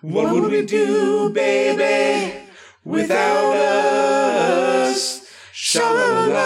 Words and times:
What 0.00 0.32
would 0.32 0.52
we 0.52 0.64
do, 0.64 1.28
baby, 1.30 2.32
without 2.84 3.56
us? 3.56 5.28
Sha-la-la. 5.52 6.38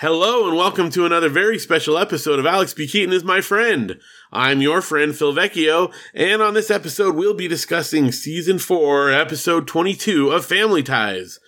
Hello 0.00 0.48
and 0.48 0.56
welcome 0.56 0.90
to 0.90 1.06
another 1.06 1.28
very 1.28 1.60
special 1.60 1.96
episode 1.96 2.40
of 2.40 2.46
Alex 2.46 2.74
P. 2.74 2.88
Keaton 2.88 3.14
is 3.14 3.22
my 3.22 3.40
friend. 3.40 4.00
I'm 4.32 4.60
your 4.60 4.82
friend 4.82 5.14
Phil 5.14 5.32
Vecchio, 5.32 5.94
and 6.12 6.42
on 6.42 6.54
this 6.54 6.72
episode 6.72 7.14
we'll 7.14 7.34
be 7.34 7.46
discussing 7.46 8.10
season 8.10 8.58
4, 8.58 9.12
episode 9.12 9.68
22 9.68 10.30
of 10.30 10.44
Family 10.44 10.82
Ties. 10.82 11.38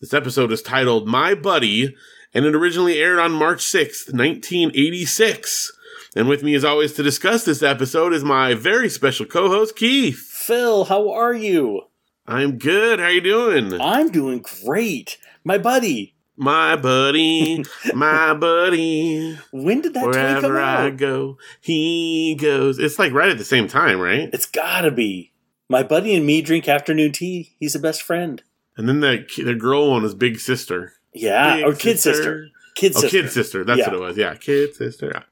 This 0.00 0.14
episode 0.14 0.52
is 0.52 0.62
titled 0.62 1.08
My 1.08 1.34
Buddy, 1.34 1.96
and 2.32 2.44
it 2.44 2.54
originally 2.54 3.00
aired 3.00 3.18
on 3.18 3.32
March 3.32 3.64
6th, 3.64 4.12
1986. 4.14 5.72
And 6.14 6.28
with 6.28 6.42
me 6.42 6.54
as 6.54 6.64
always 6.64 6.92
to 6.94 7.02
discuss 7.02 7.44
this 7.44 7.62
episode 7.62 8.12
is 8.12 8.22
my 8.22 8.54
very 8.54 8.88
special 8.88 9.24
co-host 9.26 9.76
Keith. 9.76 10.18
Phil, 10.18 10.84
how 10.84 11.10
are 11.10 11.32
you? 11.32 11.82
I'm 12.26 12.58
good. 12.58 13.00
How 13.00 13.08
you 13.08 13.20
doing? 13.20 13.80
I'm 13.80 14.10
doing 14.10 14.44
great. 14.64 15.18
My 15.44 15.58
buddy. 15.58 16.14
My 16.36 16.76
buddy, 16.76 17.62
my 17.94 18.32
buddy. 18.32 19.38
When 19.52 19.82
did 19.82 19.92
that 19.94 20.00
toy 20.04 20.12
come 20.12 20.42
Wherever 20.52 20.60
I 20.60 20.86
out? 20.86 20.96
go, 20.96 21.36
he 21.60 22.34
goes. 22.40 22.78
It's 22.78 22.98
like 22.98 23.12
right 23.12 23.28
at 23.28 23.36
the 23.36 23.44
same 23.44 23.68
time, 23.68 24.00
right? 24.00 24.30
It's 24.32 24.46
gotta 24.46 24.90
be. 24.90 25.32
My 25.68 25.82
buddy 25.82 26.14
and 26.16 26.24
me 26.24 26.40
drink 26.40 26.68
afternoon 26.68 27.12
tea. 27.12 27.52
He's 27.60 27.74
the 27.74 27.78
best 27.78 28.02
friend. 28.02 28.42
And 28.78 28.88
then 28.88 29.00
the 29.00 29.26
the 29.44 29.54
girl 29.54 29.90
one 29.90 30.04
is 30.06 30.14
Big 30.14 30.40
Sister. 30.40 30.94
Yeah, 31.12 31.56
Big 31.56 31.64
or 31.66 31.74
kid 31.74 32.00
sister. 32.00 32.48
Kid 32.74 32.94
sister. 32.94 33.06
Oh. 33.06 33.10
Kid 33.10 33.30
Sister. 33.30 33.64
That's 33.64 33.80
Yeah. 33.80 33.86
what 33.90 33.94
it 33.96 34.00
was. 34.00 34.16
Yeah, 34.16 34.34
Kid 34.34 34.74
Sister. 34.74 35.24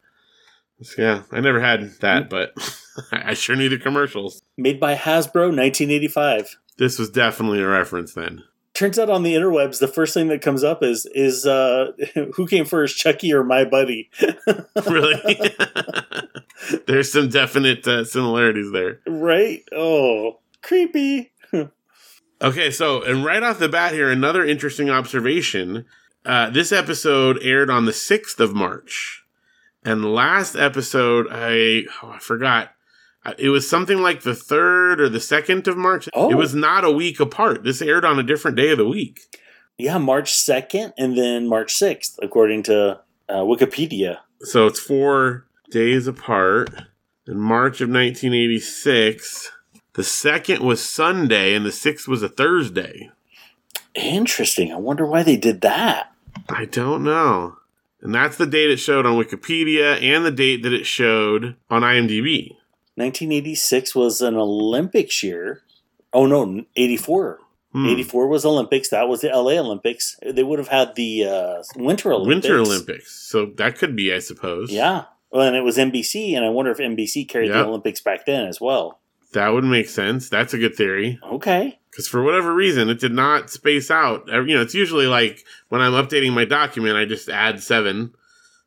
Yeah, 0.96 1.22
I 1.30 1.40
never 1.40 1.60
had 1.60 1.90
that, 2.00 2.30
but 2.30 2.52
I 3.12 3.34
sure 3.34 3.56
knew 3.56 3.68
the 3.68 3.78
commercials. 3.78 4.40
Made 4.56 4.80
by 4.80 4.94
Hasbro, 4.94 5.54
1985. 5.54 6.56
This 6.78 6.98
was 6.98 7.10
definitely 7.10 7.60
a 7.60 7.68
reference 7.68 8.14
then. 8.14 8.44
Turns 8.72 8.98
out 8.98 9.10
on 9.10 9.22
the 9.22 9.34
interwebs, 9.34 9.78
the 9.78 9.88
first 9.88 10.14
thing 10.14 10.28
that 10.28 10.40
comes 10.40 10.64
up 10.64 10.82
is 10.82 11.06
is 11.14 11.44
uh, 11.44 11.92
who 12.34 12.46
came 12.46 12.64
first, 12.64 12.96
Chucky 12.96 13.32
or 13.32 13.44
my 13.44 13.64
buddy? 13.64 14.10
really? 14.86 15.54
There's 16.86 17.12
some 17.12 17.28
definite 17.28 17.86
uh, 17.86 18.04
similarities 18.04 18.70
there. 18.72 19.00
right? 19.06 19.62
Oh, 19.72 20.38
creepy. 20.62 21.32
Okay, 22.42 22.70
so 22.70 23.02
and 23.02 23.22
right 23.22 23.42
off 23.42 23.58
the 23.58 23.68
bat 23.68 23.92
here, 23.92 24.10
another 24.10 24.44
interesting 24.44 24.88
observation. 24.88 25.84
Uh, 26.24 26.48
this 26.48 26.72
episode 26.72 27.38
aired 27.42 27.68
on 27.68 27.84
the 27.84 27.92
sixth 27.92 28.40
of 28.40 28.54
March, 28.54 29.24
and 29.84 30.14
last 30.14 30.56
episode, 30.56 31.26
I 31.30 31.84
oh, 32.02 32.10
I 32.10 32.18
forgot. 32.18 32.72
It 33.38 33.50
was 33.50 33.68
something 33.68 33.98
like 34.00 34.22
the 34.22 34.34
third 34.34 35.00
or 35.00 35.08
the 35.08 35.20
second 35.20 35.68
of 35.68 35.76
March. 35.76 36.08
Oh. 36.14 36.30
It 36.30 36.36
was 36.36 36.54
not 36.54 36.84
a 36.84 36.90
week 36.90 37.20
apart. 37.20 37.64
This 37.64 37.82
aired 37.82 38.04
on 38.04 38.18
a 38.18 38.22
different 38.22 38.56
day 38.56 38.70
of 38.70 38.78
the 38.78 38.88
week. 38.88 39.20
Yeah, 39.76 39.98
March 39.98 40.32
2nd 40.32 40.92
and 40.98 41.16
then 41.16 41.46
March 41.46 41.74
6th, 41.74 42.18
according 42.22 42.62
to 42.64 43.00
uh, 43.28 43.42
Wikipedia. 43.42 44.18
So 44.40 44.66
it's 44.66 44.80
four 44.80 45.46
days 45.70 46.06
apart. 46.06 46.70
In 47.26 47.38
March 47.38 47.80
of 47.80 47.88
1986, 47.88 49.52
the 49.94 50.02
second 50.02 50.62
was 50.62 50.82
Sunday, 50.82 51.54
and 51.54 51.64
the 51.64 51.72
sixth 51.72 52.08
was 52.08 52.22
a 52.22 52.28
Thursday. 52.28 53.10
Interesting. 53.94 54.72
I 54.72 54.76
wonder 54.76 55.06
why 55.06 55.22
they 55.22 55.36
did 55.36 55.60
that. 55.60 56.12
I 56.48 56.64
don't 56.64 57.04
know. 57.04 57.56
And 58.02 58.14
that's 58.14 58.36
the 58.36 58.46
date 58.46 58.70
it 58.70 58.78
showed 58.78 59.04
on 59.06 59.22
Wikipedia 59.22 60.00
and 60.02 60.24
the 60.24 60.30
date 60.30 60.62
that 60.62 60.72
it 60.72 60.86
showed 60.86 61.56
on 61.68 61.82
IMDb. 61.82 62.56
1986 62.94 63.94
was 63.94 64.20
an 64.22 64.36
Olympics 64.36 65.22
year. 65.22 65.62
Oh 66.12 66.26
no, 66.26 66.64
84. 66.76 67.38
Hmm. 67.72 67.86
84 67.86 68.28
was 68.28 68.44
Olympics. 68.44 68.88
That 68.90 69.08
was 69.08 69.20
the 69.20 69.28
LA 69.28 69.52
Olympics. 69.60 70.16
They 70.26 70.42
would 70.42 70.58
have 70.58 70.68
had 70.68 70.94
the 70.96 71.24
uh, 71.24 71.62
Winter 71.76 72.12
Olympics. 72.12 72.48
Winter 72.48 72.58
Olympics. 72.60 73.12
So 73.30 73.46
that 73.56 73.78
could 73.78 73.94
be, 73.94 74.12
I 74.12 74.18
suppose. 74.18 74.70
Yeah. 74.72 75.04
Well, 75.30 75.46
and 75.46 75.54
it 75.56 75.60
was 75.62 75.76
NBC, 75.76 76.34
and 76.36 76.44
I 76.44 76.48
wonder 76.48 76.72
if 76.72 76.78
NBC 76.78 77.28
carried 77.28 77.48
Yeah. 77.50 77.58
the 77.62 77.68
Olympics 77.68 78.00
back 78.00 78.26
then 78.26 78.46
as 78.46 78.60
well. 78.60 79.00
That 79.32 79.50
would 79.50 79.62
make 79.64 79.88
sense. 79.88 80.28
That's 80.28 80.52
a 80.52 80.58
good 80.58 80.74
theory. 80.74 81.18
Okay. 81.22 81.78
Because 81.90 82.06
for 82.06 82.22
whatever 82.22 82.54
reason, 82.54 82.88
it 82.88 83.00
did 83.00 83.12
not 83.12 83.50
space 83.50 83.90
out. 83.90 84.28
You 84.28 84.54
know, 84.54 84.62
it's 84.62 84.74
usually 84.74 85.06
like 85.06 85.44
when 85.68 85.80
I'm 85.80 85.92
updating 85.92 86.32
my 86.32 86.44
document, 86.44 86.96
I 86.96 87.04
just 87.04 87.28
add 87.28 87.62
seven 87.62 88.14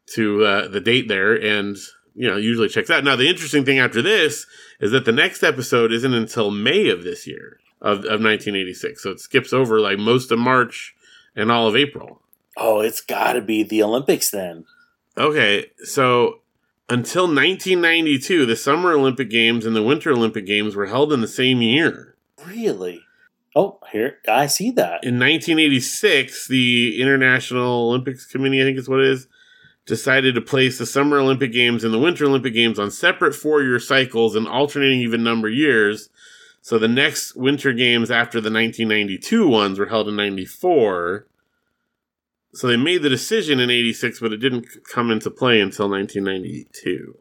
to 0.07 0.43
uh, 0.43 0.67
the 0.67 0.81
date 0.81 1.07
there, 1.07 1.33
and 1.33 1.77
you 2.15 2.29
know, 2.29 2.37
usually 2.37 2.67
checks 2.67 2.89
out. 2.89 3.03
Now, 3.03 3.15
the 3.15 3.29
interesting 3.29 3.65
thing 3.65 3.79
after 3.79 4.01
this 4.01 4.45
is 4.79 4.91
that 4.91 5.05
the 5.05 5.11
next 5.11 5.43
episode 5.43 5.91
isn't 5.91 6.13
until 6.13 6.51
May 6.51 6.89
of 6.89 7.03
this 7.03 7.25
year 7.25 7.59
of, 7.81 7.99
of 7.99 8.21
1986, 8.21 9.01
so 9.01 9.11
it 9.11 9.19
skips 9.19 9.53
over 9.53 9.79
like 9.79 9.97
most 9.97 10.31
of 10.31 10.39
March 10.39 10.95
and 11.35 11.51
all 11.51 11.67
of 11.67 11.75
April. 11.75 12.21
Oh, 12.55 12.81
it's 12.81 13.01
got 13.01 13.33
to 13.33 13.41
be 13.41 13.63
the 13.63 13.81
Olympics 13.81 14.29
then. 14.29 14.65
Okay, 15.17 15.67
so 15.83 16.41
until 16.89 17.23
1992, 17.23 18.45
the 18.45 18.55
Summer 18.55 18.91
Olympic 18.91 19.29
Games 19.29 19.65
and 19.65 19.75
the 19.75 19.83
Winter 19.83 20.11
Olympic 20.11 20.45
Games 20.45 20.75
were 20.75 20.87
held 20.87 21.13
in 21.13 21.21
the 21.21 21.27
same 21.27 21.61
year. 21.61 22.15
Really? 22.45 23.02
Oh, 23.55 23.79
here 23.91 24.17
I 24.27 24.47
see 24.47 24.71
that. 24.71 25.03
in 25.03 25.19
1986, 25.19 26.47
the 26.47 26.99
International 26.99 27.87
Olympics 27.89 28.25
Committee, 28.25 28.61
I 28.61 28.65
think 28.65 28.77
is 28.79 28.89
what 28.89 29.01
it 29.01 29.07
is, 29.07 29.27
decided 29.85 30.33
to 30.35 30.41
place 30.41 30.77
the 30.77 30.85
Summer 30.85 31.19
Olympic 31.19 31.51
Games 31.51 31.83
and 31.83 31.93
the 31.93 31.99
Winter 31.99 32.25
Olympic 32.25 32.53
Games 32.53 32.79
on 32.79 32.89
separate 32.89 33.35
four 33.35 33.61
year 33.61 33.79
cycles 33.79 34.35
and 34.35 34.47
alternating 34.47 35.01
even 35.01 35.23
number 35.23 35.49
years. 35.49 36.09
So 36.61 36.79
the 36.79 36.87
next 36.87 37.35
Winter 37.35 37.73
Games 37.73 38.09
after 38.09 38.39
the 38.39 38.49
1992 38.49 39.47
ones 39.47 39.77
were 39.77 39.87
held 39.87 40.07
in 40.07 40.15
94. 40.15 41.27
So 42.53 42.67
they 42.67 42.77
made 42.77 43.01
the 43.01 43.09
decision 43.09 43.59
in 43.59 43.69
86, 43.69 44.19
but 44.19 44.31
it 44.31 44.37
didn't 44.37 44.67
come 44.89 45.11
into 45.11 45.29
play 45.29 45.59
until 45.59 45.89
1992. 45.89 47.17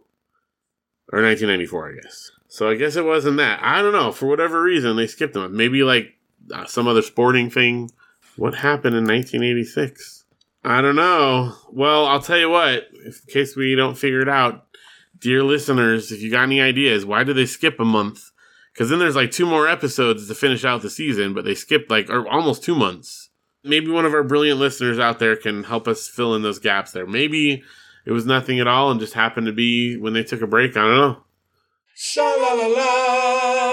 Or 1.12 1.21
1994, 1.22 1.91
I 1.91 1.94
guess. 2.00 2.31
So 2.48 2.71
I 2.71 2.76
guess 2.76 2.97
it 2.97 3.04
wasn't 3.04 3.38
that. 3.38 3.60
I 3.62 3.82
don't 3.82 3.92
know. 3.92 4.12
For 4.12 4.26
whatever 4.26 4.62
reason, 4.62 4.97
they 4.97 5.06
skipped 5.06 5.34
them. 5.34 5.56
Maybe 5.56 5.82
like 5.82 6.15
Uh, 6.53 6.64
some 6.66 6.88
other 6.88 7.03
sporting 7.03 7.50
thing. 7.50 7.91
What 8.36 8.56
happened 8.56 8.97
in 8.97 9.04
1986? 9.04 10.25
I 10.64 10.80
don't 10.80 10.97
know. 10.97 11.54
Well, 11.70 12.06
I'll 12.06 12.20
tell 12.20 12.38
you 12.38 12.50
what, 12.50 12.88
in 13.04 13.12
case 13.28 13.56
we 13.56 13.75
don't 13.75 13.98
figure 13.98 14.20
it 14.20 14.28
out, 14.28 14.66
dear 15.19 15.42
listeners, 15.42 16.12
if 16.12 16.22
you 16.22 16.30
got 16.30 16.44
any 16.44 16.60
ideas, 16.60 17.04
why 17.04 17.25
did 17.25 17.36
they 17.36 17.47
skip 17.47 17.80
a 17.80 17.84
month? 17.84 18.30
Because 18.72 18.88
then 18.88 18.98
there's 18.98 19.16
like 19.16 19.30
two 19.30 19.47
more 19.47 19.69
episodes 19.69 20.28
to 20.28 20.34
finish 20.34 20.64
out 20.64 20.82
the 20.82 20.91
season, 20.91 21.34
but 21.34 21.44
they 21.44 21.54
skipped 21.54 21.91
like 21.91 22.08
or 22.08 22.26
almost 22.28 22.62
two 22.62 22.74
months. 22.74 23.30
Maybe 23.64 23.91
one 23.91 24.06
of 24.06 24.14
our 24.14 24.24
brilliant 24.24 24.59
listeners 24.59 24.98
out 24.98 25.19
there 25.19 25.36
can 25.36 25.64
help 25.64 25.86
us 25.86 26.09
fill 26.09 26.34
in 26.34 26.42
those 26.42 26.59
gaps 26.59 26.92
there. 26.92 27.06
Maybe 27.06 27.62
it 28.04 28.12
was 28.12 28.26
nothing 28.26 28.59
at 28.60 28.66
all 28.66 28.91
and 28.91 28.98
just 28.98 29.14
happened 29.14 29.47
to 29.47 29.53
be 29.53 29.97
when 29.97 30.14
they 30.14 30.24
took 30.24 30.42
a 30.42 30.47
break. 30.47 30.76
I 30.76 30.80
don't 30.80 30.97
know. 30.97 31.22
Sha-la-la-la. 31.94 33.72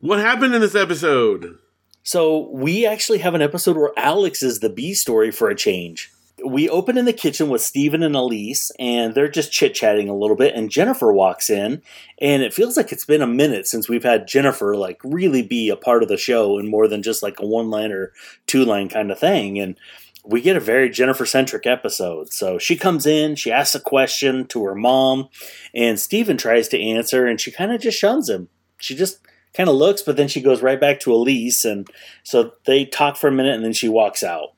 What 0.00 0.18
happened 0.18 0.54
in 0.54 0.62
this 0.62 0.74
episode? 0.74 1.58
So 2.04 2.48
we 2.52 2.86
actually 2.86 3.18
have 3.18 3.34
an 3.34 3.42
episode 3.42 3.76
where 3.76 3.92
Alex 3.98 4.42
is 4.42 4.60
the 4.60 4.70
B 4.70 4.94
story 4.94 5.30
for 5.30 5.50
a 5.50 5.54
change. 5.54 6.10
We 6.42 6.70
open 6.70 6.96
in 6.96 7.04
the 7.04 7.12
kitchen 7.12 7.50
with 7.50 7.60
Steven 7.60 8.02
and 8.02 8.16
Elise, 8.16 8.72
and 8.78 9.14
they're 9.14 9.28
just 9.28 9.52
chit 9.52 9.74
chatting 9.74 10.08
a 10.08 10.16
little 10.16 10.36
bit. 10.36 10.54
And 10.54 10.70
Jennifer 10.70 11.12
walks 11.12 11.50
in, 11.50 11.82
and 12.18 12.42
it 12.42 12.54
feels 12.54 12.78
like 12.78 12.92
it's 12.92 13.04
been 13.04 13.20
a 13.20 13.26
minute 13.26 13.66
since 13.66 13.90
we've 13.90 14.02
had 14.02 14.26
Jennifer 14.26 14.74
like 14.74 14.98
really 15.04 15.42
be 15.42 15.68
a 15.68 15.76
part 15.76 16.02
of 16.02 16.08
the 16.08 16.16
show 16.16 16.58
and 16.58 16.70
more 16.70 16.88
than 16.88 17.02
just 17.02 17.22
like 17.22 17.38
a 17.38 17.46
one 17.46 17.68
line 17.68 17.92
or 17.92 18.14
two 18.46 18.64
line 18.64 18.88
kind 18.88 19.10
of 19.12 19.18
thing. 19.18 19.58
And 19.58 19.76
we 20.24 20.40
get 20.40 20.56
a 20.56 20.60
very 20.60 20.88
Jennifer 20.88 21.26
centric 21.26 21.66
episode. 21.66 22.32
So 22.32 22.56
she 22.58 22.74
comes 22.74 23.04
in, 23.04 23.34
she 23.34 23.52
asks 23.52 23.74
a 23.74 23.80
question 23.80 24.46
to 24.46 24.64
her 24.64 24.74
mom, 24.74 25.28
and 25.74 26.00
Steven 26.00 26.38
tries 26.38 26.68
to 26.68 26.80
answer, 26.80 27.26
and 27.26 27.38
she 27.38 27.50
kind 27.50 27.70
of 27.70 27.82
just 27.82 27.98
shuns 27.98 28.30
him. 28.30 28.48
She 28.78 28.96
just 28.96 29.18
kind 29.54 29.68
of 29.68 29.74
looks, 29.74 30.02
but 30.02 30.16
then 30.16 30.28
she 30.28 30.40
goes 30.40 30.62
right 30.62 30.80
back 30.80 31.00
to 31.00 31.12
Elise, 31.12 31.64
and 31.64 31.88
so 32.22 32.52
they 32.66 32.84
talk 32.84 33.16
for 33.16 33.28
a 33.28 33.32
minute, 33.32 33.54
and 33.54 33.64
then 33.64 33.72
she 33.72 33.88
walks 33.88 34.22
out. 34.22 34.50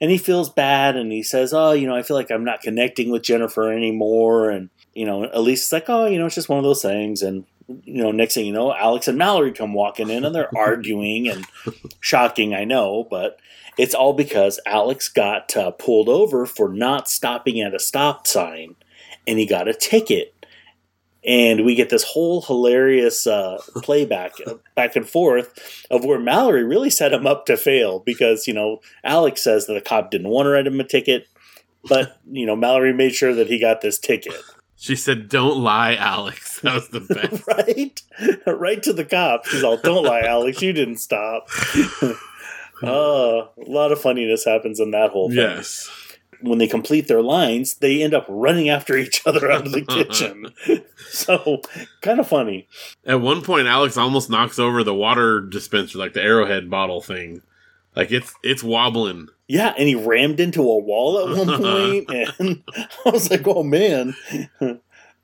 And 0.00 0.10
he 0.10 0.18
feels 0.18 0.50
bad, 0.50 0.96
and 0.96 1.10
he 1.10 1.22
says, 1.22 1.52
"Oh, 1.54 1.72
you 1.72 1.86
know, 1.86 1.94
I 1.94 2.02
feel 2.02 2.16
like 2.16 2.30
I'm 2.30 2.44
not 2.44 2.60
connecting 2.60 3.10
with 3.10 3.22
Jennifer 3.22 3.72
anymore." 3.72 4.50
And 4.50 4.70
you 4.92 5.06
know, 5.06 5.28
Elise 5.32 5.64
is 5.64 5.72
like, 5.72 5.88
"Oh, 5.88 6.06
you 6.06 6.18
know, 6.18 6.26
it's 6.26 6.34
just 6.34 6.48
one 6.48 6.58
of 6.58 6.64
those 6.64 6.82
things." 6.82 7.22
And 7.22 7.44
you 7.84 8.02
know, 8.02 8.10
next 8.10 8.34
thing 8.34 8.46
you 8.46 8.52
know, 8.52 8.74
Alex 8.74 9.08
and 9.08 9.16
Mallory 9.16 9.52
come 9.52 9.72
walking 9.72 10.10
in, 10.10 10.24
and 10.24 10.34
they're 10.34 10.56
arguing, 10.56 11.28
and 11.28 11.46
shocking, 12.00 12.54
I 12.54 12.64
know, 12.64 13.06
but 13.10 13.38
it's 13.78 13.94
all 13.94 14.12
because 14.12 14.60
Alex 14.66 15.08
got 15.08 15.56
uh, 15.56 15.70
pulled 15.72 16.08
over 16.08 16.46
for 16.46 16.68
not 16.68 17.08
stopping 17.08 17.60
at 17.60 17.74
a 17.74 17.80
stop 17.80 18.26
sign, 18.26 18.76
and 19.26 19.38
he 19.38 19.46
got 19.46 19.68
a 19.68 19.74
ticket. 19.74 20.43
And 21.26 21.64
we 21.64 21.74
get 21.74 21.88
this 21.88 22.04
whole 22.04 22.42
hilarious 22.42 23.26
uh, 23.26 23.58
playback 23.76 24.32
uh, 24.46 24.54
back 24.74 24.94
and 24.94 25.08
forth 25.08 25.86
of 25.90 26.04
where 26.04 26.18
Mallory 26.18 26.64
really 26.64 26.90
set 26.90 27.14
him 27.14 27.26
up 27.26 27.46
to 27.46 27.56
fail 27.56 28.00
because 28.00 28.46
you 28.46 28.52
know 28.52 28.80
Alex 29.02 29.42
says 29.42 29.66
that 29.66 29.72
the 29.74 29.80
cop 29.80 30.10
didn't 30.10 30.28
want 30.28 30.46
to 30.46 30.50
write 30.50 30.66
him 30.66 30.78
a 30.80 30.84
ticket, 30.84 31.26
but 31.88 32.18
you 32.30 32.44
know 32.44 32.54
Mallory 32.56 32.92
made 32.92 33.14
sure 33.14 33.34
that 33.34 33.46
he 33.46 33.58
got 33.58 33.80
this 33.80 33.98
ticket. 33.98 34.34
She 34.76 34.96
said, 34.96 35.30
"Don't 35.30 35.58
lie, 35.62 35.94
Alex." 35.94 36.60
That 36.64 36.74
was 36.74 36.88
the 36.88 37.00
best. 37.00 37.46
right? 37.46 38.02
right 38.46 38.82
to 38.82 38.92
the 38.92 39.04
cop. 39.04 39.46
She's 39.46 39.62
all, 39.64 39.78
"Don't 39.78 40.04
lie, 40.04 40.20
Alex. 40.22 40.60
You 40.60 40.72
didn't 40.74 40.98
stop." 40.98 41.48
Oh, 42.82 43.48
a 43.66 43.70
lot 43.70 43.92
of 43.92 44.00
funniness 44.00 44.44
happens 44.44 44.80
in 44.80 44.90
that 44.90 45.10
whole 45.10 45.28
thing. 45.28 45.38
yes. 45.38 45.88
When 46.44 46.58
they 46.58 46.66
complete 46.66 47.08
their 47.08 47.22
lines, 47.22 47.74
they 47.76 48.02
end 48.02 48.12
up 48.12 48.26
running 48.28 48.68
after 48.68 48.96
each 48.98 49.26
other 49.26 49.50
out 49.50 49.66
of 49.66 49.72
the 49.72 49.80
kitchen. 49.88 50.52
so, 51.08 51.62
kind 52.02 52.20
of 52.20 52.28
funny. 52.28 52.68
At 53.06 53.20
one 53.22 53.40
point, 53.40 53.66
Alex 53.66 53.96
almost 53.96 54.28
knocks 54.28 54.58
over 54.58 54.84
the 54.84 54.94
water 54.94 55.40
dispenser, 55.40 55.96
like 55.98 56.12
the 56.12 56.22
Arrowhead 56.22 56.68
bottle 56.68 57.00
thing. 57.00 57.40
Like 57.96 58.10
it's 58.12 58.34
it's 58.42 58.62
wobbling. 58.62 59.28
Yeah, 59.48 59.72
and 59.78 59.88
he 59.88 59.94
rammed 59.94 60.40
into 60.40 60.62
a 60.62 60.78
wall 60.78 61.18
at 61.18 61.36
one 61.46 61.62
point. 61.62 62.10
and 62.38 62.62
I 63.06 63.10
was 63.10 63.30
like, 63.30 63.46
"Oh 63.46 63.62
man, 63.62 64.14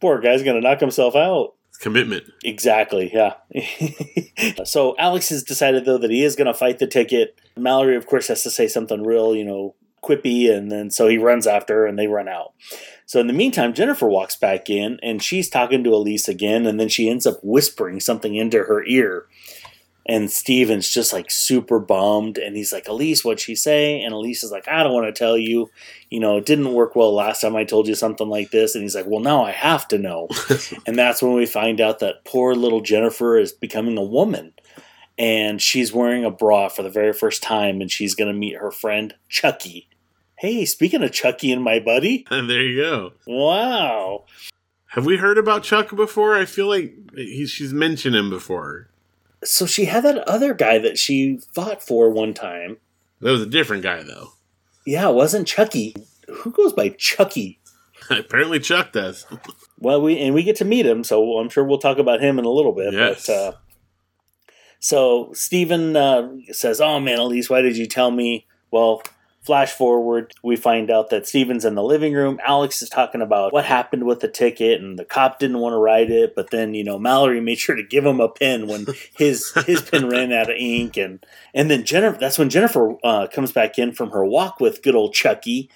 poor 0.01 0.21
guy's 0.21 0.43
gonna 0.43 0.61
knock 0.61 0.81
himself 0.81 1.15
out." 1.17 1.55
Commitment. 1.81 2.25
Exactly, 2.45 3.11
yeah. 3.13 3.35
so 4.65 4.95
Alex 4.99 5.31
has 5.31 5.43
decided 5.43 5.85
though 5.85 5.99
that 5.99 6.11
he 6.11 6.23
is 6.23 6.37
gonna 6.37 6.55
fight 6.55 6.79
the 6.79 6.87
ticket. 6.87 7.39
Mallory, 7.57 7.97
of 7.97 8.07
course, 8.07 8.29
has 8.29 8.43
to 8.45 8.51
say 8.51 8.69
something 8.69 9.03
real, 9.03 9.35
you 9.35 9.45
know, 9.45 9.75
quippy, 10.03 10.51
and 10.51 10.71
then 10.71 10.91
so 10.91 11.09
he 11.09 11.19
runs 11.19 11.47
after 11.47 11.75
her, 11.75 11.87
and 11.87 11.99
they 11.99 12.07
run 12.07 12.29
out. 12.29 12.53
So 13.07 13.21
in 13.21 13.27
the 13.27 13.33
meantime, 13.33 13.75
Jennifer 13.75 14.07
walks 14.07 14.37
back 14.37 14.71
in, 14.71 14.99
and 15.03 15.23
she's 15.23 15.49
talking 15.49 15.83
to 15.85 15.95
Elise 15.95 16.29
again, 16.29 16.67
and 16.67 16.79
then 16.79 16.89
she 16.89 17.09
ends 17.09 17.27
up 17.27 17.41
whispering 17.43 18.01
something 18.01 18.35
into 18.37 18.59
her 18.65 18.85
ear. 18.85 19.27
And 20.07 20.31
Steven's 20.31 20.89
just 20.89 21.13
like 21.13 21.31
super 21.31 21.79
bummed. 21.79 22.39
And 22.39 22.57
he's 22.57 22.73
like, 22.73 22.89
Elise, 22.89 23.25
what'd 23.25 23.41
she 23.41 23.55
say? 23.55 24.03
And 24.03 24.15
Elise 24.15 24.43
is 24.43 24.51
like, 24.51 24.67
I 24.67 24.83
don't 24.83 24.93
want 24.93 25.07
to 25.07 25.17
tell 25.17 25.37
you. 25.37 25.71
You 26.09 26.21
know, 26.21 26.39
it 26.39 26.47
didn't 26.47 26.73
work 26.73 26.97
well 26.97 27.15
last 27.15 27.43
time 27.43 27.55
I 27.55 27.65
told 27.65 27.87
you 27.87 27.95
something 27.95 28.29
like 28.29 28.51
this. 28.51 28.75
And 28.75 28.83
he's 28.83 28.95
like, 28.95 29.07
Well, 29.07 29.21
now 29.21 29.45
I 29.45 29.53
have 29.53 29.87
to 29.89 29.99
know. 29.99 30.29
and 30.87 30.99
that's 30.99 31.23
when 31.23 31.35
we 31.35 31.47
find 31.47 31.81
out 31.81 31.99
that 32.01 32.25
poor 32.25 32.55
little 32.55 32.81
Jennifer 32.81 33.39
is 33.39 33.53
becoming 33.53 33.99
a 33.99 34.03
woman. 34.03 34.53
And 35.19 35.61
she's 35.61 35.93
wearing 35.93 36.25
a 36.25 36.31
bra 36.31 36.69
for 36.69 36.83
the 36.83 36.91
very 36.91 37.13
first 37.13 37.43
time. 37.43 37.81
And 37.81 37.91
she's 37.91 38.15
going 38.15 38.33
to 38.33 38.39
meet 38.39 38.57
her 38.57 38.71
friend, 38.71 39.15
Chucky. 39.29 39.90
Hey, 40.41 40.65
speaking 40.65 41.03
of 41.03 41.13
Chucky 41.13 41.53
and 41.53 41.63
my 41.63 41.79
buddy, 41.81 42.25
And 42.31 42.49
there 42.49 42.63
you 42.63 42.81
go. 42.83 43.13
wow. 43.27 44.25
Have 44.89 45.05
we 45.07 45.19
heard 45.19 45.37
about 45.39 45.63
Chuck 45.63 45.95
before? 45.95 46.35
I 46.37 46.47
feel 46.47 46.67
like 46.67 46.95
he, 47.15 47.47
she's 47.47 47.73
mentioned 47.75 48.17
him 48.17 48.31
before. 48.31 48.89
So 49.45 49.67
she 49.67 49.85
had 49.85 50.03
that 50.05 50.27
other 50.27 50.53
guy 50.55 50.79
that 50.79 50.99
she 50.99 51.39
fought 51.55 51.83
for 51.83 52.11
one 52.11 52.33
time. 52.35 52.79
That 53.21 53.31
was 53.31 53.43
a 53.43 53.47
different 53.47 53.83
guy, 53.83 54.03
though. 54.03 54.33
Yeah, 54.87 55.11
it 55.11 55.15
wasn't 55.15 55.47
Chucky. 55.47 55.95
Who 56.29 56.51
goes 56.51 56.73
by 56.73 56.89
Chucky? 56.89 57.61
Apparently, 58.11 58.59
Chuck 58.61 58.93
does. 58.93 59.27
Well, 59.83 60.03
we 60.03 60.19
and 60.19 60.35
we 60.35 60.43
get 60.43 60.57
to 60.57 60.67
meet 60.67 60.85
him, 60.85 61.05
so 61.05 61.39
I'm 61.39 61.49
sure 61.49 61.65
we'll 61.65 61.79
talk 61.79 61.97
about 61.97 62.21
him 62.21 62.39
in 62.39 62.45
a 62.45 62.51
little 62.51 62.73
bit. 62.73 62.93
Yes. 62.93 63.27
But 63.27 63.33
uh, 63.33 63.53
so 64.79 65.33
Stephen 65.33 65.97
uh, 65.97 66.29
says, 66.53 66.83
"Oh 66.83 67.01
man, 67.01 67.19
Elise, 67.19 67.49
why 67.49 67.63
did 67.63 67.79
you 67.79 67.87
tell 67.87 68.11
me?" 68.11 68.47
Well, 68.71 69.03
flash 69.41 69.73
forward, 69.73 70.33
we 70.43 70.57
find 70.57 70.91
out 70.91 71.11
that 71.11 71.27
Steven's 71.27 71.65
in 71.65 71.75
the 71.75 71.83
living 71.83 72.13
room. 72.13 72.39
Alex 72.45 72.83
is 72.83 72.89
talking 72.89 73.23
about 73.23 73.53
what 73.53 73.65
happened 73.65 74.05
with 74.05 74.21
the 74.21 74.29
ticket, 74.29 74.81
and 74.81 74.99
the 74.99 75.05
cop 75.05 75.39
didn't 75.39 75.59
want 75.59 75.73
to 75.73 75.79
write 75.79 76.11
it, 76.11 76.35
but 76.35 76.51
then 76.51 76.75
you 76.75 76.85
know 76.85 76.99
Mallory 76.99 77.41
made 77.41 77.59
sure 77.59 77.77
to 77.77 77.83
give 77.83 78.05
him 78.05 78.21
a 78.21 78.29
pen 78.29 78.67
when 78.67 78.87
his 79.17 79.53
his 79.67 79.83
pen 79.83 80.09
ran 80.09 80.33
out 80.33 80.51
of 80.51 80.57
ink, 80.57 80.97
and 80.97 81.25
and 81.55 81.71
then 81.71 81.85
Jennifer. 81.85 82.19
That's 82.19 82.39
when 82.39 82.51
Jennifer 82.51 82.97
uh, 83.03 83.27
comes 83.29 83.53
back 83.53 83.79
in 83.79 83.93
from 83.93 84.11
her 84.11 84.25
walk 84.25 84.61
with 84.61 84.83
good 84.83 84.95
old 84.95 85.15
Chucky. 85.15 85.71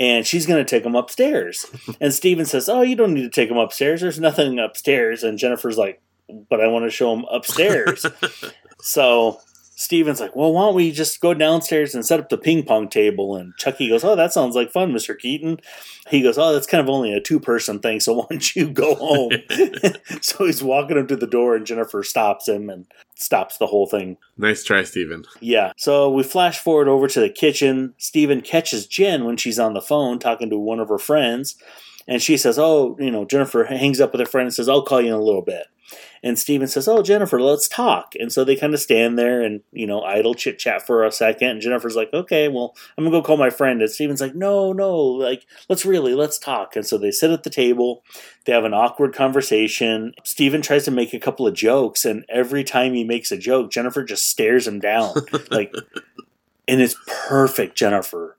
And 0.00 0.24
she's 0.24 0.46
going 0.46 0.64
to 0.64 0.70
take 0.70 0.84
him 0.84 0.94
upstairs. 0.94 1.66
And 2.00 2.14
Steven 2.14 2.46
says, 2.46 2.68
Oh, 2.68 2.82
you 2.82 2.94
don't 2.94 3.14
need 3.14 3.22
to 3.22 3.28
take 3.28 3.50
him 3.50 3.56
upstairs. 3.56 4.00
There's 4.00 4.20
nothing 4.20 4.60
upstairs. 4.60 5.24
And 5.24 5.38
Jennifer's 5.38 5.76
like, 5.76 6.00
But 6.48 6.60
I 6.60 6.68
want 6.68 6.84
to 6.84 6.90
show 6.92 7.12
him 7.12 7.24
upstairs. 7.28 8.06
so 8.80 9.40
Steven's 9.78 10.18
like, 10.18 10.34
Well, 10.34 10.52
why 10.52 10.62
don't 10.62 10.74
we 10.74 10.90
just 10.90 11.20
go 11.20 11.32
downstairs 11.32 11.94
and 11.94 12.04
set 12.04 12.18
up 12.18 12.30
the 12.30 12.36
ping 12.36 12.64
pong 12.64 12.88
table? 12.88 13.36
And 13.36 13.56
Chucky 13.58 13.88
goes, 13.88 14.02
Oh, 14.02 14.16
that 14.16 14.32
sounds 14.32 14.56
like 14.56 14.72
fun, 14.72 14.92
Mr. 14.92 15.16
Keaton. 15.16 15.60
He 16.08 16.20
goes, 16.20 16.36
Oh, 16.36 16.52
that's 16.52 16.66
kind 16.66 16.80
of 16.80 16.88
only 16.88 17.12
a 17.12 17.20
two 17.20 17.38
person 17.38 17.78
thing. 17.78 18.00
So 18.00 18.12
why 18.14 18.26
don't 18.28 18.56
you 18.56 18.68
go 18.70 18.96
home? 18.96 19.30
so 20.20 20.46
he's 20.46 20.64
walking 20.64 20.96
him 20.96 21.06
to 21.06 21.16
the 21.16 21.28
door, 21.28 21.54
and 21.54 21.64
Jennifer 21.64 22.02
stops 22.02 22.48
him 22.48 22.68
and 22.68 22.86
stops 23.14 23.58
the 23.58 23.68
whole 23.68 23.86
thing. 23.86 24.16
nice 24.36 24.64
try, 24.64 24.82
Steven. 24.82 25.24
Yeah. 25.38 25.72
So 25.76 26.10
we 26.10 26.24
flash 26.24 26.58
forward 26.58 26.88
over 26.88 27.06
to 27.06 27.20
the 27.20 27.30
kitchen. 27.30 27.94
Steven 27.98 28.40
catches 28.40 28.88
Jen 28.88 29.26
when 29.26 29.36
she's 29.36 29.60
on 29.60 29.74
the 29.74 29.80
phone 29.80 30.18
talking 30.18 30.50
to 30.50 30.58
one 30.58 30.80
of 30.80 30.88
her 30.88 30.98
friends. 30.98 31.54
And 32.08 32.22
she 32.22 32.36
says, 32.38 32.58
Oh, 32.58 32.96
you 32.98 33.10
know, 33.10 33.24
Jennifer 33.24 33.64
hangs 33.64 34.00
up 34.00 34.12
with 34.12 34.20
her 34.20 34.26
friend 34.26 34.46
and 34.46 34.54
says, 34.54 34.68
I'll 34.68 34.82
call 34.82 35.00
you 35.00 35.08
in 35.08 35.14
a 35.14 35.22
little 35.22 35.42
bit. 35.42 35.66
And 36.22 36.38
Steven 36.38 36.66
says, 36.66 36.88
Oh, 36.88 37.02
Jennifer, 37.02 37.40
let's 37.40 37.68
talk. 37.68 38.14
And 38.18 38.32
so 38.32 38.44
they 38.44 38.56
kind 38.56 38.74
of 38.74 38.80
stand 38.80 39.18
there 39.18 39.42
and, 39.42 39.60
you 39.72 39.86
know, 39.86 40.02
idle 40.02 40.34
chit 40.34 40.58
chat 40.58 40.84
for 40.84 41.04
a 41.04 41.12
second. 41.12 41.48
And 41.48 41.60
Jennifer's 41.60 41.96
like, 41.96 42.12
Okay, 42.12 42.48
well, 42.48 42.74
I'm 42.96 43.04
going 43.04 43.12
to 43.12 43.18
go 43.18 43.22
call 43.22 43.36
my 43.36 43.50
friend. 43.50 43.80
And 43.82 43.90
Steven's 43.90 44.22
like, 44.22 44.34
No, 44.34 44.72
no, 44.72 44.96
like, 44.96 45.46
let's 45.68 45.84
really, 45.84 46.14
let's 46.14 46.38
talk. 46.38 46.74
And 46.74 46.86
so 46.86 46.96
they 46.98 47.10
sit 47.10 47.30
at 47.30 47.42
the 47.42 47.50
table. 47.50 48.02
They 48.46 48.52
have 48.52 48.64
an 48.64 48.74
awkward 48.74 49.14
conversation. 49.14 50.14
Steven 50.24 50.62
tries 50.62 50.86
to 50.86 50.90
make 50.90 51.12
a 51.12 51.20
couple 51.20 51.46
of 51.46 51.54
jokes. 51.54 52.06
And 52.06 52.24
every 52.30 52.64
time 52.64 52.94
he 52.94 53.04
makes 53.04 53.30
a 53.30 53.36
joke, 53.36 53.70
Jennifer 53.70 54.02
just 54.02 54.28
stares 54.28 54.66
him 54.66 54.80
down. 54.80 55.14
like, 55.50 55.74
and 56.66 56.80
it's 56.80 56.96
perfect, 57.28 57.76
Jennifer. 57.76 58.38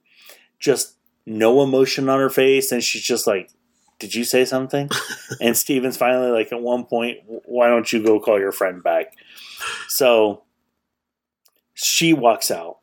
Just 0.59 0.95
no 1.25 1.61
emotion 1.61 2.09
on 2.09 2.19
her 2.19 2.29
face. 2.29 2.71
And 2.71 2.83
she's 2.83 3.03
just 3.03 3.27
like, 3.27 3.51
did 3.99 4.15
you 4.15 4.23
say 4.23 4.45
something? 4.45 4.89
and 5.41 5.55
Steven's 5.55 5.97
finally 5.97 6.31
like, 6.31 6.51
at 6.51 6.61
one 6.61 6.85
point, 6.85 7.19
why 7.27 7.67
don't 7.67 7.91
you 7.91 8.01
go 8.03 8.19
call 8.19 8.39
your 8.39 8.51
friend 8.51 8.81
back? 8.81 9.13
So 9.87 10.43
she 11.73 12.13
walks 12.13 12.49
out. 12.49 12.77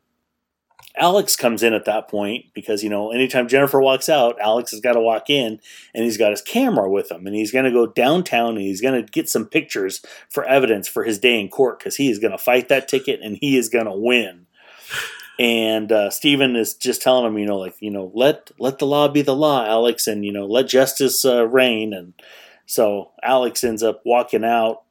Alex 0.95 1.35
comes 1.35 1.61
in 1.61 1.73
at 1.73 1.85
that 1.85 2.07
point 2.07 2.45
because, 2.55 2.83
you 2.83 2.89
know, 2.89 3.11
anytime 3.11 3.47
Jennifer 3.47 3.79
walks 3.79 4.09
out, 4.09 4.39
Alex 4.41 4.71
has 4.71 4.79
got 4.79 4.93
to 4.93 4.99
walk 4.99 5.29
in 5.29 5.59
and 5.93 6.03
he's 6.03 6.17
got 6.17 6.31
his 6.31 6.41
camera 6.41 6.89
with 6.89 7.11
him 7.11 7.27
and 7.27 7.35
he's 7.35 7.51
going 7.51 7.65
to 7.65 7.71
go 7.71 7.85
downtown 7.85 8.55
and 8.55 8.61
he's 8.61 8.81
going 8.81 9.05
to 9.05 9.11
get 9.11 9.29
some 9.29 9.45
pictures 9.45 10.03
for 10.27 10.43
evidence 10.45 10.87
for 10.87 11.03
his 11.03 11.19
day 11.19 11.39
in 11.39 11.49
court 11.49 11.77
because 11.77 11.97
he 11.97 12.09
is 12.09 12.17
going 12.17 12.31
to 12.31 12.37
fight 12.37 12.67
that 12.69 12.87
ticket 12.87 13.19
and 13.21 13.37
he 13.41 13.57
is 13.57 13.69
going 13.69 13.85
to 13.85 13.91
win. 13.91 14.47
And 15.39 15.91
uh, 15.91 16.09
Stephen 16.09 16.55
is 16.55 16.73
just 16.73 17.01
telling 17.01 17.25
him, 17.25 17.37
you 17.37 17.45
know, 17.45 17.57
like, 17.57 17.75
you 17.79 17.91
know, 17.91 18.11
let 18.15 18.51
let 18.59 18.79
the 18.79 18.87
law 18.87 19.07
be 19.07 19.21
the 19.21 19.35
law, 19.35 19.65
Alex, 19.65 20.07
and 20.07 20.25
you 20.25 20.31
know, 20.31 20.45
let 20.45 20.67
justice 20.67 21.23
uh, 21.23 21.47
reign. 21.47 21.93
And 21.93 22.13
so 22.65 23.11
Alex 23.21 23.63
ends 23.63 23.83
up 23.83 24.01
walking 24.05 24.43
out. 24.43 24.83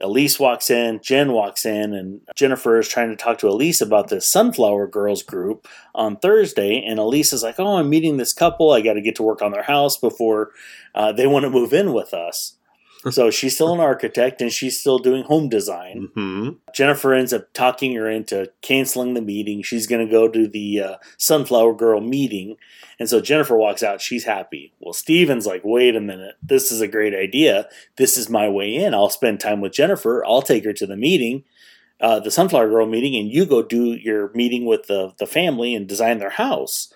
Elise 0.00 0.40
walks 0.40 0.68
in, 0.68 1.00
Jen 1.00 1.30
walks 1.30 1.64
in, 1.64 1.94
and 1.94 2.22
Jennifer 2.34 2.78
is 2.80 2.88
trying 2.88 3.10
to 3.10 3.16
talk 3.16 3.38
to 3.38 3.48
Elise 3.48 3.80
about 3.80 4.08
this 4.08 4.28
Sunflower 4.28 4.88
Girls 4.88 5.22
group 5.22 5.68
on 5.94 6.16
Thursday. 6.16 6.82
And 6.84 6.98
Elise 6.98 7.32
is 7.32 7.44
like, 7.44 7.60
"Oh, 7.60 7.76
I'm 7.76 7.88
meeting 7.88 8.16
this 8.16 8.32
couple. 8.32 8.72
I 8.72 8.80
got 8.80 8.94
to 8.94 9.00
get 9.00 9.14
to 9.16 9.22
work 9.22 9.42
on 9.42 9.52
their 9.52 9.62
house 9.62 9.96
before 9.96 10.50
uh, 10.94 11.12
they 11.12 11.28
want 11.28 11.44
to 11.44 11.50
move 11.50 11.72
in 11.72 11.92
with 11.92 12.12
us." 12.14 12.56
so 13.10 13.30
she's 13.30 13.54
still 13.54 13.72
an 13.74 13.80
architect 13.80 14.40
and 14.40 14.52
she's 14.52 14.78
still 14.78 14.98
doing 14.98 15.24
home 15.24 15.48
design. 15.48 16.08
hmm 16.14 16.50
Jennifer 16.74 17.12
ends 17.12 17.32
up 17.32 17.52
talking 17.52 17.94
her 17.96 18.08
into 18.08 18.50
canceling 18.62 19.14
the 19.14 19.20
meeting. 19.20 19.62
She's 19.62 19.86
going 19.86 20.04
to 20.06 20.10
go 20.10 20.28
to 20.28 20.46
the 20.48 20.80
uh, 20.80 20.96
Sunflower 21.18 21.74
Girl 21.74 22.00
meeting. 22.00 22.56
And 22.98 23.08
so 23.08 23.20
Jennifer 23.20 23.56
walks 23.56 23.82
out. 23.82 24.00
She's 24.00 24.24
happy. 24.24 24.72
Well, 24.80 24.92
Steven's 24.92 25.46
like, 25.46 25.62
wait 25.64 25.96
a 25.96 26.00
minute. 26.00 26.36
This 26.42 26.70
is 26.70 26.80
a 26.80 26.88
great 26.88 27.14
idea. 27.14 27.68
This 27.96 28.16
is 28.16 28.30
my 28.30 28.48
way 28.48 28.74
in. 28.74 28.94
I'll 28.94 29.10
spend 29.10 29.40
time 29.40 29.60
with 29.60 29.72
Jennifer. 29.72 30.24
I'll 30.24 30.42
take 30.42 30.64
her 30.64 30.72
to 30.74 30.86
the 30.86 30.96
meeting, 30.96 31.44
uh, 32.00 32.20
the 32.20 32.30
Sunflower 32.30 32.68
Girl 32.68 32.86
meeting, 32.86 33.16
and 33.16 33.28
you 33.30 33.44
go 33.44 33.62
do 33.62 33.92
your 33.92 34.30
meeting 34.34 34.64
with 34.66 34.86
the, 34.86 35.12
the 35.18 35.26
family 35.26 35.74
and 35.74 35.86
design 35.88 36.18
their 36.18 36.30
house. 36.30 36.92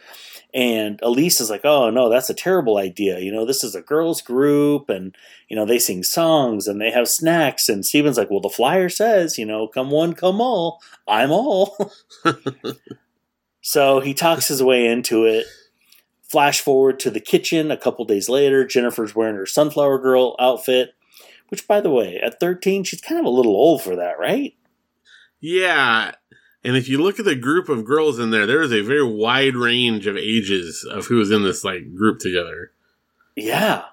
And 0.56 0.98
Elise 1.02 1.42
is 1.42 1.50
like, 1.50 1.66
oh, 1.66 1.90
no, 1.90 2.08
that's 2.08 2.30
a 2.30 2.34
terrible 2.34 2.78
idea. 2.78 3.18
You 3.18 3.30
know, 3.30 3.44
this 3.44 3.62
is 3.62 3.74
a 3.74 3.82
girls' 3.82 4.22
group 4.22 4.88
and, 4.88 5.14
you 5.50 5.54
know, 5.54 5.66
they 5.66 5.78
sing 5.78 6.02
songs 6.02 6.66
and 6.66 6.80
they 6.80 6.90
have 6.90 7.08
snacks. 7.08 7.68
And 7.68 7.84
Steven's 7.84 8.16
like, 8.16 8.30
well, 8.30 8.40
the 8.40 8.48
flyer 8.48 8.88
says, 8.88 9.36
you 9.36 9.44
know, 9.44 9.68
come 9.68 9.90
one, 9.90 10.14
come 10.14 10.40
all. 10.40 10.80
I'm 11.06 11.30
all. 11.30 11.92
so 13.60 14.00
he 14.00 14.14
talks 14.14 14.48
his 14.48 14.62
way 14.62 14.86
into 14.86 15.26
it. 15.26 15.44
Flash 16.22 16.62
forward 16.62 16.98
to 17.00 17.10
the 17.10 17.20
kitchen 17.20 17.70
a 17.70 17.76
couple 17.76 18.06
days 18.06 18.30
later. 18.30 18.66
Jennifer's 18.66 19.14
wearing 19.14 19.36
her 19.36 19.44
Sunflower 19.44 19.98
Girl 19.98 20.36
outfit, 20.40 20.94
which, 21.48 21.68
by 21.68 21.82
the 21.82 21.90
way, 21.90 22.18
at 22.18 22.40
13, 22.40 22.82
she's 22.82 23.02
kind 23.02 23.20
of 23.20 23.26
a 23.26 23.30
little 23.30 23.54
old 23.54 23.82
for 23.82 23.94
that, 23.96 24.18
right? 24.18 24.54
Yeah. 25.38 26.12
And 26.66 26.76
if 26.76 26.88
you 26.88 27.00
look 27.02 27.18
at 27.18 27.24
the 27.24 27.34
group 27.36 27.68
of 27.68 27.84
girls 27.84 28.18
in 28.18 28.30
there, 28.30 28.44
there 28.46 28.60
is 28.60 28.72
a 28.72 28.82
very 28.82 29.04
wide 29.04 29.54
range 29.56 30.06
of 30.06 30.16
ages 30.16 30.84
of 30.90 31.06
who 31.06 31.20
is 31.20 31.30
in 31.30 31.42
this 31.44 31.62
like 31.64 31.94
group 31.94 32.18
together. 32.18 32.72
Yeah. 33.36 33.84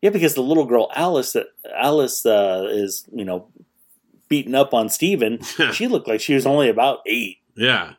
Yeah, 0.00 0.10
because 0.10 0.34
the 0.34 0.42
little 0.42 0.64
girl 0.64 0.90
Alice 0.94 1.32
that 1.32 1.46
Alice 1.76 2.24
uh, 2.24 2.66
is, 2.70 3.04
you 3.12 3.24
know, 3.24 3.48
beating 4.28 4.54
up 4.54 4.72
on 4.72 4.88
Steven, 4.88 5.42
she 5.72 5.88
looked 5.88 6.06
like 6.08 6.20
she 6.20 6.34
was 6.34 6.46
only 6.46 6.68
about 6.68 7.00
eight. 7.06 7.38
yeah. 7.56 7.94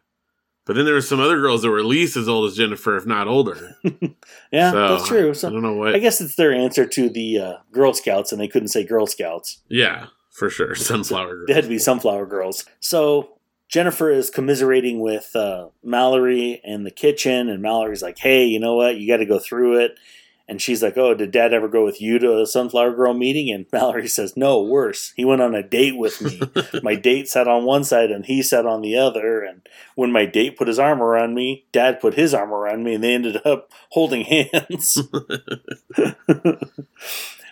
But 0.66 0.76
then 0.76 0.86
there 0.86 0.94
were 0.94 1.02
some 1.02 1.20
other 1.20 1.40
girls 1.42 1.64
that 1.64 1.70
were 1.72 1.80
at 1.80 1.86
least 1.86 2.16
as 2.16 2.30
old 2.30 2.48
as 2.48 2.56
Jennifer, 2.56 2.96
if 2.96 3.04
not 3.08 3.28
older. 3.28 3.76
Yeah, 4.52 4.70
So, 4.72 4.88
that's 4.90 5.08
true. 5.08 5.32
I 5.32 5.50
don't 5.52 5.64
know 5.64 5.74
what. 5.74 5.96
I 5.96 6.00
guess 6.00 6.22
it's 6.22 6.36
their 6.36 6.54
answer 6.54 6.86
to 6.86 7.10
the 7.10 7.40
uh, 7.40 7.54
Girl 7.72 7.92
Scouts, 7.94 8.32
and 8.32 8.40
they 8.40 8.48
couldn't 8.48 8.68
say 8.68 8.84
Girl 8.86 9.08
Scouts. 9.08 9.62
yeah, 9.68 10.08
for 10.30 10.48
sure. 10.52 10.76
Sunflower 10.90 11.36
girls. 11.38 11.48
They 11.48 11.54
had 11.56 11.64
to 11.64 11.70
be 11.70 11.80
Sunflower 11.80 12.28
Girls. 12.28 12.66
So 12.80 13.39
Jennifer 13.70 14.10
is 14.10 14.32
commiserating 14.32 15.00
with 15.00 15.36
uh, 15.36 15.68
Mallory 15.84 16.60
in 16.64 16.84
the 16.84 16.92
kitchen, 16.92 17.50
and 17.50 17.62
Mallory's 17.62 18.02
like, 18.02 18.18
"Hey, 18.18 18.46
you 18.46 18.60
know 18.60 18.76
what? 18.76 18.98
You 18.98 19.08
got 19.08 19.18
to 19.18 19.26
go 19.26 19.38
through 19.38 19.78
it." 19.80 20.00
And 20.48 20.60
she's 20.60 20.82
like, 20.82 20.98
"Oh, 20.98 21.14
did 21.14 21.30
Dad 21.30 21.54
ever 21.54 21.68
go 21.68 21.86
with 21.86 22.02
you 22.02 22.18
to 22.18 22.40
a 22.40 22.48
Sunflower 22.48 22.96
Girl 22.96 23.14
meeting?" 23.14 23.52
And 23.52 23.68
Mallory 23.72 24.08
says, 24.08 24.36
"No, 24.36 24.60
worse. 24.64 25.14
He 25.16 25.24
went 25.24 25.44
on 25.44 25.54
a 25.54 25.62
date 25.62 25.96
with 25.96 26.20
me. 26.20 26.42
my 26.84 26.96
date 26.96 27.30
sat 27.30 27.48
on 27.48 27.64
one 27.64 27.84
side, 27.84 28.10
and 28.10 28.26
he 28.26 28.42
sat 28.42 28.66
on 28.66 28.82
the 28.82 28.98
other. 28.98 29.44
And 29.44 29.62
when 29.94 30.12
my 30.12 30.26
date 30.26 30.58
put 30.58 30.68
his 30.68 30.80
arm 30.80 31.00
around 31.00 31.36
me, 31.36 31.66
Dad 31.72 32.02
put 32.02 32.16
his 32.16 32.34
arm 32.34 32.52
around 32.52 32.84
me, 32.84 32.96
and 32.96 33.04
they 33.04 33.14
ended 33.14 33.46
up 33.46 33.72
holding 33.92 34.26
hands." 34.26 34.98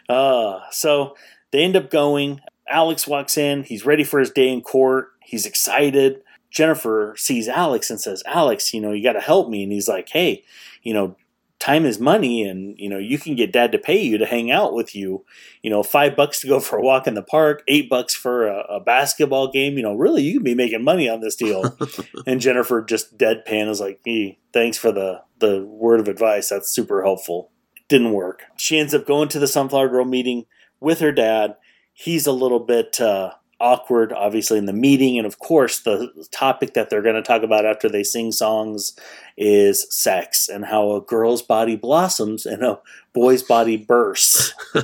uh, 0.09 0.59
so 0.71 1.15
they 1.51 1.63
end 1.63 1.75
up 1.75 1.91
going. 1.91 2.41
Alex 2.69 3.07
walks 3.07 3.37
in. 3.37 3.63
He's 3.63 3.85
ready 3.85 4.03
for 4.03 4.19
his 4.19 4.31
day 4.31 4.49
in 4.49 4.61
court. 4.61 5.09
He's 5.21 5.45
excited. 5.45 6.23
Jennifer 6.49 7.13
sees 7.17 7.47
Alex 7.47 7.89
and 7.89 7.99
says, 7.99 8.23
Alex, 8.25 8.73
you 8.73 8.81
know, 8.81 8.91
you 8.91 9.03
got 9.03 9.13
to 9.13 9.21
help 9.21 9.49
me. 9.49 9.63
And 9.63 9.71
he's 9.71 9.87
like, 9.87 10.09
hey, 10.09 10.43
you 10.81 10.93
know, 10.93 11.15
time 11.59 11.85
is 11.85 11.99
money 11.99 12.43
and, 12.43 12.77
you 12.77 12.89
know, 12.89 12.97
you 12.97 13.17
can 13.17 13.35
get 13.35 13.51
dad 13.51 13.71
to 13.71 13.77
pay 13.77 14.01
you 14.01 14.17
to 14.17 14.25
hang 14.25 14.51
out 14.51 14.73
with 14.73 14.95
you. 14.95 15.25
You 15.61 15.69
know, 15.69 15.83
five 15.83 16.15
bucks 16.15 16.41
to 16.41 16.47
go 16.47 16.59
for 16.59 16.77
a 16.77 16.81
walk 16.81 17.07
in 17.07 17.15
the 17.15 17.23
park, 17.23 17.63
eight 17.67 17.89
bucks 17.89 18.13
for 18.13 18.47
a, 18.47 18.59
a 18.69 18.79
basketball 18.79 19.51
game. 19.51 19.75
You 19.75 19.83
know, 19.83 19.95
really, 19.95 20.23
you 20.23 20.35
can 20.35 20.43
be 20.43 20.55
making 20.55 20.83
money 20.83 21.09
on 21.09 21.19
this 21.19 21.35
deal. 21.35 21.77
and 22.27 22.39
Jennifer 22.39 22.81
just 22.81 23.17
deadpan 23.17 23.69
is 23.69 23.81
like, 23.81 23.99
hey, 24.05 24.39
thanks 24.53 24.77
for 24.77 24.91
the, 24.91 25.21
the 25.39 25.63
word 25.63 25.99
of 25.99 26.07
advice. 26.07 26.49
That's 26.49 26.69
super 26.69 27.03
helpful. 27.03 27.51
Didn't 27.89 28.13
work. 28.13 28.43
She 28.55 28.77
ends 28.77 28.93
up 28.93 29.05
going 29.05 29.29
to 29.29 29.39
the 29.39 29.47
Sunflower 29.47 29.89
Girl 29.89 30.05
meeting 30.05 30.45
with 30.79 30.99
her 30.99 31.11
dad 31.11 31.55
he's 31.97 32.27
a 32.27 32.31
little 32.31 32.59
bit 32.59 33.01
uh, 33.01 33.31
awkward, 33.59 34.13
obviously, 34.13 34.59
in 34.59 34.67
the 34.67 34.73
meeting. 34.73 35.17
And 35.17 35.25
of 35.25 35.39
course, 35.39 35.79
the 35.79 36.27
topic 36.31 36.75
that 36.75 36.91
they're 36.91 37.01
going 37.01 37.15
to 37.15 37.23
talk 37.23 37.41
about 37.41 37.65
after 37.65 37.89
they 37.89 38.03
sing 38.03 38.31
songs 38.31 38.95
is 39.35 39.87
sex 39.93 40.47
and 40.47 40.65
how 40.65 40.91
a 40.91 41.01
girl's 41.01 41.41
body 41.41 41.75
blossoms 41.75 42.45
and 42.45 42.63
a 42.63 42.79
boy's 43.13 43.41
body 43.41 43.77
bursts. 43.77 44.53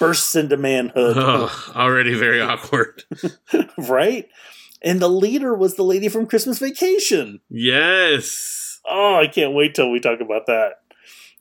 bursts 0.00 0.34
into 0.34 0.56
manhood, 0.56 1.16
Oh, 1.16 1.72
already 1.76 2.14
very 2.14 2.40
awkward. 2.40 3.04
right? 3.78 4.28
And 4.82 5.00
the 5.00 5.08
leader 5.08 5.54
was 5.54 5.76
the 5.76 5.84
lady 5.84 6.08
from 6.08 6.26
Christmas 6.26 6.58
Vacation. 6.58 7.40
Yes. 7.48 8.80
Oh, 8.84 9.16
I 9.16 9.28
can't 9.28 9.54
wait 9.54 9.76
till 9.76 9.90
we 9.90 10.00
talk 10.00 10.20
about 10.20 10.46
that. 10.46 10.80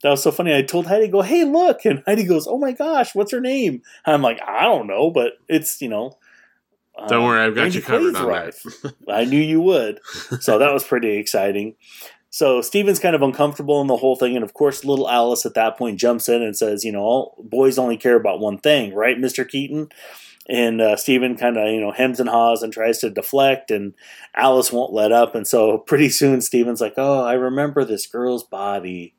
That 0.06 0.12
was 0.12 0.22
so 0.22 0.30
funny. 0.30 0.56
I 0.56 0.62
told 0.62 0.86
Heidi, 0.86 1.08
"Go, 1.08 1.24
hey, 1.24 1.44
look!" 1.46 1.84
And 1.84 2.04
Heidi 2.06 2.26
goes, 2.26 2.46
"Oh 2.46 2.60
my 2.60 2.74
gosh, 2.74 3.16
what's 3.16 3.32
her 3.32 3.42
name?" 3.42 3.82
I'm 4.06 4.22
like, 4.22 4.40
"I 4.48 4.62
don't 4.62 4.86
know, 4.86 5.10
but 5.10 5.40
it's 5.50 5.82
you 5.82 5.90
know." 5.90 6.20
Don't 7.08 7.24
uh, 7.24 7.26
worry, 7.26 7.42
I've 7.42 7.56
got 7.56 7.62
Randy 7.62 7.78
you 7.78 7.82
covered 7.82 8.14
Quaid's 8.14 8.20
on 8.20 8.28
wife. 8.28 8.64
that. 8.84 8.94
I 9.10 9.24
knew 9.24 9.42
you 9.42 9.62
would. 9.62 10.00
So 10.42 10.60
that 10.60 10.72
was 10.72 10.84
pretty 10.84 11.18
exciting. 11.18 11.74
So 12.30 12.62
Steven's 12.62 13.00
kind 13.00 13.16
of 13.16 13.24
uncomfortable 13.24 13.82
in 13.82 13.88
the 13.88 13.98
whole 13.98 14.16
thing, 14.16 14.36
and 14.36 14.46
of 14.46 14.54
course, 14.54 14.86
little 14.86 15.10
Alice 15.10 15.44
at 15.44 15.56
that 15.56 15.76
point 15.76 16.00
jumps 16.00 16.30
in 16.30 16.44
and 16.44 16.56
says, 16.56 16.84
"You 16.84 16.92
know, 16.92 17.02
all, 17.02 17.44
boys 17.44 17.80
only 17.80 17.98
care 17.98 18.16
about 18.16 18.40
one 18.40 18.60
thing, 18.60 18.94
right, 18.94 19.20
Mister 19.20 19.44
Keaton?" 19.44 19.90
And 20.48 20.82
uh, 20.82 20.98
Steven 20.98 21.36
kind 21.36 21.58
of, 21.58 21.68
you 21.70 21.82
know, 21.82 21.92
hems 21.92 22.20
and 22.20 22.30
haws 22.30 22.62
and 22.62 22.72
tries 22.72 23.00
to 23.00 23.10
deflect, 23.10 23.72
and 23.72 23.96
Alice 24.36 24.72
won't 24.72 24.94
let 24.94 25.12
up. 25.12 25.34
And 25.34 25.48
so 25.48 25.80
pretty 25.80 26.10
soon, 26.10 26.42
Steven's 26.42 26.80
like, 26.80 26.94
"Oh, 26.96 27.24
I 27.24 27.34
remember 27.34 27.84
this 27.84 28.06
girl's 28.06 28.44
body." 28.44 29.16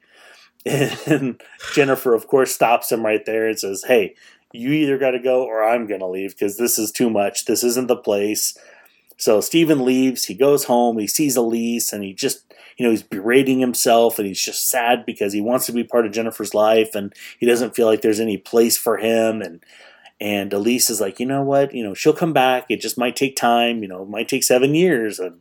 And 0.64 1.40
Jennifer, 1.74 2.14
of 2.14 2.26
course, 2.26 2.52
stops 2.52 2.90
him 2.90 3.04
right 3.04 3.24
there 3.24 3.46
and 3.48 3.58
says, 3.58 3.84
Hey, 3.86 4.14
you 4.52 4.72
either 4.72 4.98
got 4.98 5.10
to 5.10 5.18
go 5.18 5.44
or 5.44 5.62
I'm 5.62 5.86
going 5.86 6.00
to 6.00 6.06
leave 6.06 6.30
because 6.30 6.56
this 6.56 6.78
is 6.78 6.90
too 6.90 7.10
much. 7.10 7.44
This 7.44 7.62
isn't 7.62 7.88
the 7.88 7.96
place. 7.96 8.56
So 9.16 9.40
Steven 9.40 9.84
leaves. 9.84 10.24
He 10.24 10.34
goes 10.34 10.64
home. 10.64 10.98
He 10.98 11.06
sees 11.06 11.36
Elise 11.36 11.92
and 11.92 12.02
he 12.04 12.12
just, 12.12 12.54
you 12.76 12.84
know, 12.84 12.90
he's 12.90 13.02
berating 13.02 13.60
himself 13.60 14.18
and 14.18 14.26
he's 14.26 14.42
just 14.42 14.68
sad 14.68 15.06
because 15.06 15.32
he 15.32 15.40
wants 15.40 15.66
to 15.66 15.72
be 15.72 15.84
part 15.84 16.06
of 16.06 16.12
Jennifer's 16.12 16.54
life 16.54 16.94
and 16.94 17.14
he 17.38 17.46
doesn't 17.46 17.74
feel 17.74 17.86
like 17.86 18.02
there's 18.02 18.20
any 18.20 18.36
place 18.36 18.76
for 18.76 18.98
him. 18.98 19.40
And, 19.40 19.64
and 20.20 20.52
Elise 20.52 20.90
is 20.90 21.00
like, 21.00 21.18
you 21.18 21.26
know 21.26 21.42
what? 21.42 21.74
You 21.74 21.82
know, 21.82 21.94
she'll 21.94 22.12
come 22.12 22.32
back. 22.32 22.66
It 22.68 22.80
just 22.80 22.98
might 22.98 23.16
take 23.16 23.36
time. 23.36 23.82
You 23.82 23.88
know, 23.88 24.02
it 24.02 24.08
might 24.08 24.28
take 24.28 24.44
seven 24.44 24.74
years. 24.74 25.18
And, 25.18 25.40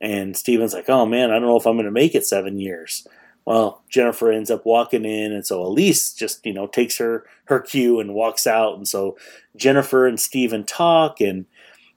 and 0.00 0.36
Steven's 0.36 0.74
like, 0.74 0.88
oh 0.88 1.06
man, 1.06 1.30
I 1.30 1.34
don't 1.34 1.48
know 1.48 1.56
if 1.56 1.66
I'm 1.66 1.76
going 1.76 1.86
to 1.86 1.90
make 1.90 2.14
it 2.14 2.26
seven 2.26 2.58
years. 2.58 3.06
Well, 3.46 3.84
Jennifer 3.88 4.32
ends 4.32 4.50
up 4.50 4.66
walking 4.66 5.04
in, 5.04 5.32
and 5.32 5.46
so 5.46 5.62
Elise 5.62 6.12
just 6.12 6.44
you 6.44 6.52
know 6.52 6.66
takes 6.66 6.98
her 6.98 7.24
her 7.46 7.60
cue 7.60 8.00
and 8.00 8.14
walks 8.14 8.46
out, 8.46 8.76
and 8.76 8.88
so 8.88 9.16
Jennifer 9.56 10.06
and 10.06 10.18
Steven 10.20 10.64
talk, 10.64 11.20
and 11.20 11.46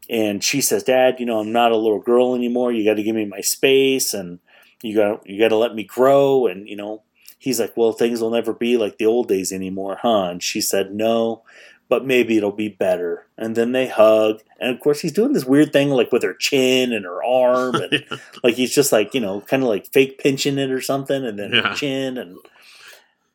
and 0.09 0.43
she 0.43 0.61
says, 0.61 0.83
"Dad, 0.83 1.19
you 1.19 1.25
know 1.25 1.39
I'm 1.39 1.51
not 1.51 1.71
a 1.71 1.77
little 1.77 1.99
girl 1.99 2.35
anymore. 2.35 2.71
You 2.71 2.85
got 2.85 2.95
to 2.95 3.03
give 3.03 3.15
me 3.15 3.25
my 3.25 3.41
space, 3.41 4.13
and 4.13 4.39
you 4.83 4.95
got 4.95 5.27
you 5.27 5.39
got 5.39 5.49
to 5.49 5.57
let 5.57 5.75
me 5.75 5.83
grow." 5.83 6.47
And 6.47 6.67
you 6.69 6.75
know 6.75 7.03
he's 7.39 7.59
like, 7.59 7.75
"Well, 7.77 7.93
things 7.93 8.21
will 8.21 8.31
never 8.31 8.53
be 8.53 8.77
like 8.77 8.97
the 8.97 9.07
old 9.07 9.27
days 9.27 9.51
anymore, 9.51 9.99
huh?" 10.01 10.25
And 10.31 10.43
she 10.43 10.61
said, 10.61 10.93
"No." 10.93 11.43
But 11.89 12.05
maybe 12.05 12.37
it'll 12.37 12.51
be 12.51 12.69
better. 12.69 13.25
And 13.35 13.55
then 13.55 13.71
they 13.71 13.87
hug. 13.87 14.41
And 14.59 14.73
of 14.75 14.79
course, 14.79 15.01
he's 15.01 15.11
doing 15.11 15.33
this 15.33 15.43
weird 15.45 15.73
thing 15.73 15.89
like 15.89 16.11
with 16.11 16.21
her 16.23 16.35
chin 16.35 16.93
and 16.93 17.03
her 17.03 17.23
arm. 17.23 17.75
And 17.75 18.05
like 18.43 18.53
he's 18.55 18.73
just 18.73 18.91
like 18.91 19.13
you 19.15 19.19
know 19.19 19.41
kind 19.41 19.63
of 19.63 19.69
like 19.69 19.87
fake 19.87 20.19
pinching 20.19 20.57
it 20.59 20.69
or 20.71 20.81
something 20.81 21.25
and 21.25 21.37
then 21.39 21.51
Yeah. 21.53 21.73
chin 21.73 22.17
and 22.17 22.37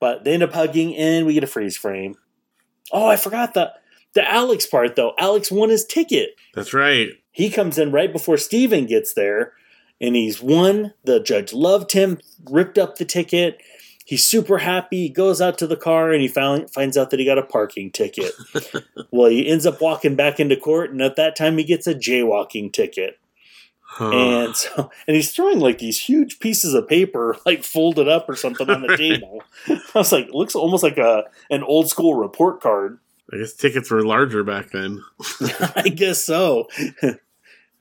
but 0.01 0.25
they 0.25 0.35
end 0.35 0.43
up 0.43 0.53
hugging 0.53 0.95
and 0.97 1.27
we 1.27 1.35
get 1.35 1.45
a 1.45 1.49
freeze 1.49 1.77
frame 1.77 2.15
oh 2.93 3.07
i 3.09 3.17
forgot 3.17 3.55
the 3.55 3.73
the 4.13 4.29
alex 4.31 4.67
part 4.67 4.97
though 4.97 5.15
alex 5.19 5.51
won 5.51 5.71
his 5.71 5.85
ticket 5.87 6.31
That's 6.53 6.75
right. 6.75 7.09
he 7.31 7.49
comes 7.49 7.79
in 7.79 7.91
right 7.93 8.13
before 8.13 8.37
steven 8.37 8.85
gets 8.87 9.15
there 9.15 9.53
and 10.01 10.15
he's 10.15 10.43
won 10.43 10.93
the 11.05 11.21
judge 11.21 11.53
loved 11.55 11.93
him 11.93 12.19
ripped 12.51 12.77
up 12.77 12.99
the 12.99 13.05
ticket 13.07 13.59
he's 14.05 14.23
super 14.25 14.59
happy 14.59 15.03
he 15.03 15.09
goes 15.09 15.41
out 15.41 15.59
to 15.59 15.67
the 15.67 15.77
car 15.77 16.13
and 16.13 16.21
he 16.23 16.29
found, 16.29 16.71
finds 16.71 16.97
out 16.97 17.11
that 17.11 17.19
he 17.19 17.25
got 17.27 17.39
a 17.39 17.43
parking 17.43 17.91
ticket 17.91 18.33
well 19.11 19.31
he 19.31 19.49
ends 19.49 19.67
up 19.67 19.81
walking 19.81 20.15
back 20.15 20.39
into 20.39 20.57
court 20.57 20.91
and 20.91 21.03
at 21.03 21.17
that 21.17 21.35
time 21.37 21.59
he 21.59 21.65
gets 21.65 21.87
a 21.87 21.95
jaywalking 21.95 22.73
ticket 22.73 23.19
Huh. 23.97 24.11
and 24.11 24.57
so, 24.57 24.91
and 25.07 25.15
he's 25.15 25.33
throwing 25.33 25.61
like 25.61 25.79
these 25.79 26.01
huge 26.01 26.41
pieces 26.41 26.75
of 26.75 26.89
paper, 26.89 27.37
like 27.47 27.63
folded 27.63 28.09
up 28.09 28.29
or 28.29 28.35
something 28.35 28.69
on 28.69 28.83
the 28.83 28.97
table. 28.97 29.41
I 29.69 29.79
was 29.95 30.11
like, 30.11 30.27
it 30.27 30.35
looks 30.35 30.57
almost 30.57 30.83
like 30.83 30.99
a 30.99 31.23
an 31.49 31.63
old 31.63 31.89
school 31.89 32.15
report 32.15 32.61
card. 32.61 32.99
I 33.33 33.37
guess 33.37 33.53
tickets 33.53 33.93
were 33.93 34.05
larger 34.05 34.43
back 34.43 34.71
then. 34.73 35.01
I 35.77 35.91
guess 35.95 36.25
so. 36.25 36.67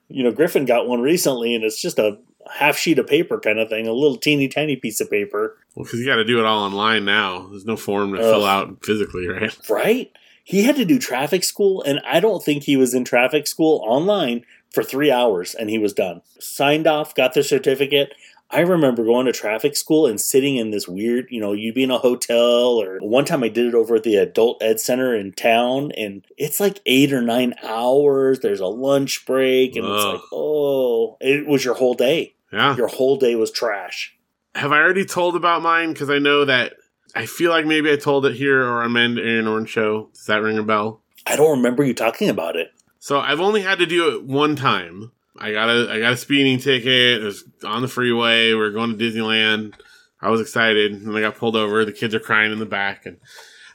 you 0.08 0.22
know, 0.22 0.30
Griffin 0.30 0.66
got 0.66 0.86
one 0.86 1.00
recently, 1.00 1.52
and 1.52 1.64
it's 1.64 1.82
just 1.82 1.98
a 1.98 2.18
half 2.52 2.76
sheet 2.76 2.98
of 2.98 3.06
paper 3.06 3.38
kind 3.40 3.58
of 3.58 3.68
thing, 3.68 3.86
a 3.86 3.92
little 3.92 4.16
teeny 4.16 4.48
tiny 4.48 4.76
piece 4.76 5.00
of 5.00 5.10
paper, 5.10 5.56
Well, 5.74 5.84
because 5.84 6.00
you 6.00 6.06
got 6.06 6.16
to 6.16 6.24
do 6.24 6.38
it 6.38 6.44
all 6.44 6.64
online 6.64 7.04
now. 7.04 7.46
There's 7.48 7.64
no 7.64 7.76
form 7.76 8.12
to 8.12 8.18
Ugh. 8.18 8.24
fill 8.24 8.44
out 8.44 8.84
physically, 8.84 9.26
right? 9.28 9.56
right? 9.70 10.12
He 10.44 10.64
had 10.64 10.76
to 10.76 10.84
do 10.84 10.98
traffic 10.98 11.42
school, 11.42 11.82
and 11.82 12.00
I 12.06 12.20
don't 12.20 12.42
think 12.42 12.64
he 12.64 12.76
was 12.76 12.92
in 12.92 13.04
traffic 13.04 13.46
school 13.46 13.82
online 13.86 14.44
for 14.70 14.82
three 14.82 15.10
hours, 15.10 15.54
and 15.54 15.70
he 15.70 15.78
was 15.78 15.92
done. 15.94 16.20
Signed 16.38 16.86
off, 16.86 17.14
got 17.14 17.32
the 17.32 17.42
certificate. 17.42 18.12
I 18.50 18.60
remember 18.60 19.04
going 19.04 19.26
to 19.26 19.32
traffic 19.32 19.76
school 19.76 20.06
and 20.06 20.20
sitting 20.20 20.56
in 20.56 20.70
this 20.70 20.86
weird, 20.86 21.26
you 21.30 21.40
know, 21.40 21.52
you'd 21.52 21.74
be 21.74 21.82
in 21.82 21.90
a 21.90 21.98
hotel, 21.98 22.80
or 22.80 22.98
one 23.00 23.24
time 23.24 23.42
I 23.42 23.48
did 23.48 23.66
it 23.66 23.74
over 23.74 23.96
at 23.96 24.04
the 24.04 24.16
adult 24.16 24.62
ed 24.62 24.78
center 24.78 25.14
in 25.14 25.32
town, 25.32 25.90
and 25.92 26.24
it's 26.36 26.60
like 26.60 26.80
eight 26.86 27.12
or 27.12 27.22
nine 27.22 27.54
hours. 27.62 28.40
There's 28.40 28.60
a 28.60 28.66
lunch 28.66 29.26
break, 29.26 29.76
and 29.76 29.84
it's 29.84 30.04
like, 30.04 30.20
oh, 30.32 31.16
it 31.20 31.46
was 31.46 31.64
your 31.64 31.74
whole 31.74 31.94
day. 31.94 32.34
Yeah. 32.52 32.76
Your 32.76 32.86
whole 32.88 33.16
day 33.16 33.34
was 33.34 33.50
trash. 33.50 34.16
Have 34.54 34.70
I 34.70 34.78
already 34.78 35.04
told 35.04 35.34
about 35.34 35.62
mine? 35.62 35.92
Because 35.92 36.10
I 36.10 36.18
know 36.18 36.44
that 36.44 36.74
I 37.14 37.26
feel 37.26 37.50
like 37.50 37.66
maybe 37.66 37.90
I 37.92 37.96
told 37.96 38.26
it 38.26 38.36
here 38.36 38.62
or 38.62 38.82
on 38.82 38.90
Mandarian 38.90 39.50
Orange 39.50 39.70
show. 39.70 40.10
Does 40.14 40.26
that 40.26 40.42
ring 40.42 40.58
a 40.58 40.62
bell? 40.62 41.00
I 41.26 41.34
don't 41.34 41.56
remember 41.56 41.82
you 41.82 41.94
talking 41.94 42.28
about 42.28 42.54
it. 42.54 42.72
So 43.00 43.18
I've 43.18 43.40
only 43.40 43.62
had 43.62 43.78
to 43.80 43.86
do 43.86 44.14
it 44.14 44.24
one 44.24 44.54
time. 44.54 45.12
I 45.38 45.52
got 45.52 45.68
a 45.68 45.90
I 45.90 45.98
got 45.98 46.12
a 46.12 46.16
speeding 46.16 46.58
ticket. 46.58 47.22
It 47.22 47.24
was 47.24 47.44
on 47.64 47.82
the 47.82 47.88
freeway. 47.88 48.48
We 48.48 48.56
were 48.56 48.70
going 48.70 48.96
to 48.96 49.04
Disneyland. 49.04 49.74
I 50.20 50.30
was 50.30 50.40
excited, 50.40 50.92
and 50.92 51.16
I 51.16 51.20
got 51.20 51.36
pulled 51.36 51.56
over. 51.56 51.84
The 51.84 51.92
kids 51.92 52.14
are 52.14 52.20
crying 52.20 52.52
in 52.52 52.58
the 52.58 52.66
back, 52.66 53.04
and 53.04 53.18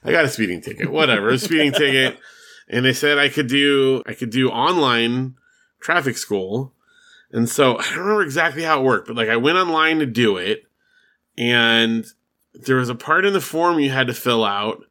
I 0.04 0.12
got 0.12 0.26
a 0.26 0.30
speeding 0.30 0.62
ticket. 0.62 0.90
Whatever, 0.92 1.30
a 1.30 1.38
speeding 1.38 1.72
ticket. 1.72 2.18
And 2.72 2.86
they 2.86 2.94
said 2.94 3.18
I 3.18 3.30
could 3.30 3.48
do 3.48 4.04
I 4.06 4.14
could 4.14 4.30
do 4.30 4.52
online 4.52 5.34
traffic 5.82 6.18
school. 6.18 6.72
And 7.32 7.50
so 7.50 7.80
I 7.80 7.82
don't 7.82 7.98
remember 7.98 8.22
exactly 8.22 8.62
how 8.62 8.80
it 8.80 8.84
worked, 8.84 9.08
but 9.08 9.16
like 9.16 9.28
I 9.28 9.38
went 9.38 9.58
online 9.58 9.98
to 9.98 10.06
do 10.06 10.38
it, 10.38 10.66
and 11.36 12.06
there 12.54 12.76
was 12.76 12.90
a 12.90 12.96
part 12.96 13.26
in 13.26 13.34
the 13.34 13.42
form 13.42 13.80
you 13.80 13.90
had 13.90 14.06
to 14.06 14.14
fill 14.14 14.44
out. 14.44 14.84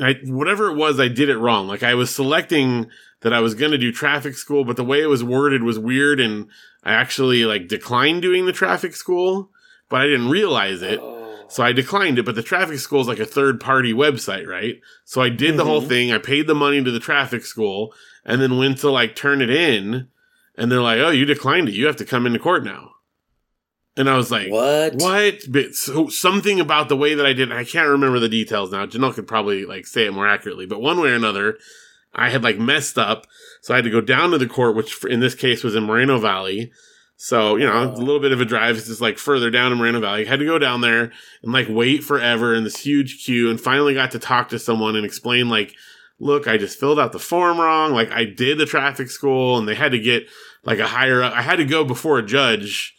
I, 0.00 0.14
whatever 0.24 0.70
it 0.70 0.76
was, 0.76 0.98
I 0.98 1.08
did 1.08 1.28
it 1.28 1.38
wrong. 1.38 1.68
Like 1.68 1.82
I 1.82 1.94
was 1.94 2.14
selecting 2.14 2.88
that 3.20 3.32
I 3.32 3.40
was 3.40 3.54
going 3.54 3.72
to 3.72 3.78
do 3.78 3.90
traffic 3.92 4.34
school, 4.36 4.64
but 4.64 4.76
the 4.76 4.84
way 4.84 5.00
it 5.02 5.08
was 5.08 5.24
worded 5.24 5.62
was 5.62 5.78
weird, 5.78 6.20
and 6.20 6.48
I 6.84 6.92
actually 6.92 7.44
like 7.44 7.68
declined 7.68 8.22
doing 8.22 8.46
the 8.46 8.52
traffic 8.52 8.94
school, 8.94 9.50
but 9.88 10.00
I 10.00 10.06
didn't 10.06 10.28
realize 10.28 10.82
it. 10.82 11.00
Oh. 11.02 11.16
So 11.50 11.62
I 11.64 11.72
declined 11.72 12.18
it, 12.18 12.26
but 12.26 12.34
the 12.34 12.42
traffic 12.42 12.78
school 12.78 13.00
is 13.00 13.08
like 13.08 13.18
a 13.18 13.24
third 13.24 13.58
party 13.58 13.94
website, 13.94 14.46
right? 14.46 14.80
So 15.04 15.22
I 15.22 15.30
did 15.30 15.56
the 15.56 15.64
whole 15.64 15.80
Mhm. 15.82 15.88
thing. 15.88 16.12
I 16.12 16.18
paid 16.18 16.46
the 16.46 16.54
money 16.54 16.84
to 16.84 16.90
the 16.90 17.00
traffic 17.00 17.44
school 17.44 17.94
and 18.24 18.40
then 18.42 18.58
went 18.58 18.78
to 18.78 18.90
like 18.90 19.16
turn 19.16 19.40
it 19.40 19.48
in. 19.48 20.08
And 20.56 20.70
they're 20.70 20.82
like, 20.82 20.98
oh, 20.98 21.08
you 21.10 21.24
declined 21.24 21.68
it. 21.68 21.74
You 21.74 21.86
have 21.86 21.96
to 21.96 22.04
come 22.04 22.26
into 22.26 22.38
court 22.38 22.64
now. 22.64 22.90
And 23.96 24.10
I 24.10 24.16
was 24.16 24.30
like, 24.30 24.50
What? 24.50 24.96
what? 24.96 25.38
But 25.48 25.74
so 25.74 26.08
something 26.08 26.60
about 26.60 26.88
the 26.90 26.96
way 26.96 27.14
that 27.14 27.24
I 27.24 27.32
did, 27.32 27.50
I 27.50 27.64
can't 27.64 27.88
remember 27.88 28.18
the 28.18 28.28
details 28.28 28.70
now. 28.70 28.84
Janelle 28.84 29.14
could 29.14 29.26
probably 29.26 29.64
like 29.64 29.86
say 29.86 30.04
it 30.04 30.12
more 30.12 30.28
accurately, 30.28 30.66
but 30.66 30.82
one 30.82 31.00
way 31.00 31.10
or 31.10 31.14
another, 31.14 31.56
I 32.18 32.30
had 32.30 32.42
like 32.42 32.58
messed 32.58 32.98
up. 32.98 33.26
So 33.62 33.74
I 33.74 33.78
had 33.78 33.84
to 33.84 33.90
go 33.90 34.00
down 34.00 34.30
to 34.30 34.38
the 34.38 34.46
court, 34.46 34.76
which 34.76 35.04
in 35.04 35.20
this 35.20 35.34
case 35.34 35.64
was 35.64 35.74
in 35.74 35.84
Moreno 35.84 36.18
Valley. 36.18 36.72
So, 37.16 37.56
you 37.56 37.66
know, 37.66 37.82
a 37.82 37.90
little 37.90 38.20
bit 38.20 38.30
of 38.30 38.40
a 38.40 38.44
drive. 38.44 38.76
It's 38.76 38.86
just 38.86 39.00
like 39.00 39.18
further 39.18 39.50
down 39.50 39.72
in 39.72 39.78
Moreno 39.78 40.00
Valley. 40.00 40.24
I 40.24 40.28
had 40.28 40.38
to 40.38 40.44
go 40.44 40.58
down 40.58 40.82
there 40.82 41.12
and 41.42 41.52
like 41.52 41.66
wait 41.68 42.04
forever 42.04 42.54
in 42.54 42.62
this 42.64 42.78
huge 42.78 43.24
queue 43.24 43.50
and 43.50 43.60
finally 43.60 43.94
got 43.94 44.12
to 44.12 44.18
talk 44.18 44.50
to 44.50 44.58
someone 44.58 44.94
and 44.94 45.04
explain 45.04 45.48
like, 45.48 45.74
look, 46.20 46.46
I 46.46 46.58
just 46.58 46.78
filled 46.78 47.00
out 47.00 47.12
the 47.12 47.18
form 47.18 47.58
wrong. 47.58 47.92
Like 47.92 48.12
I 48.12 48.24
did 48.24 48.58
the 48.58 48.66
traffic 48.66 49.10
school 49.10 49.58
and 49.58 49.66
they 49.66 49.74
had 49.74 49.92
to 49.92 49.98
get 49.98 50.28
like 50.64 50.78
a 50.78 50.86
higher 50.86 51.22
up. 51.22 51.32
I 51.32 51.42
had 51.42 51.56
to 51.56 51.64
go 51.64 51.84
before 51.84 52.18
a 52.18 52.26
judge 52.26 52.94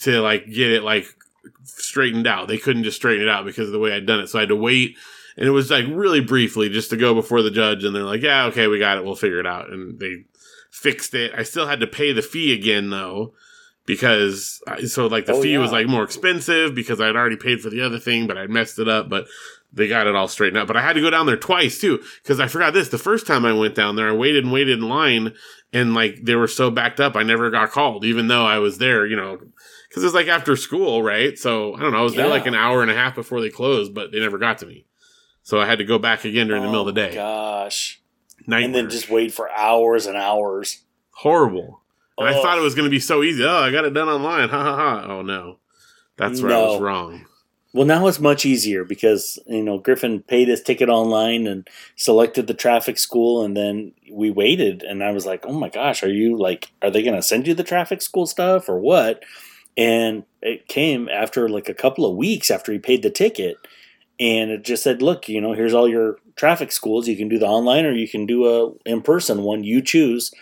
to 0.00 0.20
like 0.20 0.46
get 0.46 0.70
it 0.70 0.82
like 0.82 1.06
straightened 1.62 2.26
out. 2.26 2.48
They 2.48 2.58
couldn't 2.58 2.84
just 2.84 2.96
straighten 2.96 3.26
it 3.26 3.30
out 3.30 3.44
because 3.44 3.68
of 3.68 3.72
the 3.72 3.78
way 3.78 3.92
I'd 3.92 4.06
done 4.06 4.20
it. 4.20 4.28
So 4.28 4.38
I 4.38 4.42
had 4.42 4.48
to 4.50 4.56
wait. 4.56 4.96
And 5.36 5.46
it 5.46 5.50
was 5.50 5.70
like 5.70 5.86
really 5.88 6.20
briefly 6.20 6.68
just 6.68 6.90
to 6.90 6.96
go 6.96 7.14
before 7.14 7.42
the 7.42 7.50
judge. 7.50 7.82
And 7.84 7.94
they're 7.94 8.02
like, 8.04 8.22
yeah, 8.22 8.44
okay, 8.46 8.66
we 8.68 8.78
got 8.78 8.98
it. 8.98 9.04
We'll 9.04 9.16
figure 9.16 9.40
it 9.40 9.46
out. 9.46 9.70
And 9.70 9.98
they 9.98 10.24
fixed 10.70 11.14
it. 11.14 11.32
I 11.36 11.42
still 11.42 11.66
had 11.66 11.80
to 11.80 11.86
pay 11.86 12.12
the 12.12 12.22
fee 12.22 12.52
again 12.52 12.90
though, 12.90 13.34
because 13.86 14.60
I- 14.66 14.82
so 14.84 15.06
like 15.06 15.26
the 15.26 15.32
Oh, 15.34 15.42
fee 15.42 15.58
was 15.58 15.72
like 15.72 15.86
more 15.86 16.04
expensive 16.04 16.74
because 16.74 17.00
I'd 17.00 17.16
already 17.16 17.36
paid 17.36 17.60
for 17.60 17.70
the 17.70 17.80
other 17.80 17.98
thing, 17.98 18.26
but 18.26 18.38
I 18.38 18.46
messed 18.46 18.78
it 18.78 18.88
up. 18.88 19.08
But 19.08 19.26
they 19.72 19.88
got 19.88 20.06
it 20.06 20.14
all 20.14 20.28
straightened 20.28 20.58
out. 20.58 20.68
But 20.68 20.76
I 20.76 20.82
had 20.82 20.92
to 20.94 21.00
go 21.00 21.10
down 21.10 21.26
there 21.26 21.36
twice 21.36 21.80
too 21.80 22.00
because 22.22 22.38
I 22.38 22.46
forgot 22.46 22.72
this. 22.74 22.88
The 22.88 22.98
first 22.98 23.26
time 23.26 23.44
I 23.44 23.52
went 23.52 23.74
down 23.74 23.96
there, 23.96 24.08
I 24.08 24.12
waited 24.12 24.44
and 24.44 24.52
waited 24.52 24.78
in 24.78 24.88
line, 24.88 25.34
and 25.72 25.94
like 25.94 26.20
they 26.22 26.36
were 26.36 26.46
so 26.46 26.70
backed 26.70 27.00
up, 27.00 27.16
I 27.16 27.24
never 27.24 27.50
got 27.50 27.70
called, 27.72 28.04
even 28.04 28.28
though 28.28 28.46
I 28.46 28.58
was 28.58 28.78
there. 28.78 29.04
You 29.04 29.16
know, 29.16 29.38
because 29.88 30.04
it's 30.04 30.14
like 30.14 30.28
after 30.28 30.54
school, 30.56 31.02
right? 31.02 31.36
So 31.38 31.74
I 31.74 31.80
don't 31.80 31.90
know. 31.92 31.98
I 31.98 32.02
was 32.02 32.14
there 32.14 32.28
like 32.28 32.46
an 32.46 32.54
hour 32.54 32.82
and 32.82 32.90
a 32.90 32.94
half 32.94 33.14
before 33.16 33.40
they 33.40 33.50
closed, 33.50 33.94
but 33.94 34.12
they 34.12 34.20
never 34.20 34.38
got 34.38 34.58
to 34.58 34.66
me. 34.66 34.86
So 35.44 35.60
I 35.60 35.66
had 35.66 35.78
to 35.78 35.84
go 35.84 35.98
back 35.98 36.24
again 36.24 36.48
during 36.48 36.62
the 36.62 36.68
middle 36.68 36.88
of 36.88 36.94
the 36.94 37.00
Oh, 37.00 37.06
day. 37.08 37.14
Gosh. 37.14 38.00
Nightmare. 38.46 38.64
And 38.64 38.74
then 38.74 38.90
just 38.90 39.08
wait 39.08 39.32
for 39.32 39.50
hours 39.52 40.06
and 40.06 40.16
hours. 40.16 40.82
horrible. 41.12 41.80
And 42.18 42.28
I 42.28 42.32
thought 42.34 42.58
it 42.58 42.62
was 42.62 42.74
going 42.74 42.84
to 42.86 42.90
be 42.90 43.00
so 43.00 43.22
easy. 43.22 43.44
Oh, 43.44 43.56
I 43.62 43.70
got 43.70 43.84
it 43.84 43.90
done 43.94 44.08
online. 44.08 44.48
Ha 44.48 44.62
ha 44.62 44.76
ha. 44.76 45.06
Oh 45.12 45.22
no, 45.22 45.58
that's 46.16 46.40
where 46.40 46.52
I 46.54 46.60
was 46.62 46.80
wrong. 46.80 47.26
Well, 47.72 47.86
now 47.86 48.06
it's 48.06 48.20
much 48.20 48.46
easier 48.46 48.84
because 48.84 49.36
you 49.48 49.62
know 49.62 49.78
Griffin 49.78 50.22
paid 50.22 50.46
his 50.46 50.62
ticket 50.62 50.88
online 50.88 51.48
and 51.48 51.66
selected 51.96 52.46
the 52.46 52.54
traffic 52.54 52.98
school, 52.98 53.42
and 53.44 53.56
then 53.56 53.92
we 54.12 54.30
waited. 54.30 54.84
And 54.84 55.02
I 55.02 55.10
was 55.10 55.26
like, 55.26 55.44
"Oh 55.44 55.52
my 55.54 55.68
gosh, 55.68 56.04
are 56.04 56.08
you 56.12 56.38
like, 56.38 56.70
are 56.82 56.90
they 56.90 57.02
going 57.02 57.16
to 57.16 57.22
send 57.22 57.48
you 57.48 57.54
the 57.54 57.64
traffic 57.64 58.00
school 58.00 58.26
stuff 58.26 58.68
or 58.68 58.78
what?" 58.78 59.24
And 59.76 60.22
it 60.40 60.68
came 60.68 61.08
after 61.08 61.48
like 61.48 61.68
a 61.68 61.74
couple 61.74 62.06
of 62.06 62.16
weeks 62.16 62.48
after 62.48 62.70
he 62.70 62.78
paid 62.78 63.02
the 63.02 63.10
ticket, 63.10 63.56
and 64.20 64.50
it 64.50 64.64
just 64.64 64.82
said, 64.82 65.02
"Look, 65.02 65.28
you 65.28 65.40
know, 65.40 65.52
here's 65.52 65.74
all 65.74 65.88
your 65.88 66.18
traffic 66.36 66.72
schools. 66.72 67.08
You 67.08 67.16
can 67.16 67.28
do 67.28 67.38
the 67.38 67.46
online 67.46 67.84
or 67.86 67.92
you 67.92 68.08
can 68.08 68.26
do 68.26 68.46
a 68.46 68.72
in 68.88 69.02
person 69.02 69.42
one. 69.42 69.64
You 69.64 69.80
choose." 69.82 70.32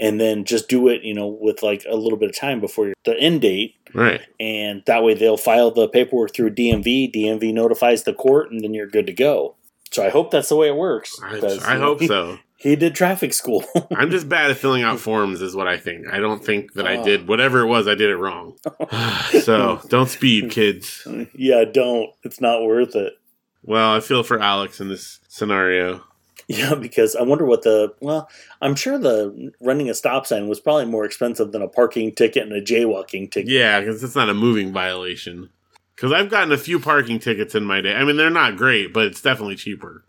And 0.00 0.20
then 0.20 0.44
just 0.44 0.68
do 0.68 0.86
it, 0.86 1.02
you 1.02 1.12
know, 1.12 1.26
with 1.26 1.60
like 1.60 1.84
a 1.90 1.96
little 1.96 2.16
bit 2.18 2.30
of 2.30 2.36
time 2.36 2.60
before 2.60 2.92
the 3.04 3.18
end 3.18 3.40
date, 3.40 3.74
Right. 3.92 4.20
and 4.38 4.84
that 4.86 5.02
way 5.02 5.14
they'll 5.14 5.36
file 5.36 5.72
the 5.72 5.88
paperwork 5.88 6.32
through 6.32 6.50
DMV. 6.50 7.12
DMV 7.12 7.52
notifies 7.52 8.04
the 8.04 8.14
court, 8.14 8.52
and 8.52 8.62
then 8.62 8.74
you're 8.74 8.86
good 8.86 9.06
to 9.08 9.12
go. 9.12 9.56
So 9.90 10.04
I 10.06 10.10
hope 10.10 10.30
that's 10.30 10.50
the 10.50 10.54
way 10.54 10.68
it 10.68 10.76
works. 10.76 11.18
I, 11.20 11.58
I 11.64 11.78
hope 11.78 12.00
he, 12.00 12.06
so. 12.06 12.38
He 12.58 12.74
did 12.76 12.94
traffic 12.94 13.32
school. 13.34 13.64
I'm 13.96 14.10
just 14.12 14.28
bad 14.28 14.50
at 14.52 14.56
filling 14.56 14.82
out 14.84 15.00
forms, 15.00 15.42
is 15.42 15.56
what 15.56 15.66
I 15.66 15.78
think. 15.78 16.06
I 16.12 16.18
don't 16.20 16.44
think 16.44 16.74
that 16.74 16.86
I 16.86 16.98
Oh. 16.98 17.04
did 17.04 17.26
whatever 17.26 17.60
it 17.62 17.66
was. 17.66 17.88
I 17.88 17.94
did 17.96 18.10
it 18.10 18.16
wrong. 18.16 18.56
so 19.42 19.80
don't 19.88 20.08
speed, 20.08 20.50
kids. 20.52 21.06
yeah, 21.34 21.64
don't. 21.64 22.10
It's 22.22 22.40
not 22.40 22.62
worth 22.62 22.94
it. 22.94 23.14
Well, 23.62 23.94
I 23.94 24.00
feel 24.00 24.22
for 24.22 24.40
Alex 24.40 24.80
in 24.80 24.88
this 24.88 25.20
scenario. 25.28 26.04
Yeah, 26.48 26.74
because 26.74 27.14
I 27.14 27.22
wonder 27.22 27.44
what 27.44 27.62
the 27.62 27.94
well, 28.00 28.28
I'm 28.62 28.74
sure 28.74 28.98
the 28.98 29.52
running 29.60 29.90
a 29.90 29.94
stop 29.94 30.26
sign 30.26 30.48
was 30.48 30.60
probably 30.60 30.86
more 30.86 31.04
expensive 31.04 31.52
than 31.52 31.60
a 31.60 31.68
parking 31.68 32.14
ticket 32.14 32.44
and 32.44 32.52
a 32.52 32.62
jaywalking 32.62 33.30
ticket. 33.30 33.50
Yeah, 33.50 33.80
because 33.80 34.02
it's 34.02 34.16
not 34.16 34.30
a 34.30 34.34
moving 34.34 34.72
violation. 34.72 35.50
Because 35.94 36.12
I've 36.12 36.30
gotten 36.30 36.52
a 36.52 36.58
few 36.58 36.78
parking 36.78 37.18
tickets 37.18 37.54
in 37.54 37.64
my 37.64 37.80
day. 37.80 37.94
I 37.94 38.04
mean, 38.04 38.16
they're 38.16 38.30
not 38.30 38.56
great, 38.56 38.94
but 38.94 39.06
it's 39.06 39.20
definitely 39.20 39.56
cheaper. 39.56 40.04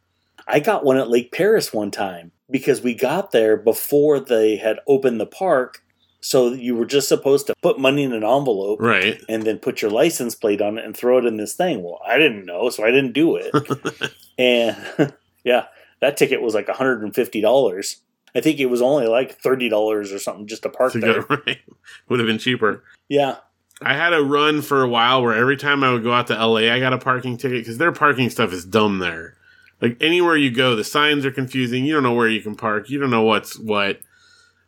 I 0.48 0.60
got 0.60 0.86
one 0.86 0.98
at 0.98 1.10
Lake 1.10 1.32
Perris 1.32 1.74
one 1.74 1.92
time 1.92 2.32
because 2.50 2.82
we 2.82 2.94
got 2.94 3.32
there 3.32 3.58
before 3.58 4.20
they 4.20 4.56
had 4.56 4.80
opened 4.88 5.20
the 5.20 5.26
park. 5.26 5.84
So 6.22 6.52
you 6.54 6.76
were 6.76 6.86
just 6.86 7.08
supposed 7.08 7.48
to 7.48 7.56
put 7.62 7.80
money 7.80 8.04
in 8.04 8.12
an 8.12 8.24
envelope 8.26 8.80
Right. 8.82 9.22
and 9.30 9.44
then 9.44 9.58
put 9.60 9.82
your 9.82 9.90
license 9.92 10.36
plate 10.36 10.62
on 10.62 10.78
it 10.78 10.84
and 10.86 10.96
throw 10.96 11.18
it 11.18 11.26
in 11.26 11.38
this 11.38 11.54
thing. 11.56 11.82
Well, 11.82 12.00
I 12.06 12.18
didn't 12.18 12.46
know, 12.46 12.70
so 12.70 12.84
I 12.84 12.92
didn't 12.92 13.14
do 13.14 13.36
it. 13.38 14.12
and 14.38 15.14
yeah, 15.46 15.66
that 16.02 16.18
ticket 16.18 16.42
was 16.42 16.54
like 16.54 16.68
$150. 16.68 17.96
I 18.36 18.42
think 18.42 18.60
it 18.60 18.68
was 18.68 18.82
only 18.82 19.08
like 19.08 19.42
$30 19.42 19.72
or 20.14 20.20
something 20.20 20.46
just 20.48 20.64
to 20.64 20.70
park 20.70 20.92
To 20.94 21.00
there. 21.00 21.24
go, 21.24 21.38
right. 21.48 21.60
Would 22.10 22.20
have 22.20 22.28
been 22.28 22.38
cheaper. 22.38 22.84
Yeah. 23.08 23.38
I 23.82 23.94
had 23.94 24.14
a 24.14 24.22
run 24.22 24.62
for 24.62 24.84
a 24.84 24.90
while 24.90 25.24
where 25.24 25.34
every 25.34 25.56
time 25.56 25.84
I 25.86 25.94
would 25.94 26.04
go 26.04 26.12
out 26.12 26.28
to 26.28 26.34
LA, 26.36 26.70
I 26.72 26.80
got 26.82 26.92
a 26.92 26.98
parking 26.98 27.38
ticket 27.38 27.62
because 27.62 27.78
their 27.78 27.94
parking 27.94 28.30
stuff 28.30 28.52
is 28.52 28.66
dumb 28.66 29.00
there. 29.00 29.38
Like 29.82 29.96
anywhere 30.02 30.36
you 30.36 30.52
go, 30.52 30.76
the 30.76 30.84
signs 30.84 31.26
are 31.26 31.32
confusing. 31.32 31.86
You 31.86 31.94
don't 31.94 32.04
know 32.04 32.14
where 32.14 32.28
you 32.28 32.42
can 32.42 32.56
park. 32.56 32.90
You 32.90 33.00
don't 33.00 33.10
know 33.10 33.22
what's 33.24 33.58
what. 33.58 34.02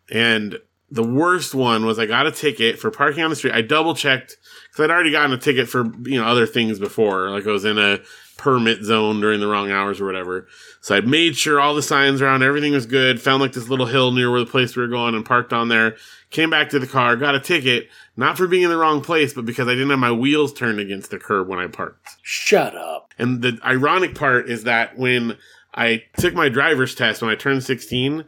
And 0.09 0.57
the 0.91 1.03
worst 1.03 1.55
one 1.55 1.85
was 1.85 1.97
I 1.97 2.05
got 2.05 2.27
a 2.27 2.31
ticket 2.31 2.77
for 2.77 2.91
parking 2.91 3.23
on 3.23 3.29
the 3.29 3.35
street. 3.35 3.53
I 3.53 3.61
double 3.61 3.95
checked 3.95 4.37
because 4.69 4.83
I'd 4.83 4.91
already 4.91 5.11
gotten 5.11 5.31
a 5.31 5.37
ticket 5.37 5.69
for 5.69 5.85
you 6.03 6.19
know 6.19 6.25
other 6.27 6.45
things 6.45 6.79
before, 6.79 7.29
like 7.29 7.47
I 7.47 7.51
was 7.51 7.65
in 7.65 7.79
a 7.79 7.99
permit 8.37 8.83
zone 8.83 9.21
during 9.21 9.39
the 9.39 9.47
wrong 9.47 9.71
hours 9.71 10.01
or 10.01 10.05
whatever. 10.05 10.47
So 10.81 10.95
I 10.95 11.01
made 11.01 11.37
sure 11.37 11.59
all 11.59 11.75
the 11.75 11.81
signs 11.81 12.21
around, 12.21 12.43
everything 12.43 12.73
was 12.73 12.85
good. 12.85 13.21
Found 13.21 13.41
like 13.41 13.53
this 13.53 13.69
little 13.69 13.85
hill 13.85 14.11
near 14.11 14.31
where 14.31 14.39
the 14.39 14.45
place 14.47 14.75
we 14.75 14.81
were 14.81 14.87
going 14.87 15.15
and 15.15 15.25
parked 15.25 15.53
on 15.53 15.69
there. 15.69 15.95
Came 16.31 16.49
back 16.49 16.69
to 16.69 16.79
the 16.79 16.87
car, 16.87 17.15
got 17.15 17.35
a 17.35 17.39
ticket, 17.39 17.89
not 18.17 18.37
for 18.37 18.47
being 18.47 18.63
in 18.63 18.69
the 18.69 18.77
wrong 18.77 19.01
place, 19.01 19.33
but 19.33 19.45
because 19.45 19.67
I 19.67 19.73
didn't 19.73 19.91
have 19.91 19.99
my 19.99 20.11
wheels 20.11 20.53
turned 20.53 20.79
against 20.79 21.11
the 21.11 21.19
curb 21.19 21.47
when 21.47 21.59
I 21.59 21.67
parked. 21.67 22.09
Shut 22.21 22.75
up. 22.75 23.13
And 23.19 23.41
the 23.41 23.59
ironic 23.63 24.15
part 24.15 24.49
is 24.49 24.63
that 24.63 24.97
when 24.97 25.37
I 25.73 26.03
took 26.17 26.33
my 26.33 26.49
driver's 26.49 26.95
test 26.95 27.21
when 27.21 27.31
I 27.31 27.35
turned 27.35 27.63
16, 27.63 28.25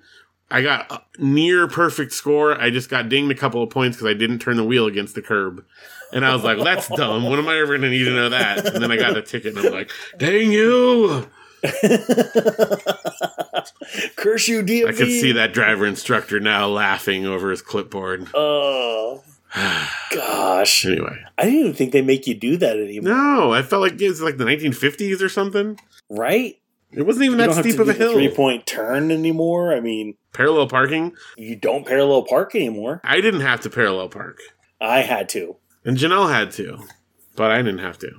I 0.53 0.61
got 0.61 0.91
a 0.91 1.01
near 1.17 1.67
perfect 1.67 2.13
score. 2.13 2.59
I 2.61 2.69
just 2.69 2.87
got 2.87 3.09
dinged 3.09 3.31
a 3.31 3.35
couple 3.35 3.63
of 3.63 3.71
points 3.71 3.97
because 3.97 4.07
I 4.07 4.13
didn't 4.13 4.37
turn 4.37 4.55
the 4.55 4.63
wheel 4.63 4.85
against 4.85 5.15
the 5.15 5.21
curb. 5.23 5.65
And 6.13 6.23
I 6.23 6.31
was 6.31 6.43
like, 6.43 6.57
well, 6.57 6.65
that's 6.65 6.87
dumb. 6.89 7.23
When 7.23 7.39
am 7.39 7.47
I 7.47 7.57
ever 7.57 7.69
going 7.75 7.81
to 7.81 7.89
need 7.89 8.03
to 8.03 8.11
know 8.15 8.29
that? 8.29 8.67
And 8.67 8.83
then 8.83 8.91
I 8.91 8.97
got 8.97 9.17
a 9.17 9.23
ticket 9.23 9.57
and 9.57 9.65
I'm 9.65 9.73
like, 9.73 9.89
dang 10.19 10.51
you. 10.51 11.27
Curse 14.15 14.47
you, 14.47 14.61
DMV. 14.61 14.87
I 14.87 14.91
could 14.91 15.07
see 15.07 15.31
that 15.31 15.53
driver 15.53 15.87
instructor 15.87 16.39
now 16.39 16.67
laughing 16.67 17.25
over 17.25 17.49
his 17.49 17.61
clipboard. 17.61 18.27
Oh, 19.55 19.93
gosh. 20.09 20.83
anyway, 20.83 21.15
I 21.37 21.43
didn't 21.43 21.59
even 21.59 21.73
think 21.75 21.91
they 21.91 22.01
make 22.01 22.25
you 22.25 22.33
do 22.33 22.57
that 22.57 22.75
anymore. 22.75 23.13
no, 23.13 23.53
I 23.53 23.61
felt 23.61 23.83
like 23.83 24.01
it 24.01 24.09
was 24.09 24.19
like 24.19 24.37
the 24.37 24.45
1950s 24.45 25.21
or 25.21 25.29
something. 25.29 25.79
Right? 26.09 26.55
It 26.95 27.03
wasn't 27.05 27.25
even 27.25 27.39
You 27.39 27.47
that 27.47 27.55
steep 27.63 27.79
of 27.79 27.89
a 27.89 27.93
hill. 27.93 28.13
three 28.13 28.29
point 28.29 28.65
turn 28.65 29.11
anymore. 29.11 29.73
I 29.73 29.79
mean, 29.79 30.15
Parallel 30.33 30.67
parking. 30.67 31.13
you 31.37 31.55
don't 31.55 31.85
parallel 31.85 32.23
park 32.23 32.55
anymore. 32.55 33.01
I 33.03 33.21
didn't 33.21 33.41
have 33.41 33.61
to 33.61 33.69
parallel 33.69 34.09
park. 34.09 34.39
I 34.81 35.01
had 35.01 35.29
to. 35.29 35.57
And 35.85 35.97
Janelle 35.97 36.31
had 36.33 36.51
to, 36.53 36.79
but 37.35 37.51
I 37.51 37.57
didn't 37.61 37.79
have 37.79 37.97
to. 37.99 38.11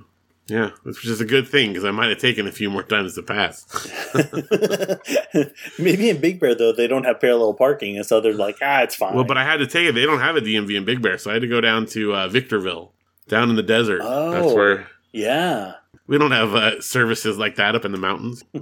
Yeah, 0.47 0.69
which 0.83 1.03
is 1.07 1.19
a 1.21 1.25
good 1.25 1.47
thing 1.47 1.69
because 1.69 1.83
I 1.85 1.89
might 1.91 2.09
have 2.09 2.19
taken 2.19 2.45
a 2.47 2.51
few 2.51 2.69
more 2.69 2.83
times 2.83 3.15
to 3.15 3.23
pass. 3.23 3.65
Maybe 5.79 6.09
in 6.09 6.19
Big 6.21 6.39
Bear 6.39 6.53
though 6.55 6.71
they 6.71 6.87
don't 6.87 7.03
have 7.05 7.19
parallel 7.19 7.53
parking, 7.55 7.97
and 7.97 8.05
so 8.05 8.21
they're 8.21 8.33
like, 8.33 8.57
ah, 8.61 8.81
it's 8.83 8.95
fine. 8.95 9.15
well, 9.15 9.23
but 9.23 9.37
I 9.37 9.43
had 9.43 9.57
to 9.57 9.67
take 9.67 9.87
it. 9.87 9.93
They 9.95 10.05
don't 10.05 10.19
have 10.19 10.35
a 10.35 10.41
DMV 10.41 10.77
in 10.77 10.85
Big 10.85 11.01
Bear, 11.01 11.17
so 11.17 11.31
I 11.31 11.33
had 11.33 11.41
to 11.41 11.47
go 11.47 11.61
down 11.61 11.85
to 11.87 12.13
uh, 12.15 12.27
Victorville, 12.27 12.93
down 13.27 13.49
in 13.49 13.55
the 13.55 13.63
desert. 13.63 14.01
Oh, 14.03 14.31
That's 14.31 14.53
where 14.53 14.87
yeah, 15.11 15.73
we 16.07 16.17
don't 16.17 16.31
have 16.31 16.53
uh, 16.53 16.81
services 16.81 17.37
like 17.37 17.55
that 17.55 17.75
up 17.75 17.85
in 17.85 17.91
the 17.91 17.97
mountains. 17.97 18.43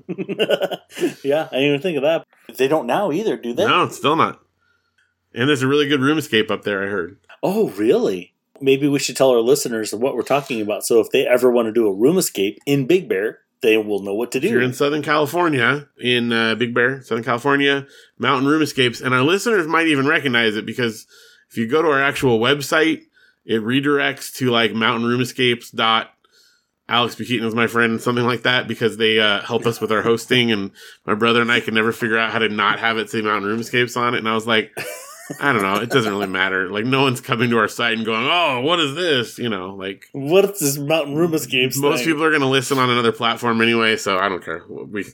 yeah. 1.23 1.47
I 1.51 1.56
didn't 1.56 1.67
even 1.67 1.82
think 1.82 1.97
of 1.97 2.03
that. 2.03 2.25
They 2.56 2.67
don't 2.67 2.88
now 2.88 3.12
either, 3.12 3.38
do 3.38 3.53
they? 3.53 3.65
No, 3.65 3.89
still 3.89 4.15
not. 4.15 4.39
And 5.34 5.49
there's 5.49 5.63
a 5.63 5.67
really 5.67 5.88
good 5.88 6.01
room 6.01 6.17
escape 6.17 6.51
up 6.51 6.63
there. 6.63 6.84
I 6.84 6.88
heard. 6.88 7.17
Oh, 7.41 7.69
really? 7.71 8.34
Maybe 8.62 8.88
we 8.88 8.99
should 8.99 9.17
tell 9.17 9.32
our 9.32 9.39
listeners 9.39 9.93
what 9.93 10.15
we're 10.15 10.21
talking 10.21 10.62
about. 10.62 10.86
So 10.86 10.99
if 10.99 11.10
they 11.10 11.27
ever 11.27 11.51
want 11.51 11.67
to 11.67 11.73
do 11.73 11.88
a 11.88 11.93
room 11.93 12.17
escape 12.17 12.60
in 12.65 12.86
Big 12.86 13.10
Bear, 13.10 13.39
they 13.62 13.77
will 13.77 14.01
know 14.01 14.13
what 14.13 14.32
to 14.34 14.38
If 14.38 14.43
you're 14.43 14.62
in 14.62 14.73
Southern 14.73 15.01
California, 15.01 15.88
in 15.99 16.32
uh, 16.32 16.56
Big 16.56 16.73
Bear, 16.73 17.01
Southern 17.01 17.23
California, 17.23 17.88
Mountain 18.19 18.47
Room 18.47 18.62
Escapes, 18.62 19.01
and 19.01 19.13
our 19.13 19.23
listeners 19.23 19.67
might 19.67 19.88
even 19.88 20.06
recognize 20.06 20.56
it 20.56 20.65
because 20.65 21.08
if 21.49 21.58
you 21.58 21.67
go 21.67 21.82
to 21.82 21.88
our 21.88 22.01
actual 22.01 22.39
website, 22.39 23.03
it 23.45 23.62
redirects 23.62 24.34
to 24.36 24.51
like 24.51 24.73
Mountain 24.73 25.08
Room 25.08 25.21
Escapes 25.21 25.71
dot 25.71 26.12
Alex 26.89 27.15
P. 27.15 27.26
Keaton 27.26 27.48
is 27.48 27.56
my 27.56 27.67
friend, 27.67 28.02
something 28.02 28.26
like 28.26 28.43
that, 28.43 28.67
because 28.67 28.98
they 28.98 29.19
uh, 29.19 29.41
help 29.41 29.65
us 29.65 29.80
with 29.80 29.91
our 29.91 30.02
hosting, 30.02 30.52
and 30.52 30.72
my 31.06 31.15
brother 31.15 31.41
and 31.41 31.52
I 31.52 31.60
can 31.62 31.74
never 31.74 31.91
figure 31.93 32.17
out 32.17 32.32
how 32.32 32.39
to 32.39 32.50
not 32.50 32.80
have 32.80 32.98
it 32.98 33.10
say 33.10 33.22
Mountain 33.22 33.50
Room 33.50 33.62
Escapes 33.62 33.96
on 33.96 34.13
it. 34.15 34.17
And 34.19 34.28
I 34.28 34.34
was 34.34 34.46
like, 34.46 34.72
I 35.39 35.54
don't 35.54 35.62
know, 35.62 35.76
it 35.78 35.89
doesn't 35.89 36.12
really 36.12 36.28
matter. 36.28 36.69
Like, 36.69 36.84
no 36.84 37.02
one's 37.04 37.22
coming 37.22 37.50
to 37.52 37.58
our 37.58 37.69
site 37.69 37.96
and 37.96 38.06
going, 38.06 38.28
"Oh, 38.30 38.60
what 38.62 38.82
is 38.82 38.96
this?" 38.96 39.39
You 39.39 39.48
know, 39.48 39.74
like 39.76 40.06
What's 40.12 40.60
this 40.60 40.78
mountain 40.78 41.15
room 41.15 41.34
escapes? 41.34 41.78
most 41.78 42.00
thing? 42.00 42.08
people 42.08 42.24
are 42.26 42.30
going 42.30 42.41
to 42.41 42.48
listen 42.48 42.78
on 42.78 42.89
another 42.89 43.13
platform 43.13 43.62
anyway, 43.62 43.96
so 43.96 44.17
I 44.17 44.28
don't 44.28 44.43
care. 44.43 44.63
We, 44.67 45.06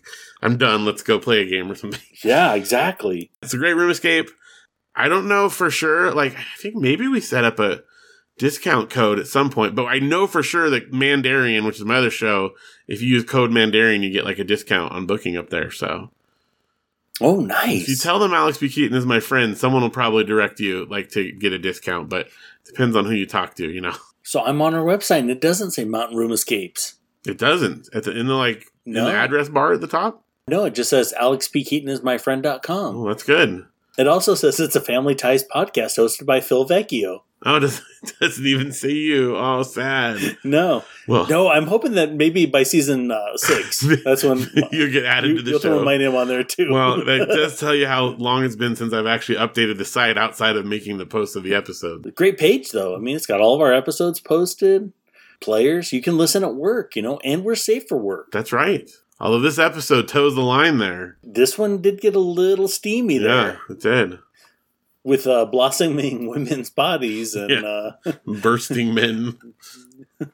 I'm 0.41 0.57
done. 0.57 0.83
Let's 0.85 1.03
go 1.03 1.19
play 1.19 1.41
a 1.43 1.45
game 1.49 1.71
or 1.71 1.75
something. 1.75 2.01
Yeah, 2.23 2.55
exactly. 2.55 3.31
It's 3.43 3.53
a 3.53 3.57
great 3.57 3.73
room 3.75 3.91
escape. 3.91 4.29
I 4.95 5.07
don't 5.07 5.27
know 5.29 5.47
for 5.47 5.69
sure. 5.69 6.11
Like, 6.11 6.35
I 6.35 6.43
think 6.57 6.75
maybe 6.75 7.07
we 7.07 7.21
set 7.21 7.45
up 7.45 7.59
a 7.59 7.83
discount 8.39 8.89
code 8.89 9.19
at 9.19 9.27
some 9.27 9.51
point, 9.51 9.75
but 9.75 9.85
I 9.85 9.99
know 9.99 10.25
for 10.25 10.41
sure 10.41 10.69
that 10.71 10.91
Mandarian, 10.91 11.65
which 11.65 11.75
is 11.77 11.85
my 11.85 11.97
other 11.97 12.09
show, 12.09 12.51
if 12.87 13.01
you 13.01 13.07
use 13.09 13.23
code 13.23 13.51
Mandarian, 13.51 14.01
you 14.01 14.09
get 14.09 14.25
like 14.25 14.39
a 14.39 14.43
discount 14.43 14.91
on 14.93 15.05
booking 15.05 15.37
up 15.37 15.49
there. 15.51 15.69
So 15.69 16.09
Oh, 17.21 17.41
nice. 17.41 17.81
if 17.83 17.89
you 17.89 17.95
tell 17.95 18.17
them 18.17 18.33
Alex 18.33 18.57
P. 18.57 18.69
Keaton 18.69 18.97
is 18.97 19.05
my 19.05 19.19
friend, 19.19 19.57
someone 19.57 19.81
will 19.81 19.89
probably 19.89 20.23
direct 20.23 20.59
you 20.59 20.85
like 20.85 21.09
to 21.09 21.31
get 21.33 21.51
a 21.53 21.59
discount, 21.59 22.09
but 22.09 22.27
it 22.27 22.31
depends 22.65 22.95
on 22.95 23.05
who 23.05 23.11
you 23.11 23.25
talk 23.25 23.55
to, 23.55 23.69
you 23.69 23.81
know. 23.81 23.93
so 24.23 24.41
I'm 24.41 24.61
on 24.61 24.73
our 24.73 24.83
website 24.85 25.19
and 25.19 25.29
it 25.29 25.41
doesn't 25.41 25.71
say 25.71 25.83
mountain 25.83 26.17
room 26.17 26.31
escapes. 26.31 26.95
It 27.27 27.37
doesn't. 27.37 27.89
It's 27.93 28.07
in 28.07 28.27
the 28.27 28.35
like 28.35 28.65
in 28.85 28.93
No. 28.93 29.05
the 29.05 29.11
address 29.11 29.49
bar 29.49 29.73
at 29.73 29.81
the 29.81 29.87
top. 29.87 30.23
No, 30.47 30.63
it 30.63 30.73
just 30.73 30.89
says 30.89 31.13
Alex 31.19 31.47
P. 31.49 31.63
Keaton 31.65 31.89
is 31.89 32.01
my 32.01 32.17
friend.com. 32.17 32.95
Oh, 32.95 33.07
that's 33.09 33.23
good. 33.23 33.65
It 33.97 34.07
also 34.07 34.33
says 34.33 34.59
it's 34.61 34.77
a 34.77 34.81
family 34.81 35.13
ties 35.13 35.43
podcast 35.43 35.99
hosted 35.99 36.25
by 36.25 36.39
Phil 36.39 36.65
Vecchio. 36.65 37.23
Oh, 37.45 37.55
it 37.63 37.71
doesn't, 38.19 38.45
even 38.45 38.73
see 38.73 39.05
you. 39.05 39.37
Oh, 39.37 39.63
sad. 39.63 40.37
No, 40.43 40.83
Well, 41.07 41.25
no, 41.27 41.49
I'm 41.49 41.67
hoping 41.67 41.93
that 41.93 42.13
maybe 42.13 42.45
by 42.45 42.63
season 42.63 43.11
uh, 43.11 43.37
six, 43.37 43.79
that's 44.03 44.23
when 44.23 44.39
you 44.71 44.91
get 44.91 45.05
added 45.05 45.29
you, 45.29 45.37
to 45.37 45.43
the 45.43 45.59
throw 45.59 45.79
show. 45.79 45.85
my 45.85 45.97
name 45.97 46.15
on 46.15 46.27
there 46.27 46.43
too. 46.43 46.71
well, 46.71 47.03
that 47.05 47.27
does 47.29 47.59
tell 47.59 47.73
you 47.73 47.87
how 47.87 48.07
long 48.07 48.43
it's 48.43 48.57
been 48.57 48.75
since 48.75 48.93
I've 48.93 49.05
actually 49.05 49.37
updated 49.37 49.77
the 49.77 49.85
site 49.85 50.17
outside 50.17 50.57
of 50.57 50.65
making 50.65 50.97
the 50.97 51.05
post 51.05 51.35
of 51.35 51.43
the 51.43 51.55
episode. 51.55 52.13
Great 52.15 52.37
page 52.37 52.71
though. 52.71 52.95
I 52.95 52.99
mean, 52.99 53.15
it's 53.15 53.25
got 53.25 53.39
all 53.39 53.55
of 53.55 53.61
our 53.61 53.73
episodes 53.73 54.19
posted. 54.19 54.91
Players, 55.39 55.93
you 55.93 56.01
can 56.01 56.17
listen 56.17 56.43
at 56.43 56.55
work, 56.55 56.97
you 56.97 57.01
know, 57.01 57.17
and 57.23 57.45
we're 57.45 57.55
safe 57.55 57.87
for 57.87 57.97
work. 57.97 58.29
That's 58.31 58.51
right. 58.51 58.89
Although 59.21 59.39
this 59.39 59.57
episode 59.59 60.09
toes 60.09 60.35
the 60.35 60.41
line 60.41 60.79
there. 60.79 61.17
This 61.23 61.57
one 61.57 61.81
did 61.81 62.01
get 62.01 62.15
a 62.15 62.19
little 62.19 62.67
steamy 62.67 63.17
there. 63.17 63.53
Yeah, 63.53 63.57
it 63.69 63.79
did. 63.79 64.19
With 65.09 65.25
uh, 65.27 65.45
blossoming 65.45 66.27
women's 66.33 66.69
bodies 66.69 67.33
and 67.35 67.49
Yeah. 67.49 67.59
uh, 68.05 68.11
Bursting 68.41 68.93
men. 68.93 69.37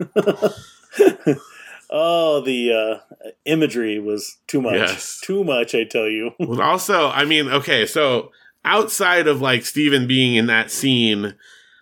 oh, 1.89 2.41
the 2.41 2.71
uh, 2.73 3.29
imagery 3.45 3.99
was 3.99 4.37
too 4.47 4.61
much. 4.61 4.73
Yes. 4.75 5.21
Too 5.23 5.43
much, 5.43 5.73
I 5.73 5.83
tell 5.85 6.07
you. 6.07 6.31
Well, 6.39 6.61
also, 6.61 7.09
I 7.09 7.25
mean, 7.25 7.47
okay, 7.47 7.85
so 7.85 8.31
outside 8.63 9.27
of 9.27 9.41
like 9.41 9.65
Steven 9.65 10.07
being 10.07 10.35
in 10.35 10.47
that 10.47 10.71
scene, 10.71 11.35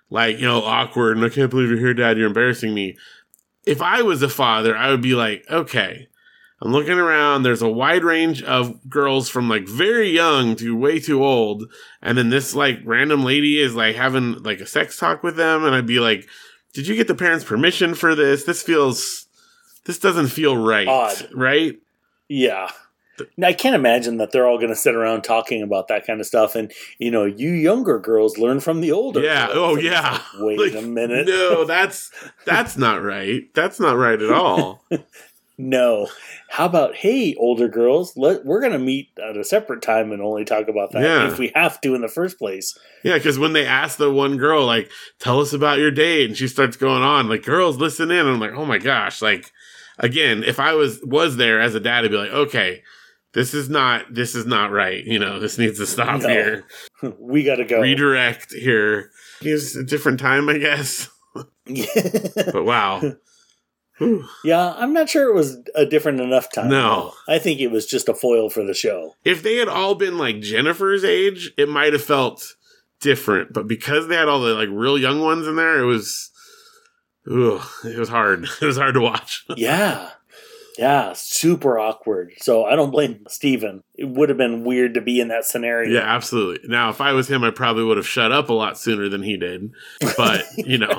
like, 0.10 0.38
you 0.38 0.46
know, 0.46 0.62
awkward 0.64 1.18
and 1.18 1.26
I 1.26 1.30
can't 1.30 1.50
believe 1.50 1.70
you're 1.70 1.80
here, 1.80 1.94
Dad, 1.94 2.18
you're 2.18 2.28
embarrassing 2.28 2.74
me. 2.74 2.98
If 3.66 3.82
I 3.82 4.02
was 4.02 4.22
a 4.22 4.30
father, 4.30 4.76
I 4.78 4.92
would 4.92 5.02
be 5.02 5.16
like, 5.16 5.46
okay, 5.50 6.08
I'm 6.64 6.72
looking 6.72 6.98
around, 6.98 7.44
there's 7.44 7.62
a 7.62 7.68
wide 7.68 8.06
range 8.06 8.42
of 8.42 8.90
girls 8.90 9.28
from 9.28 9.50
like 9.50 9.68
very 9.68 10.10
young 10.10 10.56
to 10.56 10.78
way 10.78 10.98
too 10.98 11.22
old, 11.24 11.66
and 12.02 12.18
then 12.18 12.30
this 12.30 12.56
like 12.56 12.80
random 12.86 13.26
lady 13.26 13.60
is 13.60 13.76
like 13.76 13.98
having 13.98 14.42
like 14.44 14.62
a 14.62 14.66
sex 14.66 14.98
talk 14.98 15.24
with 15.24 15.36
them, 15.36 15.66
and 15.66 15.76
I'd 15.76 15.86
be 15.86 16.00
like, 16.00 16.26
did 16.74 16.88
you 16.88 16.96
get 16.96 17.10
the 17.10 17.16
parents' 17.16 17.44
permission 17.44 17.96
for 17.96 18.16
this? 18.16 18.46
This 18.46 18.64
feels 18.64 19.28
this 19.84 20.00
doesn't 20.00 20.30
feel 20.30 20.56
right. 20.56 20.88
Odd. 20.88 21.28
Right? 21.34 21.80
Yeah. 22.30 22.70
Now, 23.38 23.50
I 23.50 23.54
can't 23.54 23.76
imagine 23.76 24.18
that 24.18 24.32
they're 24.32 24.48
all 24.48 24.58
going 24.58 24.70
to 24.70 24.76
sit 24.76 24.96
around 24.96 25.24
talking 25.24 25.62
about 25.62 25.90
that 25.90 26.08
kind 26.08 26.20
of 26.20 26.26
stuff. 26.26 26.56
And, 26.56 26.72
you 26.98 27.12
know, 27.12 27.26
you 27.26 27.52
younger 27.52 28.00
girls 28.00 28.40
learn 28.40 28.60
from 28.60 28.82
the 28.82 28.92
older. 28.92 29.22
Yeah. 29.22 29.48
girls. 29.48 29.58
Oh, 29.58 29.78
yeah. 29.78 30.22
like, 30.40 30.58
Wait 30.58 30.74
Like, 30.74 30.84
a 30.84 30.88
minute. 30.88 31.28
No, 31.28 31.64
that's 31.68 32.10
that's 32.46 32.78
not 32.78 33.04
right. 33.04 33.54
That's 33.54 33.80
not 33.80 33.98
right 33.98 34.20
at 34.20 34.32
all. 34.32 34.84
No. 35.58 36.08
How 36.50 36.66
about, 36.66 36.96
hey, 36.96 37.36
older 37.36 37.68
girls, 37.68 38.18
let, 38.18 38.44
we're 38.44 38.60
going 38.60 38.74
to 38.74 38.80
meet 38.80 39.10
at 39.24 39.38
a 39.38 39.44
separate 39.44 39.82
time 39.84 40.12
and 40.12 40.22
only 40.22 40.46
talk 40.46 40.68
about 40.68 40.92
that 40.92 41.04
Yeah. 41.04 41.28
if 41.32 41.38
we 41.38 41.52
have 41.56 41.80
to 41.82 41.94
in 41.94 42.02
the 42.02 42.08
first 42.08 42.40
place. 42.40 42.78
Yeah, 43.04 43.16
because 43.18 43.38
when 43.38 43.54
they 43.54 43.66
ask 43.66 43.98
the 43.98 44.12
one 44.12 44.38
girl, 44.38 44.66
like, 44.66 44.90
tell 45.20 45.40
us 45.42 45.54
about 45.54 45.78
your 45.80 45.92
date, 45.92 46.28
and 46.30 46.38
she 46.38 46.48
starts 46.48 46.76
going 46.76 47.04
on, 47.04 47.30
like, 47.30 47.44
girls, 47.44 47.78
listen 47.78 48.10
in. 48.10 48.20
And 48.20 48.30
I'm 48.30 48.40
like, 48.40 48.54
oh 48.54 48.66
my 48.66 48.80
gosh, 48.80 49.22
like, 49.22 49.52
again, 50.00 50.44
if 50.44 50.60
I 50.60 50.74
was 50.74 51.00
was 51.04 51.38
there 51.38 51.62
as 51.62 51.76
a 51.76 51.80
dad, 51.80 52.04
I'd 52.04 52.12
be 52.12 52.18
like, 52.18 52.32
okay, 52.32 52.82
this 53.34 53.54
is 53.54 53.70
not 53.70 54.12
this 54.14 54.34
is 54.36 54.46
not 54.48 54.72
right. 54.72 55.04
You 55.04 55.20
know, 55.20 55.40
this 55.40 55.58
needs 55.60 55.78
to 55.80 55.86
stop 55.86 56.22
No. 56.22 56.28
here. 56.30 56.66
we 57.20 57.44
got 57.44 57.56
to 57.58 57.66
go. 57.66 57.80
Redirect 57.82 58.54
here. 58.54 59.12
Here's 59.42 59.76
a 59.76 59.84
different 59.84 60.20
time, 60.20 60.50
I 60.50 60.58
guess. 60.58 61.10
But 61.66 62.66
wow. 62.66 63.02
Yeah, 64.44 64.74
I'm 64.78 64.92
not 64.94 65.10
sure 65.10 65.30
it 65.30 65.36
was 65.36 65.58
a 65.76 65.86
different 65.86 66.20
enough 66.20 66.52
time. 66.52 66.70
No. 66.70 67.14
I 67.28 67.40
think 67.40 67.60
it 67.62 67.72
was 67.72 67.86
just 67.86 68.10
a 68.10 68.14
foil 68.14 68.50
for 68.50 68.64
the 68.64 68.74
show. 68.74 69.16
if 69.24 69.44
they 69.44 69.56
had 69.58 69.68
all 69.70 69.96
been 69.96 70.18
like 70.18 70.42
Jennifer's 70.42 71.04
age, 71.04 71.52
it 71.58 71.70
might 71.70 71.94
have 71.94 72.04
felt 72.04 72.56
different. 73.00 73.54
But 73.54 73.68
because 73.68 74.08
they 74.08 74.16
had 74.16 74.28
all 74.28 74.42
the 74.42 74.54
like 74.56 74.70
real 74.72 74.98
young 74.98 75.22
ones 75.22 75.48
in 75.48 75.56
there, 75.56 75.80
it 75.80 75.86
was, 75.86 76.32
ugh, 77.32 77.62
it 77.86 77.98
was 77.98 78.10
hard. 78.10 78.48
It 78.62 78.66
was 78.66 78.78
hard 78.78 78.96
to 78.96 79.02
watch. 79.02 79.46
Yeah. 79.58 80.10
Yeah, 80.80 81.14
super 81.16 81.78
awkward. 81.78 82.34
So 82.40 82.66
I 82.66 82.76
don't 82.76 82.90
blame 82.90 83.26
Steven. 83.28 83.84
It 83.94 84.06
would 84.10 84.30
have 84.30 84.40
been 84.40 84.64
weird 84.64 84.96
to 84.96 85.02
be 85.02 85.20
in 85.22 85.28
that 85.28 85.46
scenario. 85.46 85.92
yeah, 85.94 86.00
absolutely. 86.16 86.68
Now, 86.68 86.90
if 86.90 87.00
I 87.00 87.14
was 87.14 87.30
him, 87.30 87.44
I 87.44 87.52
probably 87.52 87.84
would 87.84 87.98
have 87.98 88.08
shut 88.08 88.32
up 88.32 88.50
a 88.50 88.54
lot 88.54 88.80
sooner 88.80 89.08
than 89.08 89.22
he 89.22 89.38
did. 89.38 89.70
But 90.18 90.46
you 90.58 90.78
know, 90.80 90.98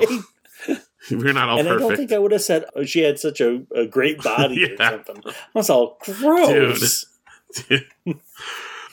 we're 1.11 1.33
not 1.33 1.49
all 1.49 1.59
and 1.59 1.69
I 1.69 1.77
don't 1.77 1.95
think 1.95 2.11
I 2.11 2.17
would 2.17 2.31
have 2.31 2.41
said 2.41 2.65
oh, 2.75 2.83
she 2.83 3.01
had 3.01 3.19
such 3.19 3.41
a, 3.41 3.63
a 3.75 3.85
great 3.85 4.21
body 4.21 4.71
or 4.71 4.77
something. 4.77 5.21
I 5.25 5.33
was 5.53 5.69
all 5.69 5.97
gross. 6.01 7.05
Dude, 7.67 7.85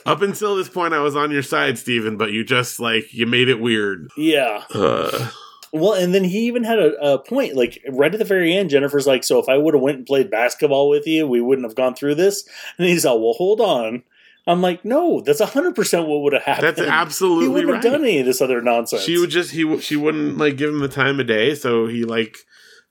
Up 0.05 0.21
until 0.21 0.57
this 0.57 0.69
point, 0.69 0.95
I 0.95 0.99
was 0.99 1.15
on 1.15 1.31
your 1.31 1.43
side, 1.43 1.79
Steven, 1.79 2.17
but 2.17 2.33
you 2.33 2.45
just 2.45 2.81
like 2.81 3.15
you 3.15 3.25
made 3.27 3.49
it 3.49 3.61
weird. 3.61 4.11
Yeah. 4.17 4.65
Uh, 4.75 5.31
Well, 5.75 5.95
and 5.95 6.13
then 6.15 6.25
he 6.25 6.41
even 6.41 6.65
had 6.65 6.79
a, 6.79 7.15
a 7.15 7.19
point. 7.19 7.55
Like 7.55 7.83
right 7.89 8.13
at 8.13 8.19
the 8.19 8.27
very 8.27 8.55
end, 8.55 8.69
Jennifer's 8.69 9.07
like, 9.07 9.25
"So 9.25 9.39
if 9.39 9.49
I 9.49 9.57
would 9.57 9.73
have 9.73 9.83
went 9.83 9.99
and 9.99 10.07
played 10.07 10.31
basketball 10.31 10.89
with 10.91 11.07
you, 11.07 11.27
we 11.27 11.41
wouldn't 11.41 11.67
have 11.67 11.77
gone 11.77 11.95
through 11.95 12.17
this." 12.17 12.47
And 12.77 12.87
he's 12.87 13.07
all, 13.07 13.23
"Well, 13.23 13.33
hold 13.33 13.61
on." 13.61 14.03
I'm 14.47 14.61
like, 14.61 14.85
"No, 14.85 15.21
that's 15.21 15.41
hundred 15.41 15.75
percent 15.75 16.09
what 16.09 16.23
would 16.23 16.33
have 16.33 16.43
happened. 16.43 16.77
that's 16.77 16.81
absolutely 16.81 17.45
he 17.45 17.49
wouldn't 17.49 17.73
right. 17.73 17.83
have 17.83 17.93
done 17.93 18.03
any 18.03 18.21
of 18.21 18.27
this 18.27 18.41
other 18.41 18.61
nonsense." 18.61 19.03
She 19.03 19.19
would 19.19 19.31
just 19.31 19.53
he 19.53 19.79
she 19.79 19.97
wouldn't 19.97 20.39
like 20.39 20.57
give 20.57 20.71
him 20.71 20.81
the 20.81 20.89
time 20.89 21.21
of 21.21 21.27
day, 21.27 21.55
so 21.55 21.87
he 21.87 22.05
like 22.05 22.37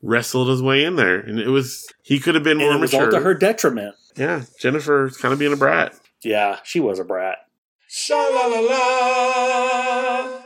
wrestled 0.02 0.50
his 0.50 0.62
way 0.62 0.84
in 0.84 0.96
there, 0.96 1.20
and 1.20 1.40
it 1.40 1.50
was 1.50 1.88
he 2.04 2.20
could 2.20 2.36
have 2.36 2.44
been 2.44 2.60
and 2.60 2.62
more 2.62 2.74
it 2.76 2.80
was 2.80 2.94
mature. 2.94 3.06
all 3.06 3.12
to 3.12 3.20
her 3.20 3.34
detriment. 3.34 3.96
Yeah, 4.16 4.44
Jennifer's 4.60 5.18
kind 5.18 5.34
of 5.34 5.40
being 5.40 5.54
a 5.54 5.58
brat. 5.58 5.94
Yeah, 6.24 6.60
she 6.64 6.80
was 6.80 7.00
a 7.00 7.04
brat. 7.04 7.38
Sha 7.88 8.16
la 8.16 8.46
la 8.48 8.60
la. 8.60 10.42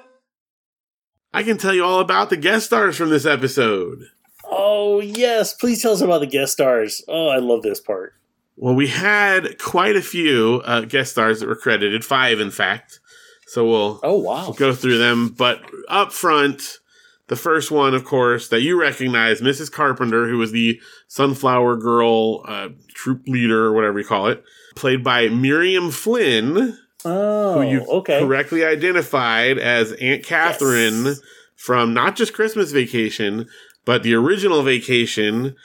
I 1.33 1.43
can 1.43 1.57
tell 1.57 1.73
you 1.73 1.83
all 1.83 1.99
about 1.99 2.29
the 2.29 2.37
guest 2.37 2.67
stars 2.67 2.95
from 2.97 3.09
this 3.09 3.25
episode. 3.25 4.05
Oh 4.45 5.01
yes, 5.01 5.53
please 5.53 5.81
tell 5.81 5.93
us 5.93 6.01
about 6.01 6.19
the 6.19 6.27
guest 6.27 6.53
stars. 6.53 7.03
Oh, 7.07 7.27
I 7.27 7.37
love 7.37 7.61
this 7.61 7.79
part. 7.79 8.13
Well, 8.57 8.75
we 8.75 8.87
had 8.87 9.59
quite 9.59 9.95
a 9.95 10.01
few 10.01 10.61
uh, 10.65 10.81
guest 10.81 11.11
stars 11.11 11.39
that 11.39 11.49
were 11.49 11.55
credited, 11.55 12.05
five 12.05 12.39
in 12.39 12.51
fact. 12.51 12.99
So 13.47 13.65
we'll 13.67 13.99
Oh 14.03 14.17
wow. 14.17 14.43
We'll 14.45 14.53
go 14.53 14.73
through 14.73 14.97
them. 14.97 15.29
But 15.29 15.61
up 15.89 16.11
front, 16.13 16.79
the 17.27 17.35
first 17.35 17.69
one, 17.71 17.93
of 17.93 18.05
course, 18.05 18.47
that 18.49 18.61
you 18.61 18.79
recognize, 18.79 19.41
Mrs. 19.41 19.71
Carpenter, 19.71 20.27
who 20.27 20.37
was 20.37 20.51
the 20.51 20.79
Sunflower 21.07 21.77
Girl 21.77 22.43
uh, 22.47 22.69
troop 22.93 23.27
leader, 23.27 23.65
or 23.65 23.73
whatever 23.73 23.99
you 23.99 24.05
call 24.05 24.27
it, 24.27 24.43
played 24.75 25.03
by 25.03 25.27
Miriam 25.27 25.91
Flynn, 25.91 26.77
Oh, 27.03 27.61
who 27.61 27.69
you 27.69 27.85
okay. 27.85 28.19
correctly 28.19 28.63
identified 28.65 29.57
as 29.59 29.91
Aunt 29.93 30.23
Catherine 30.25 31.05
Yes. 31.05 31.21
from 31.55 31.93
not 31.93 32.15
just 32.15 32.33
Christmas 32.33 32.71
Vacation, 32.71 33.47
but 33.85 34.01
the 34.01 34.15
original 34.15 34.63
Vacation. 34.63 35.55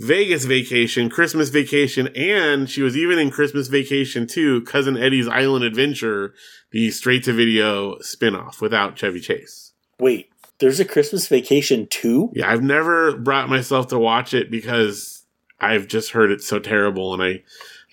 Vegas 0.00 0.44
Vacation, 0.44 1.10
Christmas 1.10 1.48
Vacation, 1.48 2.08
and 2.14 2.70
she 2.70 2.82
was 2.82 2.96
even 2.96 3.18
in 3.18 3.30
Christmas 3.30 3.66
Vacation 3.68 4.26
2, 4.26 4.62
Cousin 4.62 4.96
Eddie's 4.96 5.26
Island 5.26 5.64
Adventure, 5.64 6.34
the 6.70 6.90
straight 6.90 7.24
to 7.24 7.32
video 7.32 7.96
spinoff 7.96 8.60
without 8.60 8.96
Chevy 8.96 9.20
Chase. 9.20 9.72
Wait, 9.98 10.30
there's 10.60 10.78
a 10.78 10.84
Christmas 10.84 11.26
Vacation 11.26 11.88
too. 11.88 12.30
Yeah, 12.34 12.48
I've 12.50 12.62
never 12.62 13.16
brought 13.16 13.48
myself 13.48 13.88
to 13.88 13.98
watch 13.98 14.34
it 14.34 14.50
because 14.52 15.24
I've 15.60 15.88
just 15.88 16.12
heard 16.12 16.30
it's 16.30 16.46
so 16.46 16.60
terrible, 16.60 17.12
and 17.12 17.22
I 17.22 17.42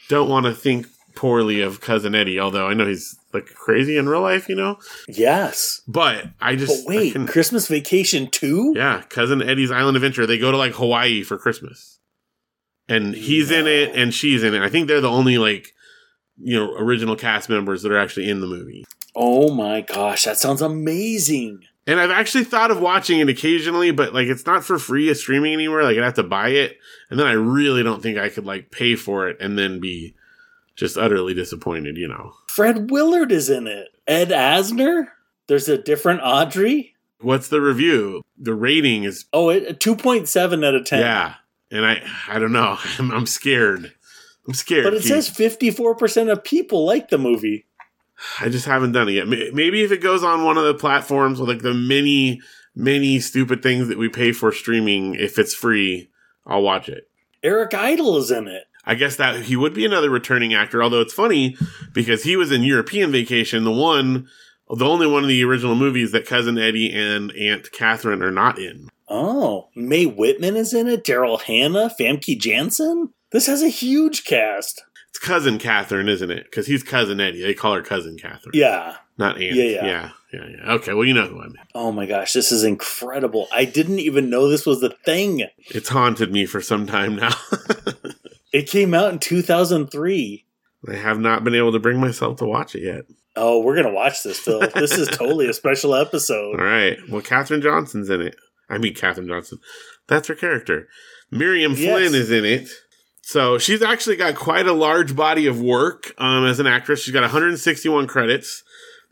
don't 0.07 0.29
want 0.29 0.45
to 0.45 0.53
think 0.53 0.85
poorly 1.15 1.61
of 1.61 1.81
cousin 1.81 2.13
Eddie. 2.13 2.39
Although 2.39 2.67
I 2.67 2.73
know 2.75 2.85
he's 2.85 3.17
like 3.33 3.45
crazy 3.47 3.97
in 3.97 4.07
real 4.07 4.21
life, 4.21 4.47
you 4.47 4.55
know. 4.55 4.77
Yes. 5.07 5.81
But 5.87 6.25
I 6.39 6.51
But 6.53 6.59
just 6.59 6.87
I 6.87 6.89
wait, 6.89 7.13
can- 7.13 7.25
Christmas 7.25 7.67
Vacation 7.67 8.29
2? 8.29 8.73
yeah, 8.75 9.01
cousin 9.09 9.41
Eddie's 9.41 9.71
Island 9.71 9.95
Adventure. 9.97 10.27
They 10.27 10.37
go 10.37 10.51
to 10.51 10.57
like 10.57 10.73
Hawaii 10.73 11.23
for 11.23 11.37
Christmas, 11.37 11.94
and 12.87 13.15
he's 13.15 13.51
in 13.51 13.67
it, 13.67 13.95
and 13.95 14.13
she's 14.13 14.43
in 14.43 14.53
it. 14.53 14.61
I 14.61 14.69
think 14.69 14.87
they're 14.87 15.01
the 15.01 15.09
only 15.09 15.37
like 15.37 15.73
you 16.37 16.55
know 16.59 16.73
original 16.75 17.15
cast 17.15 17.49
members 17.49 17.81
that 17.83 17.91
are 17.91 17.97
actually 17.99 18.29
in 18.29 18.41
the 18.41 18.47
movie. 18.47 18.85
Oh 19.15 19.53
my 19.53 19.81
gosh, 19.81 20.23
that 20.25 20.37
sounds 20.37 20.61
amazing. 20.61 21.61
And 21.87 21.99
I've 21.99 22.09
actually 22.11 22.45
thought 22.45 22.71
of 22.71 22.79
watching 22.79 23.19
it 23.19 23.29
occasionally, 23.29 23.91
but 23.91 24.13
like 24.13 24.27
it's 24.27 24.45
not 24.45 24.63
for 24.63 24.79
free 24.79 25.09
as 25.09 25.19
streaming 25.19 25.53
anywhere. 25.53 25.83
Like 25.83 25.97
I'd 25.97 26.03
have 26.03 26.13
to 26.15 26.23
buy 26.23 26.49
it, 26.49 26.77
and 27.09 27.19
then 27.19 27.27
I 27.27 27.33
really 27.33 27.83
don't 27.83 28.01
think 28.01 28.17
I 28.17 28.29
could 28.29 28.45
like 28.45 28.71
pay 28.71 28.95
for 28.95 29.29
it 29.29 29.37
and 29.39 29.57
then 29.57 29.79
be 29.79 30.15
just 30.75 30.97
utterly 30.97 31.33
disappointed. 31.33 31.95
You 31.97 32.07
know, 32.07 32.33
Fred 32.47 32.89
Willard 32.91 33.31
is 33.31 33.49
in 33.49 33.67
it. 33.67 33.89
Ed 34.07 34.29
Asner? 34.29 35.09
There's 35.47 35.69
a 35.69 35.77
different 35.77 36.21
Audrey? 36.23 36.95
what's 37.21 37.47
the 37.47 37.61
review? 37.61 38.21
The 38.37 38.53
rating 38.53 39.03
is 39.03 39.25
Oh, 39.31 39.49
it, 39.49 39.79
2.7 39.79 40.65
out 40.65 40.75
of 40.75 40.85
10. 40.85 40.99
yeah, 40.99 41.35
and 41.71 41.85
I 41.85 42.01
I 42.27 42.39
don't 42.39 42.51
know. 42.51 42.77
I'm, 42.99 43.11
I'm 43.11 43.25
scared. 43.25 43.93
I'm 44.47 44.53
scared. 44.53 44.83
But 44.83 44.93
it 44.93 45.01
Keith. 45.01 45.23
says 45.23 45.29
54% 45.29 46.31
of 46.31 46.43
people 46.43 46.85
like 46.85 47.09
the 47.09 47.17
movie. 47.17 47.65
I 48.39 48.49
just 48.49 48.65
haven't 48.65 48.91
done 48.91 49.09
it 49.09 49.13
yet. 49.13 49.27
Maybe 49.27 49.83
if 49.83 49.91
it 49.91 50.01
goes 50.01 50.23
on 50.23 50.45
one 50.45 50.57
of 50.57 50.63
the 50.65 50.73
platforms 50.73 51.39
with 51.39 51.49
like 51.49 51.63
the 51.63 51.73
many, 51.73 52.41
many 52.75 53.19
stupid 53.19 53.61
things 53.61 53.87
that 53.87 53.97
we 53.97 54.07
pay 54.07 54.31
for 54.31 54.51
streaming, 54.51 55.15
if 55.15 55.37
it's 55.39 55.53
free, 55.53 56.09
I'll 56.45 56.61
watch 56.61 56.87
it. 56.87 57.09
Eric 57.43 57.73
Idle 57.73 58.17
is 58.17 58.31
in 58.31 58.47
it. 58.47 58.65
I 58.85 58.95
guess 58.95 59.15
that 59.15 59.43
he 59.43 59.55
would 59.55 59.73
be 59.73 59.85
another 59.85 60.09
returning 60.09 60.53
actor, 60.53 60.81
although 60.81 61.01
it's 61.01 61.13
funny 61.13 61.57
because 61.93 62.23
he 62.23 62.35
was 62.37 62.51
in 62.51 62.63
European 62.63 63.11
Vacation, 63.11 63.63
the 63.63 63.71
one, 63.71 64.27
the 64.69 64.85
only 64.85 65.07
one 65.07 65.23
of 65.23 65.29
the 65.29 65.43
original 65.43 65.75
movies 65.75 66.11
that 66.11 66.27
Cousin 66.27 66.57
Eddie 66.57 66.93
and 66.93 67.31
Aunt 67.33 67.71
Catherine 67.71 68.21
are 68.21 68.31
not 68.31 68.59
in. 68.59 68.89
Oh, 69.07 69.69
Mae 69.75 70.05
Whitman 70.05 70.55
is 70.55 70.73
in 70.73 70.87
it. 70.87 71.03
Daryl 71.03 71.41
Hannah, 71.41 71.91
Famke 71.99 72.37
Janssen. 72.39 73.13
This 73.31 73.47
has 73.47 73.61
a 73.61 73.69
huge 73.69 74.23
cast. 74.25 74.83
It's 75.09 75.19
Cousin 75.19 75.59
Catherine, 75.59 76.09
isn't 76.09 76.31
it? 76.31 76.45
Because 76.45 76.67
he's 76.67 76.83
Cousin 76.83 77.19
Eddie. 77.21 77.41
They 77.43 77.53
call 77.53 77.75
her 77.75 77.81
Cousin 77.81 78.17
Catherine. 78.17 78.51
Yeah. 78.53 78.95
Not 79.17 79.41
Aunt. 79.41 79.55
Yeah, 79.55 79.63
yeah. 79.63 79.85
yeah. 79.85 80.09
Yeah, 80.33 80.47
yeah. 80.49 80.71
Okay, 80.73 80.93
well, 80.93 81.05
you 81.05 81.13
know 81.13 81.27
who 81.27 81.39
I 81.39 81.45
mean. 81.45 81.55
Oh 81.73 81.91
my 81.93 82.05
gosh, 82.05 82.33
this 82.33 82.51
is 82.51 82.65
incredible. 82.65 83.47
I 83.53 83.63
didn't 83.63 83.99
even 83.99 84.29
know 84.29 84.49
this 84.49 84.65
was 84.65 84.83
a 84.83 84.89
thing. 84.89 85.43
It's 85.69 85.87
haunted 85.87 86.33
me 86.33 86.45
for 86.45 86.59
some 86.59 86.85
time 86.87 87.15
now. 87.15 87.33
It 88.55 88.69
came 88.69 88.93
out 88.93 89.11
in 89.11 89.19
2003. 89.19 90.45
I 90.87 90.95
have 90.95 91.19
not 91.19 91.43
been 91.43 91.55
able 91.55 91.73
to 91.73 91.79
bring 91.79 91.99
myself 91.99 92.37
to 92.37 92.45
watch 92.45 92.73
it 92.73 92.83
yet. 92.83 93.01
Oh, 93.35 93.59
we're 93.59 93.73
going 93.75 93.85
to 93.87 93.91
watch 93.91 94.23
this, 94.23 94.39
Phil. 94.39 94.61
this 94.73 94.93
is 94.93 95.09
totally 95.09 95.49
a 95.49 95.53
special 95.53 95.93
episode. 95.93 96.57
right. 96.57 96.97
Well, 97.09 97.21
Katherine 97.21 97.61
Johnson's 97.61 98.09
in 98.09 98.21
it. 98.21 98.37
I 98.69 98.77
mean, 98.77 98.93
Katherine 98.95 99.27
Johnson. 99.27 99.59
That's 100.07 100.27
her 100.27 100.35
character. 100.35 100.87
Miriam 101.31 101.73
Yes. 101.73 101.81
Flynn 101.81 102.15
is 102.15 102.31
in 102.31 102.45
it. 102.45 102.69
So 103.21 103.57
she's 103.57 103.81
actually 103.81 104.17
got 104.17 104.35
quite 104.35 104.67
a 104.67 104.73
large 104.73 105.15
body 105.15 105.47
of 105.47 105.59
work 105.59 106.13
um, 106.19 106.45
as 106.45 106.59
an 106.59 106.67
actress. 106.67 107.01
She's 107.01 107.13
got 107.13 107.21
161 107.21 108.05
credits. 108.07 108.63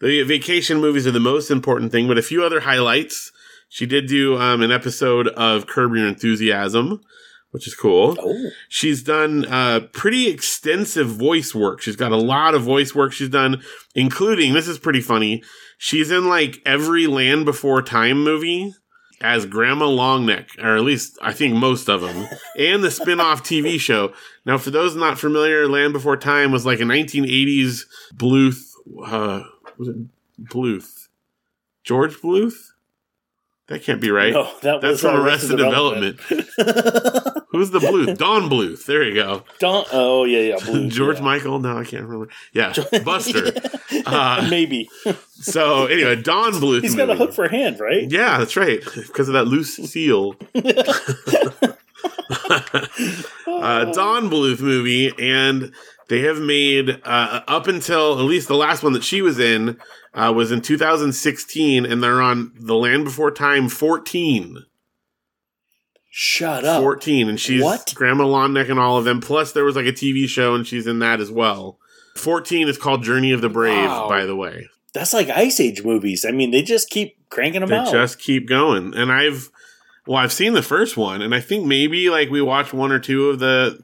The 0.01 0.21
vacation 0.23 0.79
movies 0.79 1.07
are 1.07 1.11
the 1.11 1.19
most 1.19 1.49
important 1.49 1.91
thing, 1.91 2.07
but 2.07 2.17
a 2.17 2.21
few 2.21 2.43
other 2.43 2.59
highlights. 2.61 3.31
She 3.69 3.87
did 3.87 4.07
do 4.07 4.37
um, 4.37 4.61
an 4.61 4.71
episode 4.71 5.29
of 5.29 5.65
Curb 5.65 5.95
Your 5.95 6.07
Enthusiasm, 6.07 7.01
which 7.49 7.65
is 7.67 7.73
cool. 7.73 8.15
Oh, 8.19 8.49
She's 8.69 9.01
done 9.01 9.45
uh, 9.45 9.87
pretty 9.93 10.27
extensive 10.27 11.07
voice 11.07 11.55
work. 11.55 11.81
She's 11.81 11.95
got 11.95 12.11
a 12.11 12.17
lot 12.17 12.53
of 12.53 12.61
voice 12.61 12.93
work 12.93 13.13
she's 13.13 13.29
done, 13.29 13.63
including 13.95 14.53
this 14.53 14.67
is 14.67 14.77
pretty 14.77 15.01
funny. 15.01 15.41
She's 15.79 16.11
in 16.11 16.27
like 16.27 16.61
every 16.67 17.07
Land 17.07 17.45
Before 17.45 17.81
Time 17.81 18.23
movie 18.23 18.73
as 19.23 19.45
Grandma 19.45 19.85
Longneck, 19.85 20.59
or 20.61 20.75
at 20.75 20.83
least 20.83 21.17
I 21.21 21.31
think 21.31 21.55
most 21.55 21.89
of 21.89 22.01
them, 22.01 22.27
and 22.59 22.83
the 22.83 22.91
spin-off 22.91 23.43
TV 23.43 23.79
show. 23.79 24.13
Now, 24.45 24.57
for 24.57 24.69
those 24.69 24.95
not 24.95 25.17
familiar, 25.17 25.67
Land 25.67 25.93
Before 25.93 26.17
Time 26.17 26.51
was 26.51 26.65
like 26.65 26.79
a 26.79 26.83
1980s 26.83 27.85
Bluth. 28.13 28.73
Uh, 29.03 29.43
was 29.77 29.87
it 29.87 29.95
Bluth? 30.43 31.07
George 31.83 32.15
Bluth? 32.17 32.72
That 33.73 33.81
can't 33.81 33.99
be 33.99 34.11
right. 34.11 34.33
no, 34.33 34.43
that 34.61 34.81
That's 34.81 34.91
was 34.91 35.01
from 35.01 35.15
uh, 35.15 35.23
Arrested 35.23 35.57
Development. 35.57 36.19
Who's 37.49 37.71
the 37.71 37.79
Bluth? 37.79 38.19
Don 38.19 38.47
Bluth. 38.47 38.85
There 38.85 39.01
you 39.01 39.15
go. 39.15 39.45
Don't. 39.57 39.87
Oh 39.91 40.25
yeah, 40.25 40.41
yeah. 40.41 40.57
Blue, 40.63 40.89
George 40.91 41.17
yeah. 41.17 41.23
Michael? 41.23 41.57
No, 41.57 41.79
I 41.79 41.83
can't 41.83 42.03
remember. 42.03 42.29
Yeah, 42.51 42.71
Buster. 43.03 43.51
Uh, 44.05 44.45
Maybe 44.47 44.91
so 45.31 45.87
anyway, 45.87 46.21
Don 46.21 46.53
Bluth. 46.53 46.83
he's 46.83 46.93
got 46.93 47.09
a 47.09 47.15
hook 47.15 47.33
for 47.33 47.45
a 47.45 47.49
hand, 47.49 47.79
right? 47.79 48.11
Yeah, 48.11 48.37
that's 48.37 48.55
right. 48.55 48.79
Because 48.95 49.27
of 49.27 49.33
that 49.33 49.45
loose 49.45 49.75
seal. 49.77 50.35
uh, 53.47 53.85
Don 53.85 54.29
Bluth 54.29 54.61
movie, 54.61 55.11
and 55.17 55.73
they 56.13 56.21
have 56.21 56.39
made 56.39 57.01
uh, 57.03 57.41
up 57.47 57.65
until 57.67 58.19
at 58.19 58.25
least 58.25 58.47
the 58.47 58.55
last 58.55 58.83
one 58.83 58.93
that 58.93 59.03
she 59.03 59.19
was 59.23 59.39
in 59.39 59.79
uh, 60.13 60.31
was 60.35 60.51
in 60.51 60.61
2016, 60.61 61.85
and 61.85 62.03
they're 62.03 62.21
on 62.21 62.51
The 62.59 62.75
Land 62.75 63.03
Before 63.05 63.31
Time 63.31 63.67
14. 63.67 64.59
Shut 66.11 66.63
up. 66.63 66.79
14 66.83 67.27
and 67.27 67.39
she's 67.39 67.63
What? 67.63 67.91
grandma 67.95 68.25
Longneck 68.25 68.69
and 68.69 68.79
all 68.79 68.99
of 68.99 69.03
them 69.05 69.19
plus 69.19 69.51
there 69.51 69.63
was 69.65 69.75
like 69.75 69.87
a 69.87 69.91
tv 69.91 70.27
show 70.27 70.53
and 70.53 70.67
she's 70.67 70.85
in 70.85 70.99
that 70.99 71.19
as 71.19 71.31
well 71.31 71.79
14 72.17 72.67
is 72.67 72.77
called 72.77 73.01
journey 73.01 73.31
of 73.31 73.41
the 73.41 73.49
brave 73.49 73.89
Wow. 73.89 74.07
by 74.09 74.25
the 74.25 74.35
way 74.35 74.67
That's 74.93 75.11
like 75.11 75.29
Ice 75.29 75.59
Age 75.59 75.83
movies. 75.83 76.23
I 76.23 76.29
mean, 76.29 76.51
they 76.51 76.61
just 76.61 76.91
keep 76.91 77.15
cranking 77.31 77.61
them 77.61 77.69
they 77.71 77.77
out. 77.77 77.91
just 77.91 78.19
keep 78.19 78.47
going 78.47 78.93
and 78.93 79.11
i've 79.11 79.49
well 80.05 80.17
i've 80.19 80.31
seen 80.31 80.53
the 80.53 80.61
first 80.61 80.95
one 80.97 81.23
and 81.23 81.33
i 81.33 81.39
think 81.39 81.65
maybe 81.65 82.11
like 82.11 82.29
we 82.29 82.43
watched 82.43 82.73
one 82.75 82.91
or 82.91 82.99
two 82.99 83.29
of 83.31 83.39
the 83.39 83.79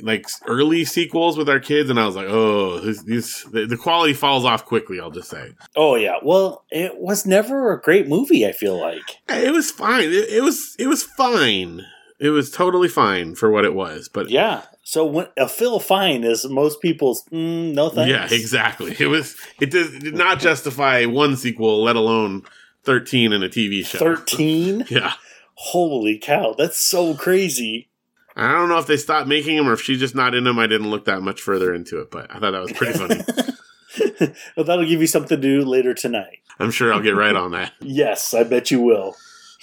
like 0.00 0.26
early 0.46 0.84
sequels 0.84 1.36
with 1.38 1.48
our 1.48 1.60
kids 1.60 1.88
and 1.88 2.00
i 2.00 2.06
was 2.06 2.16
like 2.16 2.26
oh 2.28 2.80
this, 2.80 3.02
these 3.04 3.44
the, 3.52 3.66
the 3.66 3.76
quality 3.76 4.12
falls 4.12 4.44
off 4.44 4.64
quickly 4.64 4.98
i'll 5.00 5.10
just 5.10 5.30
say 5.30 5.52
oh 5.76 5.94
yeah. 5.94 6.16
Well, 6.22 6.64
it 6.70 6.98
was 6.98 7.26
never 7.26 7.72
a 7.72 7.80
great 7.80 8.08
movie. 8.08 8.46
I 8.46 8.52
feel 8.52 8.80
like. 8.80 9.18
it 9.28 9.52
was 9.52 9.70
fine 9.70 10.04
it, 10.04 10.28
it 10.30 10.42
was 10.42 10.74
it 10.78 10.86
was 10.86 11.02
fine 11.02 11.82
it 12.18 12.30
was 12.30 12.50
totally 12.50 12.88
fine 12.88 13.34
for 13.34 13.50
what 13.50 13.64
it 13.64 13.74
was 13.74 14.08
but 14.08 14.30
Yeah. 14.30 14.62
So 14.86 15.04
when 15.06 15.28
a 15.38 15.48
Phil 15.48 15.80
Fine 15.80 16.24
is 16.24 16.46
most 16.46 16.82
people's 16.82 17.24
mm, 17.32 17.72
no 17.72 17.88
thanks. 17.88 18.10
Yeah, 18.10 18.36
exactly. 18.38 18.94
It 18.98 19.06
was 19.06 19.34
it 19.58 19.70
did, 19.70 19.94
it 19.94 20.02
did 20.02 20.14
not 20.14 20.38
justify 20.40 21.06
one 21.06 21.36
sequel, 21.36 21.82
let 21.82 21.96
alone 21.96 22.42
thirteen 22.82 23.32
in 23.32 23.42
a 23.42 23.48
TV 23.48 23.84
show. 23.84 23.98
Thirteen. 23.98 24.84
Yeah, 24.90 25.14
Holy 25.54 26.18
cow! 26.18 26.54
That's 26.56 26.78
so 26.78 27.14
crazy. 27.14 27.88
I 28.36 28.50
don't 28.52 28.68
know 28.68 28.78
if 28.78 28.86
they 28.86 28.96
stopped 28.96 29.28
making 29.28 29.56
them 29.56 29.68
or 29.68 29.74
if 29.74 29.80
she's 29.80 30.00
just 30.00 30.14
not 30.14 30.34
in 30.34 30.44
them. 30.44 30.58
I 30.58 30.66
didn't 30.66 30.90
look 30.90 31.04
that 31.04 31.22
much 31.22 31.40
further 31.40 31.72
into 31.74 32.00
it, 32.00 32.10
but 32.10 32.30
I 32.30 32.38
thought 32.38 32.50
that 32.50 32.62
was 32.62 32.72
pretty 32.72 32.98
funny. 32.98 34.34
well, 34.56 34.66
that'll 34.66 34.86
give 34.86 35.00
you 35.00 35.06
something 35.06 35.40
to 35.40 35.40
do 35.40 35.62
later 35.64 35.94
tonight. 35.94 36.38
I'm 36.58 36.70
sure 36.70 36.92
I'll 36.92 37.00
get 37.00 37.14
right 37.14 37.36
on 37.36 37.52
that. 37.52 37.72
Yes, 37.80 38.34
I 38.34 38.42
bet 38.44 38.70
you 38.70 38.80
will. 38.80 39.16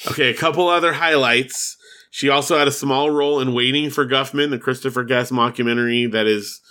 Okay, 0.09 0.29
a 0.29 0.37
couple 0.37 0.67
other 0.67 0.93
highlights. 0.93 1.77
She 2.09 2.29
also 2.29 2.57
had 2.57 2.67
a 2.67 2.71
small 2.71 3.09
role 3.09 3.39
in 3.39 3.53
Waiting 3.53 3.89
for 3.89 4.05
Guffman, 4.05 4.49
the 4.49 4.59
Christopher 4.59 5.03
Guest 5.03 5.31
mockumentary 5.31 6.11
that 6.11 6.27
is 6.27 6.61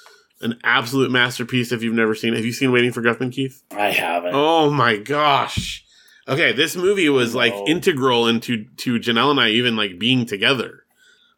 an 0.41 0.59
absolute 0.65 1.11
masterpiece. 1.11 1.73
If 1.73 1.83
you've 1.83 1.95
never 1.95 2.15
seen 2.15 2.33
it, 2.33 2.37
have 2.37 2.47
you 2.47 2.53
seen 2.53 2.73
Waiting 2.73 2.93
for 2.93 3.03
Guffman, 3.03 3.33
Keith? 3.33 3.63
I 3.71 3.91
haven't. 3.91 4.33
Oh 4.35 4.71
my 4.71 4.97
gosh. 4.97 5.85
Okay, 6.29 6.53
this 6.53 6.77
movie 6.77 7.09
was 7.09 7.35
like 7.35 7.55
integral 7.67 8.27
into 8.27 8.65
to 8.79 8.99
Janelle 8.99 9.31
and 9.33 9.41
I 9.41 9.51
even 9.51 9.77
like 9.77 9.99
being 9.99 10.27
together. 10.27 10.80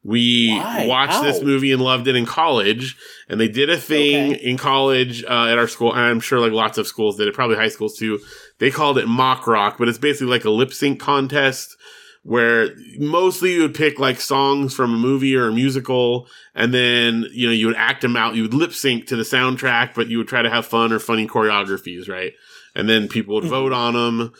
We 0.04 0.50
Why? 0.56 0.86
watched 0.86 1.22
this 1.22 1.42
movie 1.42 1.70
and 1.70 1.80
loved 1.80 2.08
it 2.08 2.16
in 2.16 2.26
college, 2.26 2.96
and 3.28 3.40
they 3.40 3.46
did 3.48 3.70
a 3.70 3.76
thing 3.76 4.32
Okay. 4.34 4.42
in 4.44 4.56
college 4.56 5.22
uh, 5.24 5.46
at 5.46 5.58
our 5.58 5.68
school. 5.68 5.92
And 5.92 6.00
I'm 6.00 6.18
sure 6.20 6.40
like 6.40 6.52
lots 6.52 6.76
of 6.76 6.88
schools 6.88 7.16
did 7.16 7.28
it, 7.28 7.34
probably 7.34 7.56
high 7.56 7.68
schools 7.68 7.96
too. 7.96 8.18
They 8.58 8.70
called 8.70 8.98
it 8.98 9.06
mock 9.06 9.46
rock, 9.46 9.76
but 9.78 9.88
it's 9.88 9.98
basically 9.98 10.26
like 10.28 10.44
a 10.44 10.50
lip 10.50 10.72
sync 10.72 10.98
contest 10.98 11.76
where 12.24 12.70
mostly 12.98 13.54
you 13.54 13.62
would 13.62 13.74
pick 13.74 13.98
like 13.98 14.20
songs 14.20 14.74
from 14.74 14.92
a 14.94 14.96
movie 14.96 15.34
or 15.36 15.48
a 15.48 15.52
musical, 15.52 16.26
and 16.54 16.72
then 16.74 17.26
you 17.32 17.46
know 17.46 17.52
you 17.52 17.66
would 17.68 17.76
act 17.76 18.02
them 18.02 18.16
out. 18.16 18.34
You 18.34 18.42
would 18.42 18.54
lip 18.54 18.72
sync 18.72 19.06
to 19.08 19.16
the 19.16 19.22
soundtrack, 19.24 19.94
but 19.94 20.08
you 20.08 20.18
would 20.18 20.28
try 20.28 20.42
to 20.42 20.50
have 20.50 20.66
fun 20.66 20.92
or 20.92 20.98
funny 20.98 21.26
choreographies, 21.28 22.08
right? 22.08 22.32
And 22.74 22.88
then 22.88 23.06
people 23.08 23.34
would 23.34 23.44
vote 23.44 23.72
on 23.72 23.94
them, 23.94 24.32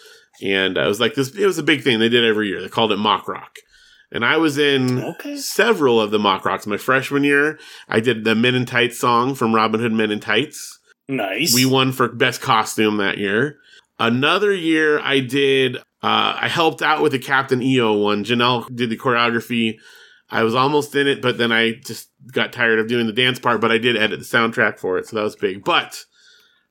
and 0.42 0.76
uh, 0.78 0.82
it 0.82 0.86
was 0.88 1.00
like 1.00 1.14
this. 1.14 1.36
It 1.36 1.46
was 1.46 1.58
a 1.58 1.62
big 1.62 1.82
thing 1.82 1.98
they 1.98 2.08
did 2.08 2.24
every 2.24 2.48
year. 2.48 2.62
They 2.62 2.68
called 2.68 2.90
it 2.92 2.96
mock 2.98 3.28
rock. 3.28 3.58
And 4.12 4.24
I 4.24 4.36
was 4.36 4.58
in 4.58 5.02
Okay. 5.02 5.36
several 5.36 6.00
of 6.00 6.10
the 6.10 6.18
mock 6.18 6.44
rocks. 6.44 6.66
My 6.66 6.76
freshman 6.76 7.24
year, 7.24 7.58
I 7.88 8.00
did 8.00 8.24
the 8.24 8.34
Men 8.34 8.54
in 8.54 8.66
Tights 8.66 8.98
song 8.98 9.34
from 9.34 9.54
Robin 9.54 9.80
Hood 9.80 9.92
Men 9.92 10.10
in 10.10 10.20
Tights. 10.20 10.78
Nice. 11.08 11.54
We 11.54 11.64
won 11.64 11.92
for 11.92 12.08
best 12.08 12.40
costume 12.40 12.98
that 12.98 13.18
year. 13.18 13.56
Another 13.98 14.52
year, 14.52 15.00
I 15.00 15.20
did. 15.20 15.76
Uh, 16.02 16.36
I 16.40 16.48
helped 16.48 16.82
out 16.82 17.02
with 17.02 17.12
the 17.12 17.18
Captain 17.18 17.62
EO 17.62 17.94
one. 17.94 18.24
Janelle 18.24 18.66
did 18.74 18.90
the 18.90 18.96
choreography. 18.98 19.78
I 20.30 20.42
was 20.42 20.54
almost 20.54 20.94
in 20.94 21.06
it, 21.06 21.20
but 21.22 21.38
then 21.38 21.52
I 21.52 21.72
just 21.84 22.08
got 22.32 22.52
tired 22.52 22.78
of 22.78 22.88
doing 22.88 23.06
the 23.06 23.12
dance 23.12 23.38
part. 23.38 23.60
But 23.60 23.72
I 23.72 23.78
did 23.78 23.96
edit 23.96 24.18
the 24.18 24.24
soundtrack 24.24 24.78
for 24.78 24.98
it, 24.98 25.06
so 25.06 25.16
that 25.16 25.22
was 25.22 25.36
big. 25.36 25.64
But 25.64 26.04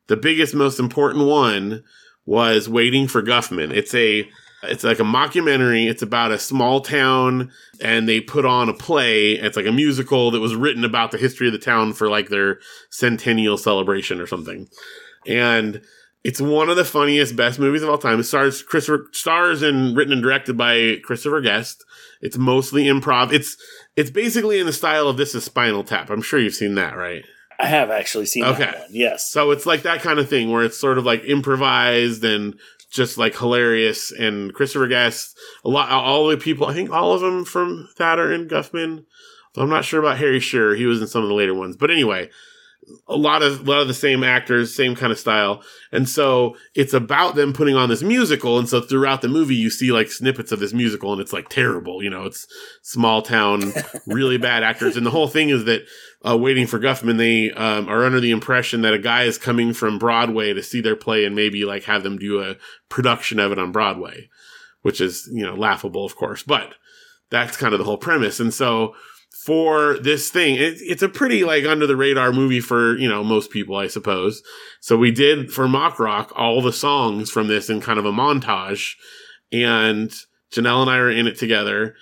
the 0.07 0.17
biggest, 0.17 0.53
most 0.53 0.79
important 0.79 1.25
one 1.25 1.83
was 2.25 2.67
Waiting 2.69 3.07
for 3.07 3.21
Guffman. 3.21 3.71
It's 3.71 3.93
a 3.95 4.27
it's 4.63 4.83
like 4.83 4.99
a 4.99 5.03
mockumentary. 5.03 5.89
It's 5.89 6.01
about 6.01 6.31
a 6.31 6.39
small 6.39 6.81
town, 6.81 7.51
and 7.81 8.07
they 8.07 8.21
put 8.21 8.45
on 8.45 8.69
a 8.69 8.73
play. 8.73 9.31
It's 9.33 9.57
like 9.57 9.65
a 9.65 9.71
musical 9.71 10.31
that 10.31 10.39
was 10.39 10.55
written 10.55 10.83
about 10.85 11.11
the 11.11 11.17
history 11.17 11.47
of 11.47 11.53
the 11.53 11.59
town 11.59 11.93
for 11.93 12.09
like 12.09 12.29
their 12.29 12.59
centennial 12.89 13.57
celebration 13.57 14.19
or 14.19 14.27
something. 14.27 14.67
And 15.27 15.81
it's 16.23 16.39
one 16.41 16.69
of 16.69 16.75
the 16.75 16.85
funniest, 16.85 17.35
best 17.35 17.59
movies 17.59 17.81
of 17.81 17.89
all 17.89 17.97
time. 17.97 18.19
It 18.19 18.23
stars 18.23 18.61
Christopher 18.61 19.07
stars 19.11 19.61
and 19.63 19.95
written 19.97 20.13
and 20.13 20.21
directed 20.21 20.57
by 20.57 20.97
Christopher 21.03 21.41
Guest. 21.41 21.83
It's 22.21 22.37
mostly 22.37 22.83
improv. 22.85 23.33
It's 23.33 23.57
it's 23.95 24.11
basically 24.11 24.59
in 24.59 24.67
the 24.67 24.73
style 24.73 25.07
of 25.07 25.17
This 25.17 25.33
Is 25.33 25.43
Spinal 25.43 25.83
Tap. 25.83 26.09
I'm 26.09 26.21
sure 26.21 26.39
you've 26.39 26.53
seen 26.53 26.75
that, 26.75 26.95
right? 26.95 27.25
I 27.59 27.65
have 27.65 27.91
actually 27.91 28.25
seen 28.25 28.43
Okay. 28.43 28.63
that 28.65 28.79
one. 28.79 28.87
Yes. 28.91 29.29
So 29.31 29.51
it's 29.51 29.65
like 29.67 29.83
that 29.83 30.01
kind 30.01 30.17
of 30.19 30.27
thing 30.29 30.49
where 30.51 30.63
it's 30.63 30.79
sort 30.79 30.97
of 30.97 31.05
like 31.05 31.23
improvised 31.25 32.23
and 32.23 32.55
just 32.91 33.17
like 33.17 33.37
hilarious. 33.37 34.11
And 34.11 34.53
Christopher 34.53 34.87
Guest, 34.87 35.37
a 35.65 35.69
lot, 35.69 35.89
all 35.89 36.27
the 36.27 36.37
people, 36.37 36.67
I 36.67 36.73
think 36.73 36.91
all 36.91 37.13
of 37.13 37.21
them 37.21 37.45
from 37.45 37.89
that 37.97 38.19
are 38.19 38.31
in 38.31 38.47
Guffman. 38.47 39.05
I'm 39.57 39.69
not 39.69 39.85
sure 39.85 39.99
about 39.99 40.17
Harry 40.17 40.39
Shearer. 40.39 40.75
He 40.75 40.85
was 40.85 41.01
in 41.01 41.07
some 41.07 41.23
of 41.23 41.29
the 41.29 41.35
later 41.35 41.53
ones. 41.53 41.75
But 41.75 41.91
anyway, 41.91 42.29
a 43.07 43.15
lot 43.15 43.43
of, 43.43 43.67
a 43.67 43.71
lot 43.71 43.81
of 43.81 43.87
the 43.87 43.93
same 43.93 44.23
actors, 44.23 44.73
same 44.73 44.95
kind 44.95 45.11
of 45.11 45.19
style. 45.19 45.63
And 45.91 46.07
so 46.07 46.55
it's 46.75 46.93
about 46.93 47.35
them 47.35 47.53
putting 47.53 47.75
on 47.75 47.89
this 47.89 48.01
musical. 48.01 48.57
And 48.57 48.67
so 48.67 48.81
throughout 48.81 49.21
the 49.21 49.27
movie, 49.27 49.55
you 49.55 49.69
see 49.69 49.91
like 49.91 50.11
snippets 50.11 50.51
of 50.51 50.59
this 50.59 50.73
musical 50.73 51.11
and 51.11 51.21
it's 51.21 51.33
like 51.33 51.49
terrible. 51.49 52.01
You 52.01 52.09
know, 52.09 52.25
it's 52.25 52.47
small 52.81 53.21
town, 53.21 53.73
really 54.07 54.37
bad 54.37 54.63
actors. 54.63 54.97
And 54.97 55.05
the 55.05 55.11
whole 55.11 55.27
thing 55.27 55.49
is 55.49 55.65
that 55.65 55.85
uh, 56.27 56.37
waiting 56.37 56.67
for 56.67 56.79
Guffman, 56.79 57.17
they 57.17 57.51
um, 57.51 57.87
are 57.87 58.05
under 58.05 58.19
the 58.19 58.31
impression 58.31 58.81
that 58.81 58.93
a 58.93 58.99
guy 58.99 59.23
is 59.23 59.37
coming 59.37 59.73
from 59.73 59.99
Broadway 59.99 60.53
to 60.53 60.63
see 60.63 60.81
their 60.81 60.95
play 60.95 61.25
and 61.25 61.35
maybe 61.35 61.65
like 61.65 61.83
have 61.83 62.03
them 62.03 62.17
do 62.17 62.41
a 62.41 62.57
production 62.89 63.39
of 63.39 63.51
it 63.51 63.59
on 63.59 63.71
Broadway, 63.71 64.29
which 64.81 65.01
is, 65.01 65.29
you 65.31 65.45
know, 65.45 65.55
laughable, 65.55 66.05
of 66.05 66.15
course, 66.15 66.43
but 66.43 66.75
that's 67.29 67.57
kind 67.57 67.73
of 67.73 67.79
the 67.79 67.85
whole 67.85 67.97
premise. 67.97 68.39
And 68.39 68.53
so 68.53 68.95
for 69.31 69.97
this 69.97 70.29
thing, 70.29 70.55
it, 70.55 70.75
it's 70.79 71.01
a 71.01 71.09
pretty 71.09 71.43
like 71.43 71.65
under 71.65 71.87
the 71.87 71.95
radar 71.95 72.31
movie 72.31 72.59
for, 72.59 72.97
you 72.97 73.09
know, 73.09 73.23
most 73.23 73.49
people, 73.49 73.75
I 73.75 73.87
suppose. 73.87 74.43
So 74.81 74.97
we 74.97 75.11
did 75.11 75.51
for 75.51 75.67
Mock 75.67 75.99
Rock 75.99 76.31
all 76.35 76.61
the 76.61 76.73
songs 76.73 77.31
from 77.31 77.47
this 77.47 77.69
in 77.69 77.81
kind 77.81 77.97
of 77.97 78.05
a 78.05 78.11
montage 78.11 78.93
and 79.51 80.11
Janelle 80.51 80.81
and 80.81 80.89
I 80.91 80.97
are 80.97 81.09
in 81.09 81.27
it 81.27 81.37
together. 81.37 81.95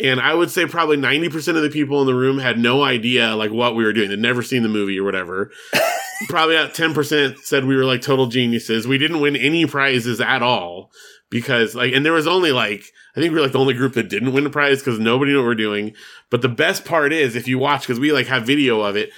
And 0.00 0.20
I 0.20 0.32
would 0.32 0.50
say 0.50 0.64
probably 0.66 0.96
90% 0.96 1.56
of 1.56 1.62
the 1.62 1.70
people 1.70 2.00
in 2.00 2.06
the 2.06 2.14
room 2.14 2.38
had 2.38 2.58
no 2.58 2.82
idea 2.82 3.34
like 3.34 3.50
what 3.50 3.74
we 3.74 3.84
were 3.84 3.92
doing. 3.92 4.10
They'd 4.10 4.18
never 4.20 4.42
seen 4.42 4.62
the 4.62 4.68
movie 4.68 4.98
or 4.98 5.04
whatever. 5.04 5.50
probably 6.28 6.56
about 6.56 6.74
10% 6.74 7.38
said 7.38 7.64
we 7.64 7.76
were 7.76 7.84
like 7.84 8.00
total 8.00 8.28
geniuses. 8.28 8.86
We 8.86 8.98
didn't 8.98 9.20
win 9.20 9.36
any 9.36 9.66
prizes 9.66 10.20
at 10.20 10.42
all 10.42 10.90
because 11.30 11.74
like, 11.74 11.92
and 11.92 12.04
there 12.04 12.12
was 12.12 12.26
only 12.26 12.52
like, 12.52 12.84
I 13.16 13.20
think 13.20 13.32
we 13.32 13.38
are 13.38 13.42
like 13.42 13.52
the 13.52 13.58
only 13.58 13.74
group 13.74 13.94
that 13.94 14.08
didn't 14.08 14.32
win 14.32 14.46
a 14.46 14.50
prize 14.50 14.80
because 14.80 14.98
nobody 14.98 15.32
knew 15.32 15.38
what 15.38 15.46
we're 15.46 15.54
doing. 15.54 15.94
But 16.30 16.42
the 16.42 16.48
best 16.48 16.84
part 16.84 17.12
is 17.12 17.36
if 17.36 17.48
you 17.48 17.58
watch, 17.58 17.82
because 17.82 18.00
we 18.00 18.12
like 18.12 18.26
have 18.26 18.44
video 18.44 18.80
of 18.80 18.96
it 18.96 19.10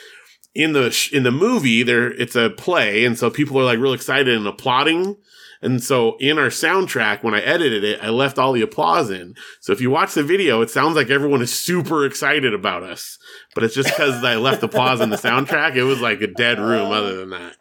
in 0.55 0.73
the, 0.73 0.90
sh- 0.90 1.12
in 1.12 1.23
the 1.23 1.31
movie 1.31 1.83
there, 1.83 2.11
it's 2.11 2.35
a 2.35 2.51
play. 2.51 3.05
And 3.05 3.18
so 3.18 3.31
people 3.31 3.59
are 3.59 3.64
like 3.64 3.79
real 3.79 3.92
excited 3.92 4.37
and 4.37 4.46
applauding. 4.46 5.16
And 5.62 5.83
so 5.83 6.16
in 6.18 6.38
our 6.38 6.46
soundtrack, 6.46 7.23
when 7.23 7.35
I 7.35 7.42
edited 7.42 7.85
it, 7.85 8.03
I 8.03 8.09
left 8.09 8.38
all 8.38 8.53
the 8.53 8.62
applause 8.62 9.11
in. 9.11 9.35
So 9.61 9.73
if 9.73 9.81
you 9.81 9.90
watch 9.90 10.14
the 10.14 10.23
video, 10.23 10.62
it 10.62 10.70
sounds 10.70 10.96
like 10.96 11.11
everyone 11.11 11.42
is 11.42 11.53
super 11.53 12.07
excited 12.07 12.55
about 12.55 12.83
us, 12.83 13.18
but 13.55 13.62
it's 13.62 13.75
just 13.75 13.90
because 13.90 14.25
I 14.25 14.37
left 14.37 14.62
applause 14.62 15.03
in 15.03 15.11
the 15.11 15.16
soundtrack. 15.16 15.77
It 15.77 15.85
was 15.85 16.01
like 16.01 16.23
a 16.23 16.29
dead 16.29 16.59
room 16.59 16.90
other 16.90 17.16
than 17.16 17.31
that. 17.31 17.57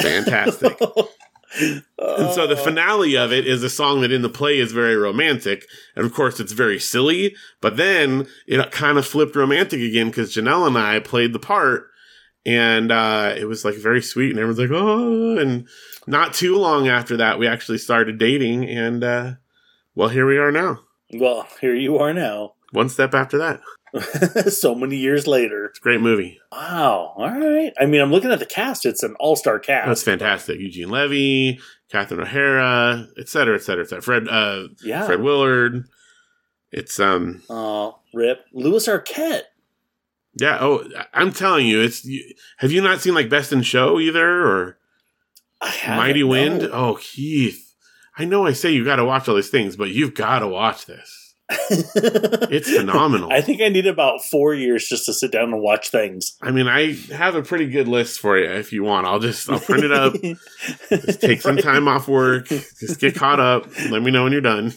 Fantastic. 0.00 0.78
And 1.60 2.32
so 2.32 2.46
the 2.46 2.56
finale 2.56 3.16
of 3.16 3.32
it 3.32 3.46
is 3.46 3.62
a 3.62 3.70
song 3.70 4.00
that 4.00 4.12
in 4.12 4.22
the 4.22 4.28
play 4.28 4.58
is 4.58 4.72
very 4.72 4.96
romantic. 4.96 5.66
And 5.94 6.04
of 6.04 6.14
course, 6.14 6.40
it's 6.40 6.52
very 6.52 6.78
silly. 6.78 7.36
But 7.60 7.76
then 7.76 8.26
it 8.46 8.70
kind 8.72 8.98
of 8.98 9.06
flipped 9.06 9.36
romantic 9.36 9.80
again 9.80 10.08
because 10.08 10.34
Janelle 10.34 10.66
and 10.66 10.78
I 10.78 11.00
played 11.00 11.32
the 11.32 11.38
part. 11.38 11.88
And 12.44 12.90
uh, 12.90 13.34
it 13.36 13.44
was 13.44 13.64
like 13.64 13.76
very 13.76 14.02
sweet. 14.02 14.30
And 14.30 14.38
everyone's 14.38 14.58
like, 14.58 14.70
oh. 14.72 15.38
And 15.38 15.68
not 16.06 16.34
too 16.34 16.56
long 16.56 16.88
after 16.88 17.16
that, 17.18 17.38
we 17.38 17.46
actually 17.46 17.78
started 17.78 18.18
dating. 18.18 18.68
And 18.68 19.04
uh, 19.04 19.32
well, 19.94 20.08
here 20.08 20.26
we 20.26 20.38
are 20.38 20.50
now. 20.50 20.80
Well, 21.12 21.46
here 21.60 21.74
you 21.74 21.98
are 21.98 22.14
now. 22.14 22.54
One 22.72 22.88
step 22.88 23.14
after 23.14 23.38
that. 23.38 23.60
so 24.48 24.74
many 24.74 24.96
years 24.96 25.26
later. 25.26 25.66
It's 25.66 25.78
a 25.78 25.82
great 25.82 26.00
movie. 26.00 26.40
Wow. 26.50 27.12
All 27.16 27.30
right. 27.30 27.72
I 27.78 27.86
mean, 27.86 28.00
I'm 28.00 28.10
looking 28.10 28.30
at 28.32 28.38
the 28.38 28.46
cast. 28.46 28.86
It's 28.86 29.02
an 29.02 29.14
all 29.20 29.36
star 29.36 29.58
cast. 29.58 29.88
That's 29.88 30.02
fantastic. 30.02 30.58
Eugene 30.60 30.88
Levy, 30.90 31.60
Catherine 31.90 32.20
O'Hara, 32.20 33.06
et 33.18 33.28
cetera, 33.28 33.54
et 33.56 33.62
cetera, 33.62 33.84
et 33.84 33.88
cetera. 33.88 34.02
Fred, 34.02 34.28
uh, 34.28 34.68
Yeah. 34.82 35.04
Fred 35.04 35.20
Willard. 35.20 35.84
It's 36.70 36.98
um 36.98 37.42
Uh, 37.50 37.90
Rip. 38.14 38.46
Lewis 38.52 38.88
Arquette. 38.88 39.42
Yeah. 40.40 40.56
Oh, 40.60 40.88
I'm 41.12 41.30
telling 41.32 41.66
you, 41.66 41.82
it's. 41.82 42.04
You, 42.06 42.24
have 42.58 42.72
you 42.72 42.80
not 42.80 43.00
seen 43.02 43.14
like 43.14 43.28
Best 43.28 43.52
in 43.52 43.60
Show 43.62 44.00
either, 44.00 44.26
or 44.46 44.78
Mighty 45.86 46.22
Wind? 46.24 46.62
no. 46.62 46.70
Oh, 46.72 46.98
Keith. 46.98 47.74
I 48.16 48.24
know 48.24 48.46
I 48.46 48.52
say 48.54 48.70
you 48.70 48.84
got 48.84 48.96
to 48.96 49.04
watch 49.04 49.28
all 49.28 49.34
these 49.34 49.50
things, 49.50 49.76
but 49.76 49.90
you've 49.90 50.14
got 50.14 50.38
to 50.38 50.48
watch 50.48 50.86
this. 50.86 51.21
It's 51.70 52.70
phenomenal. 52.70 53.28
I 53.32 53.40
think 53.40 53.60
I 53.60 53.68
need 53.68 53.86
about 53.86 54.24
four 54.24 54.54
years 54.54 54.86
just 54.88 55.06
to 55.06 55.12
sit 55.12 55.30
down 55.32 55.52
and 55.52 55.60
watch 55.62 55.90
things. 55.90 56.36
I 56.42 56.50
mean, 56.50 56.68
I 56.68 56.94
have 57.14 57.34
a 57.34 57.42
pretty 57.42 57.66
good 57.66 57.88
list 57.88 58.20
for 58.20 58.38
you 58.38 58.50
if 58.50 58.72
you 58.72 58.82
want. 58.82 59.06
I'll 59.06 59.18
just 59.20 59.48
I'll 59.50 59.60
print 59.60 59.84
it 59.84 59.92
up. 59.92 60.14
just 60.88 61.20
take 61.20 61.40
some 61.42 61.52
Right. 61.56 61.64
time 61.64 61.88
off 61.88 62.08
work. 62.08 62.46
Just 62.48 63.00
get 63.00 63.14
caught 63.14 63.40
up. 63.40 63.66
Let 63.90 64.02
me 64.02 64.10
know 64.10 64.24
when 64.24 64.32
you're 64.32 64.40
done. 64.40 64.72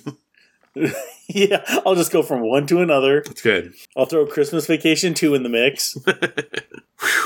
yeah, 1.29 1.63
I'll 1.85 1.95
just 1.95 2.11
go 2.11 2.21
from 2.21 2.41
one 2.41 2.67
to 2.67 2.81
another. 2.81 3.21
That's 3.25 3.41
good. 3.41 3.73
I'll 3.95 4.05
throw 4.05 4.25
Christmas 4.25 4.67
Vacation 4.67 5.13
2 5.13 5.33
in 5.35 5.43
the 5.43 5.49
mix. 5.49 5.95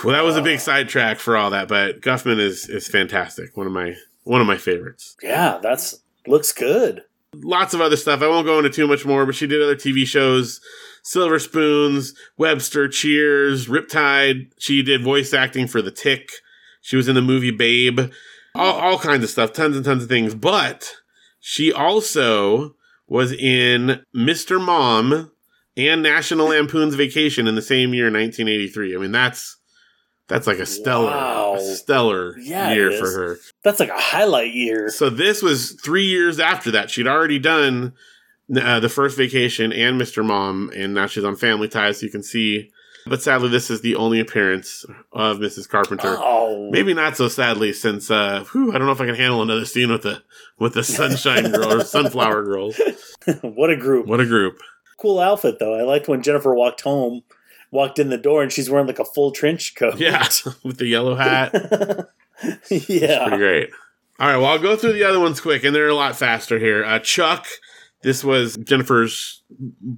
Well, 0.03 0.13
that 0.13 0.23
was 0.23 0.35
a 0.35 0.41
big 0.41 0.59
sidetrack 0.59 1.19
for 1.19 1.35
all 1.37 1.49
that, 1.51 1.67
but 1.67 2.01
Guffman 2.01 2.39
is 2.39 2.67
is 2.69 2.87
fantastic. 2.87 3.55
One 3.57 3.65
of 3.67 3.73
my 3.73 3.95
one 4.23 4.41
of 4.41 4.47
my 4.47 4.57
favorites. 4.57 5.15
Yeah, 5.23 5.59
that's 5.61 6.01
looks 6.27 6.51
good. 6.53 7.03
Lots 7.35 7.73
of 7.73 7.81
other 7.81 7.95
stuff. 7.95 8.21
I 8.21 8.27
won't 8.27 8.45
go 8.45 8.57
into 8.57 8.69
too 8.69 8.87
much 8.87 9.05
more, 9.05 9.25
but 9.25 9.35
she 9.35 9.47
did 9.47 9.61
other 9.61 9.75
TV 9.75 10.05
shows, 10.05 10.61
Silver 11.03 11.39
Spoons, 11.39 12.13
Webster, 12.37 12.87
Cheers, 12.87 13.67
Riptide. 13.67 14.51
She 14.57 14.81
did 14.81 15.03
voice 15.03 15.33
acting 15.33 15.67
for 15.67 15.81
The 15.81 15.91
Tick. 15.91 16.29
She 16.81 16.95
was 16.95 17.07
in 17.07 17.15
the 17.15 17.21
movie 17.21 17.51
Babe. 17.51 18.11
All, 18.55 18.79
all 18.79 18.99
kinds 18.99 19.23
of 19.23 19.29
stuff, 19.29 19.53
tons 19.53 19.75
and 19.75 19.85
tons 19.85 20.03
of 20.03 20.09
things. 20.09 20.33
But 20.33 20.95
she 21.39 21.71
also 21.71 22.75
was 23.07 23.31
in 23.31 24.03
Mr. 24.15 24.63
Mom 24.63 25.31
and 25.77 26.03
National 26.03 26.47
Lampoon's 26.47 26.95
Vacation 26.95 27.47
in 27.47 27.55
the 27.55 27.61
same 27.61 27.93
year, 27.93 28.05
1983. 28.05 28.95
I 28.95 28.99
mean, 28.99 29.11
that's 29.11 29.57
that's 30.29 30.47
like 30.47 30.59
a 30.59 30.65
stellar, 30.65 31.07
Wow. 31.11 31.55
a 31.55 31.59
stellar 31.61 32.37
Yeah, 32.39 32.71
year 32.73 32.91
for 32.93 33.09
her. 33.11 33.37
That's 33.63 33.79
like 33.81 33.89
a 33.89 33.99
highlight 33.99 34.53
year. 34.53 34.89
So 34.89 35.09
this 35.09 35.41
was 35.41 35.71
three 35.83 36.05
years 36.05 36.39
after 36.39 36.71
that. 36.71 36.89
She'd 36.89 37.07
already 37.07 37.39
done 37.39 37.93
uh, 38.55 38.79
the 38.79 38.89
first 38.89 39.17
vacation 39.17 39.73
and 39.73 39.99
Mr. 39.99 40.23
Mom, 40.25 40.71
and 40.75 40.93
now 40.93 41.07
she's 41.07 41.23
on 41.25 41.35
Family 41.35 41.67
Ties. 41.67 41.99
So 41.99 42.05
you 42.05 42.11
can 42.11 42.23
see, 42.23 42.71
but 43.05 43.21
sadly, 43.21 43.49
this 43.49 43.69
is 43.69 43.81
the 43.81 43.95
only 43.95 44.19
appearance 44.19 44.85
of 45.11 45.37
Mrs. 45.37 45.67
Carpenter. 45.67 46.15
Oh, 46.17 46.69
Maybe 46.71 46.93
not 46.93 47.17
so 47.17 47.27
sadly, 47.27 47.73
since 47.73 48.09
uh, 48.11 48.43
whew, 48.51 48.69
I 48.73 48.77
don't 48.77 48.85
know 48.87 48.93
if 48.93 49.01
I 49.01 49.05
can 49.07 49.15
handle 49.15 49.41
another 49.41 49.65
scene 49.65 49.91
with 49.91 50.03
the 50.03 50.21
with 50.59 50.73
the 50.73 50.83
Sunshine 50.83 51.51
Girl 51.51 51.73
or 51.73 51.83
Sunflower 51.83 52.43
Girls. 52.43 52.79
what 53.41 53.69
a 53.71 53.75
group. 53.77 54.05
What 54.07 54.19
a 54.19 54.25
group! 54.25 54.59
Cool 54.99 55.19
outfit, 55.19 55.57
though. 55.59 55.73
I 55.79 55.83
liked 55.83 56.07
when 56.07 56.21
Jennifer 56.21 56.53
walked 56.53 56.81
home, 56.81 57.21
walked 57.71 57.99
in 57.99 58.09
the 58.09 58.17
door, 58.17 58.41
and 58.43 58.51
she's 58.51 58.69
wearing 58.69 58.87
like 58.87 58.99
a 58.99 59.05
full 59.05 59.31
trench 59.31 59.75
coat. 59.75 59.97
Yeah, 59.99 60.27
with 60.63 60.77
the 60.77 60.87
yellow 60.87 61.15
hat. 61.15 61.53
yeah. 62.69 63.23
Pretty 63.27 63.37
great. 63.37 63.69
All 64.19 64.27
right, 64.27 64.37
well, 64.37 64.47
I'll 64.47 64.59
go 64.59 64.75
through 64.75 64.93
the 64.93 65.03
other 65.05 65.19
ones 65.19 65.39
quick, 65.39 65.63
and 65.63 65.73
they're 65.73 65.87
a 65.87 65.95
lot 65.95 66.15
faster 66.17 66.59
here. 66.59 66.83
Uh, 66.83 66.99
Chuck, 66.99 67.47
this 68.01 68.23
was 68.23 68.57
Jennifer's 68.57 69.43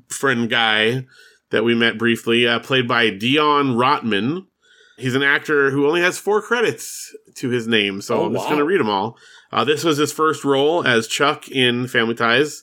friend 0.09 0.49
guy 0.49 1.05
that 1.49 1.63
we 1.63 1.73
met 1.75 1.97
briefly, 1.97 2.47
uh, 2.47 2.59
played 2.59 2.87
by 2.87 3.09
Dion 3.09 3.75
Rotman. 3.75 4.45
He's 4.97 5.15
an 5.15 5.23
actor 5.23 5.71
who 5.71 5.87
only 5.87 6.01
has 6.01 6.19
four 6.19 6.41
credits 6.41 7.13
to 7.37 7.49
his 7.49 7.67
name, 7.67 8.01
so 8.01 8.19
Oh, 8.21 8.25
I'm 8.27 8.33
just 8.33 8.43
wow. 8.45 8.49
going 8.49 8.59
to 8.59 8.65
read 8.65 8.79
them 8.79 8.89
all. 8.89 9.17
Uh, 9.51 9.63
this 9.63 9.83
was 9.83 9.97
his 9.97 10.13
first 10.13 10.45
role 10.45 10.85
as 10.85 11.07
Chuck 11.07 11.49
in 11.49 11.87
Family 11.87 12.13
Ties, 12.13 12.61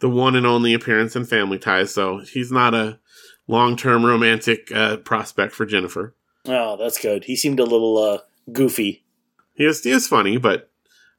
the 0.00 0.08
one 0.08 0.34
and 0.34 0.46
only 0.46 0.72
appearance 0.72 1.14
in 1.14 1.26
Family 1.26 1.58
Ties, 1.58 1.92
so 1.92 2.20
he's 2.32 2.50
not 2.50 2.72
a 2.72 2.98
long 3.46 3.76
term 3.76 4.04
romantic 4.04 4.70
uh, 4.72 4.98
prospect 4.98 5.52
for 5.54 5.66
Jennifer. 5.66 6.14
Oh, 6.46 6.76
that's 6.76 7.00
good. 7.00 7.24
He 7.24 7.36
seemed 7.36 7.60
a 7.60 7.64
little 7.64 7.98
uh, 7.98 8.18
goofy. 8.52 9.04
He 9.54 9.64
is, 9.64 9.82
he 9.82 9.90
is 9.90 10.08
funny, 10.08 10.36
but 10.36 10.70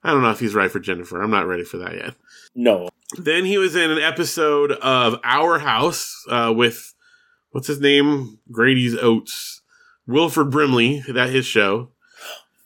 I 0.04 0.12
don't 0.12 0.22
know 0.22 0.32
if 0.32 0.40
he's 0.40 0.54
right 0.54 0.70
for 0.70 0.80
Jennifer. 0.80 1.22
I'm 1.22 1.32
not 1.32 1.48
ready 1.48 1.64
for 1.64 1.78
that 1.78 1.96
yet. 1.96 2.16
No. 2.54 2.90
Then 3.18 3.46
he 3.46 3.58
was 3.58 3.76
in 3.76 3.92
an 3.92 4.00
episode 4.00 4.72
of 4.74 5.20
Our 5.24 5.60
House 5.60 6.24
uh, 6.30 6.54
with 6.56 6.94
what's 7.52 7.68
his 7.68 7.80
name? 7.80 8.40
Grady's 8.52 8.96
Oats. 8.98 9.62
Wilford 10.08 10.52
Brimley, 10.52 11.04
that 11.08 11.30
his 11.30 11.46
show. 11.46 11.90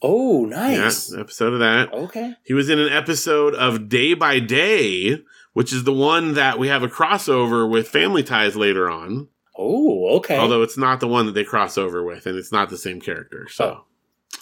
Oh, 0.01 0.45
nice. 0.45 1.11
Yeah, 1.13 1.21
episode 1.21 1.53
of 1.53 1.59
that. 1.59 1.93
Okay. 1.93 2.33
He 2.43 2.53
was 2.53 2.69
in 2.69 2.79
an 2.79 2.91
episode 2.91 3.53
of 3.53 3.89
Day 3.89 4.13
by 4.13 4.39
Day, 4.39 5.23
which 5.53 5.73
is 5.73 5.83
the 5.83 5.93
one 5.93 6.33
that 6.33 6.59
we 6.59 6.67
have 6.67 6.83
a 6.83 6.87
crossover 6.87 7.69
with 7.69 7.87
Family 7.87 8.23
Ties 8.23 8.55
later 8.55 8.89
on. 8.89 9.27
Oh, 9.61 10.15
okay. 10.17 10.37
Although 10.37 10.61
it's 10.61 10.77
not 10.77 11.01
the 11.01 11.07
one 11.07 11.25
that 11.25 11.33
they 11.33 11.43
cross 11.43 11.77
over 11.77 12.01
with, 12.03 12.25
and 12.25 12.37
it's 12.37 12.51
not 12.51 12.69
the 12.69 12.77
same 12.77 13.01
character. 13.01 13.47
So, 13.51 13.83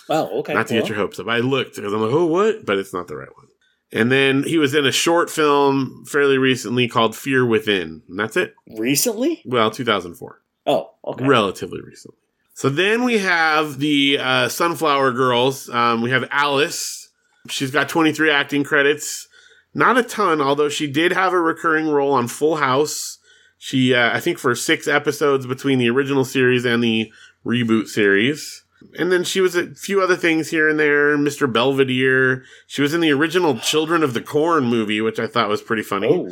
oh, 0.09 0.39
okay. 0.39 0.53
not 0.53 0.67
to 0.67 0.75
Well, 0.75 0.83
get 0.83 0.89
your 0.89 0.97
hopes 0.99 1.19
up. 1.19 1.27
I 1.27 1.39
looked 1.39 1.75
because 1.75 1.91
I'm 1.91 2.01
like, 2.01 2.13
oh, 2.13 2.25
what? 2.25 2.65
But 2.65 2.77
it's 2.77 2.93
not 2.93 3.07
the 3.07 3.15
right 3.17 3.35
one. 3.35 3.47
And 3.91 4.11
then 4.11 4.43
he 4.43 4.57
was 4.57 4.75
in 4.75 4.85
a 4.85 4.91
short 4.91 5.29
film 5.29 6.03
fairly 6.05 6.37
recently 6.37 6.87
called 6.87 7.15
Fear 7.15 7.45
Within. 7.45 8.03
And 8.07 8.19
that's 8.19 8.37
it. 8.37 8.53
recently? 8.77 9.41
Well, 9.45 9.71
2004. 9.71 10.41
Oh, 10.67 10.91
okay. 11.05 11.25
Relatively 11.25 11.81
recently. 11.81 12.17
So 12.53 12.69
then 12.69 13.03
we 13.03 13.19
have 13.19 13.79
the 13.79 14.17
uh, 14.19 14.49
Sunflower 14.49 15.13
Girls. 15.13 15.69
Um, 15.69 16.01
we 16.01 16.11
have 16.11 16.27
Alice. 16.31 17.09
She's 17.49 17.71
got 17.71 17.87
23 17.87 18.29
acting 18.29 18.63
credits. 18.63 19.27
Not 19.73 19.97
a 19.97 20.03
ton, 20.03 20.41
although 20.41 20.69
she 20.69 20.87
did 20.91 21.11
have 21.13 21.33
a 21.33 21.39
recurring 21.39 21.87
role 21.87 22.11
on 22.13 22.27
Full 22.27 22.57
House. 22.57 23.16
She, 23.57 23.93
uh, 23.93 24.15
I 24.15 24.19
think, 24.19 24.37
for 24.37 24.53
six 24.55 24.87
episodes 24.87 25.45
between 25.45 25.79
the 25.79 25.89
original 25.89 26.25
series 26.25 26.63
and 26.65 26.83
the 26.83 27.11
reboot 27.45 27.87
series. 27.87 28.63
And 28.99 29.11
then 29.11 29.23
she 29.23 29.41
was 29.41 29.55
a 29.55 29.73
few 29.73 30.01
other 30.01 30.15
things 30.15 30.49
here 30.49 30.69
and 30.69 30.79
there. 30.79 31.17
Mr. 31.17 31.51
Belvedere. 31.51 32.43
She 32.67 32.81
was 32.81 32.93
in 32.93 33.01
the 33.01 33.11
original 33.11 33.57
Children 33.59 34.03
of 34.03 34.13
the 34.13 34.21
Corn 34.21 34.65
movie, 34.65 35.01
which 35.01 35.19
I 35.19 35.25
thought 35.27 35.49
was 35.49 35.61
pretty 35.61 35.81
funny. 35.83 36.09
Oh. 36.11 36.29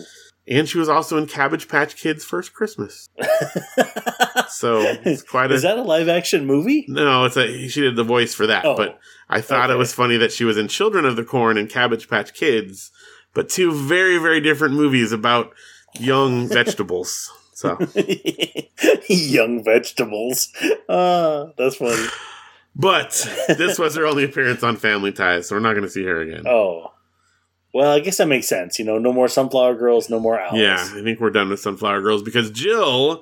And 0.47 0.69
she 0.69 0.77
was 0.77 0.87
also 0.87 1.17
in 1.17 1.25
Cabbage 1.25 1.67
Patch 1.67 1.95
Kids' 1.95 2.23
First 2.23 2.53
Christmas. 2.53 3.09
So 4.49 4.79
it's 5.03 5.21
quite 5.21 5.51
a. 5.51 5.55
Is 5.55 5.63
that 5.63 5.77
a 5.77 5.81
live 5.81 6.07
action 6.07 6.45
movie? 6.45 6.85
no, 6.87 7.25
it's 7.25 7.35
a. 7.35 7.67
She 7.67 7.81
did 7.81 7.95
the 7.95 8.03
voice 8.03 8.33
for 8.33 8.47
that, 8.47 8.65
Oh, 8.65 8.75
but 8.75 8.99
I 9.29 9.41
thought 9.41 9.69
it 9.69 9.75
was 9.75 9.93
funny 9.93 10.17
that 10.17 10.31
she 10.31 10.43
was 10.45 10.57
in 10.57 10.67
Children 10.67 11.03
of 11.05 11.15
the 11.15 11.23
Corn 11.25 11.57
and 11.57 11.69
Cabbage 11.69 12.09
Patch 12.09 12.33
Kids, 12.33 12.91
but 13.33 13.49
two 13.49 13.71
very 13.71 14.17
very 14.17 14.39
different 14.39 14.75
movies 14.75 15.11
about 15.11 15.53
young 15.99 16.47
vegetables. 16.47 17.31
So, 17.53 17.77
Young 19.07 19.63
vegetables. 19.63 20.51
Ah, 20.89 21.45
that's 21.57 21.77
funny. 21.77 22.07
but 22.75 23.11
this 23.47 23.79
was 23.79 23.95
her 23.95 24.05
only 24.05 24.25
appearance 24.25 24.61
on 24.61 24.75
Family 24.75 25.13
Ties, 25.13 25.47
so 25.47 25.55
we're 25.55 25.61
not 25.61 25.71
going 25.71 25.83
to 25.85 25.89
see 25.89 26.03
her 26.03 26.19
again. 26.19 26.45
Oh. 26.45 26.91
Well, 27.73 27.91
I 27.91 27.99
guess 27.99 28.17
that 28.17 28.27
makes 28.27 28.47
sense. 28.47 28.77
You 28.79 28.85
know, 28.85 28.97
no 28.97 29.11
more 29.13 29.27
sunflower 29.27 29.75
girls, 29.75 30.09
no 30.09 30.19
more 30.19 30.39
owls. 30.39 30.57
Yeah, 30.59 30.77
I 30.79 31.01
think 31.03 31.19
we're 31.19 31.29
done 31.29 31.49
with 31.49 31.59
Sunflower 31.59 32.01
Girls 32.01 32.23
because 32.23 32.49
Jill 32.51 33.21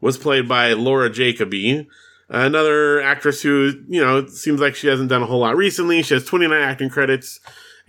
was 0.00 0.16
played 0.16 0.48
by 0.48 0.72
Laura 0.72 1.10
Jacoby, 1.10 1.86
another 2.30 3.00
actress 3.02 3.42
who, 3.42 3.74
you 3.88 4.02
know, 4.02 4.26
seems 4.26 4.58
like 4.60 4.74
she 4.74 4.86
hasn't 4.88 5.10
done 5.10 5.22
a 5.22 5.26
whole 5.26 5.40
lot 5.40 5.56
recently. 5.56 6.02
She 6.02 6.14
has 6.14 6.24
29 6.24 6.58
acting 6.62 6.88
credits, 6.88 7.40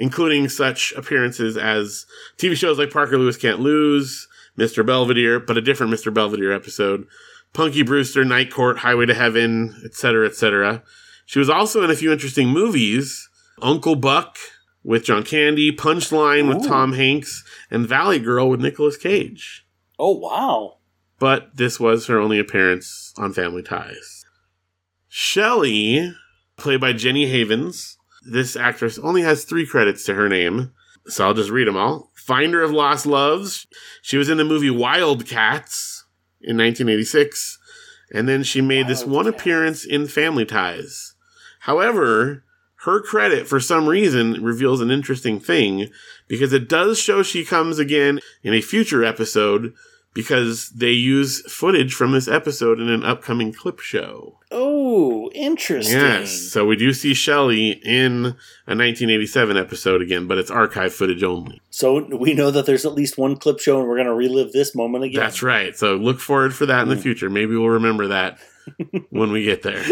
including 0.01 0.49
such 0.49 0.91
appearances 0.97 1.55
as 1.55 2.07
TV 2.35 2.57
shows 2.57 2.79
like 2.79 2.89
Parker 2.89 3.19
Lewis 3.19 3.37
Can't 3.37 3.59
Lose, 3.59 4.27
Mr. 4.57 4.83
Belvedere, 4.83 5.39
but 5.39 5.57
a 5.57 5.61
different 5.61 5.93
Mr. 5.93 6.11
Belvedere 6.11 6.51
episode, 6.51 7.05
Punky 7.53 7.83
Brewster, 7.83 8.25
Night 8.25 8.51
Court, 8.51 8.79
Highway 8.79 9.05
to 9.05 9.13
Heaven, 9.13 9.79
etc., 9.85 10.25
etc. 10.25 10.81
She 11.27 11.37
was 11.37 11.51
also 11.51 11.83
in 11.83 11.91
a 11.91 11.95
few 11.95 12.11
interesting 12.11 12.47
movies 12.47 13.29
Uncle 13.61 13.95
Buck 13.95 14.37
with 14.83 15.03
John 15.03 15.23
Candy, 15.23 15.71
Punchline 15.71 16.47
with 16.47 16.65
Ooh. 16.65 16.67
Tom 16.67 16.93
Hanks, 16.93 17.43
and 17.69 17.87
Valley 17.87 18.17
Girl 18.17 18.49
with 18.49 18.59
Nicolas 18.59 18.97
Cage. 18.97 19.67
Oh, 19.99 20.17
wow. 20.17 20.77
But 21.19 21.55
this 21.57 21.79
was 21.79 22.07
her 22.07 22.17
only 22.17 22.39
appearance 22.39 23.13
on 23.19 23.33
Family 23.33 23.61
Ties. 23.61 24.25
Shelley, 25.07 26.15
played 26.57 26.81
by 26.81 26.93
Jenny 26.93 27.27
Havens. 27.27 27.99
This 28.21 28.55
actress 28.55 28.99
only 28.99 29.23
has 29.23 29.43
three 29.43 29.65
credits 29.65 30.05
to 30.05 30.13
her 30.13 30.29
name, 30.29 30.71
so 31.07 31.25
I'll 31.25 31.33
just 31.33 31.49
read 31.49 31.67
them 31.67 31.77
all. 31.77 32.11
Finder 32.13 32.61
of 32.61 32.71
Lost 32.71 33.05
Loves. 33.05 33.65
She 34.01 34.17
was 34.17 34.29
in 34.29 34.37
the 34.37 34.45
movie 34.45 34.69
Wildcats 34.69 36.05
in 36.41 36.57
1986, 36.57 37.57
and 38.13 38.27
then 38.27 38.43
she 38.43 38.61
made 38.61 38.87
this 38.87 39.05
one 39.05 39.25
Wildcats. 39.25 39.41
appearance 39.41 39.85
in 39.85 40.07
Family 40.07 40.45
Ties. 40.45 41.15
However, 41.61 42.43
her 42.83 42.99
credit 43.01 43.47
for 43.47 43.59
some 43.59 43.87
reason 43.87 44.43
reveals 44.43 44.81
an 44.81 44.91
interesting 44.91 45.39
thing 45.39 45.89
because 46.27 46.53
it 46.53 46.67
does 46.67 46.99
show 46.99 47.21
she 47.21 47.45
comes 47.45 47.77
again 47.77 48.19
in 48.43 48.53
a 48.53 48.61
future 48.61 49.03
episode 49.03 49.73
because 50.13 50.69
they 50.71 50.91
use 50.91 51.41
footage 51.51 51.93
from 51.93 52.11
this 52.11 52.27
episode 52.27 52.79
in 52.79 52.89
an 52.89 53.03
upcoming 53.03 53.53
clip 53.53 53.79
show. 53.79 54.37
Oh, 54.51 55.29
interesting. 55.33 55.97
Yes. 55.99 56.31
So 56.51 56.65
we 56.65 56.75
do 56.75 56.91
see 56.91 57.13
Shelley 57.13 57.69
in 57.85 58.25
a 58.67 58.75
1987 58.75 59.55
episode 59.57 60.01
again, 60.01 60.27
but 60.27 60.37
it's 60.37 60.51
archive 60.51 60.93
footage 60.93 61.23
only. 61.23 61.61
So 61.69 62.03
we 62.17 62.33
know 62.33 62.51
that 62.51 62.65
there's 62.65 62.85
at 62.85 62.93
least 62.93 63.17
one 63.17 63.37
clip 63.37 63.59
show, 63.59 63.79
and 63.79 63.87
we're 63.87 63.95
going 63.95 64.07
to 64.07 64.13
relive 64.13 64.51
this 64.51 64.75
moment 64.75 65.05
again. 65.05 65.21
That's 65.21 65.41
right. 65.41 65.75
So 65.77 65.95
look 65.95 66.19
forward 66.19 66.53
for 66.53 66.65
that 66.65 66.81
in 66.83 66.89
the 66.89 66.95
Mm. 66.95 67.01
future. 67.03 67.29
Maybe 67.29 67.55
we'll 67.55 67.69
remember 67.69 68.07
that 68.09 68.37
when 69.09 69.31
we 69.31 69.43
get 69.43 69.61
there. 69.63 69.83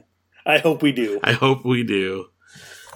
I 0.46 0.58
hope 0.58 0.80
we 0.82 0.92
do. 0.92 1.20
I 1.22 1.32
hope 1.32 1.64
we 1.64 1.82
do. 1.84 2.26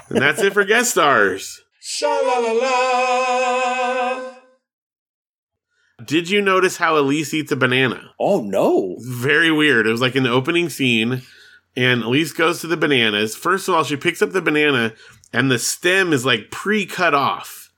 And 0.09 0.18
that's 0.18 0.41
it 0.43 0.55
for 0.55 0.64
guest 0.64 0.93
stars. 0.93 1.62
Sha 1.81 2.09
la 2.09 2.39
la 2.39 2.53
la. 2.53 4.30
Did 6.11 6.28
you 6.28 6.42
notice 6.42 6.76
how 6.78 6.98
Elise 6.98 7.32
eats 7.32 7.52
a 7.52 7.56
banana? 7.56 8.11
Oh 8.18 8.40
no! 8.42 8.96
very 8.98 9.52
weird. 9.52 9.86
It 9.86 9.92
was 9.92 10.00
like 10.00 10.16
in 10.16 10.24
the 10.24 10.30
opening 10.30 10.68
scene, 10.68 11.22
and 11.76 12.02
Elise 12.02 12.32
goes 12.32 12.61
to 12.61 12.66
the 12.66 12.76
bananas. 12.76 13.36
First 13.36 13.68
of 13.68 13.76
all, 13.76 13.84
she 13.84 13.94
picks 13.96 14.20
up 14.20 14.32
the 14.32 14.42
banana, 14.42 14.92
and 15.32 15.50
the 15.52 15.58
stem 15.61 16.12
is 16.12 16.26
like 16.26 16.50
pre 16.50 16.84
cut 16.84 17.14
off. 17.14 17.70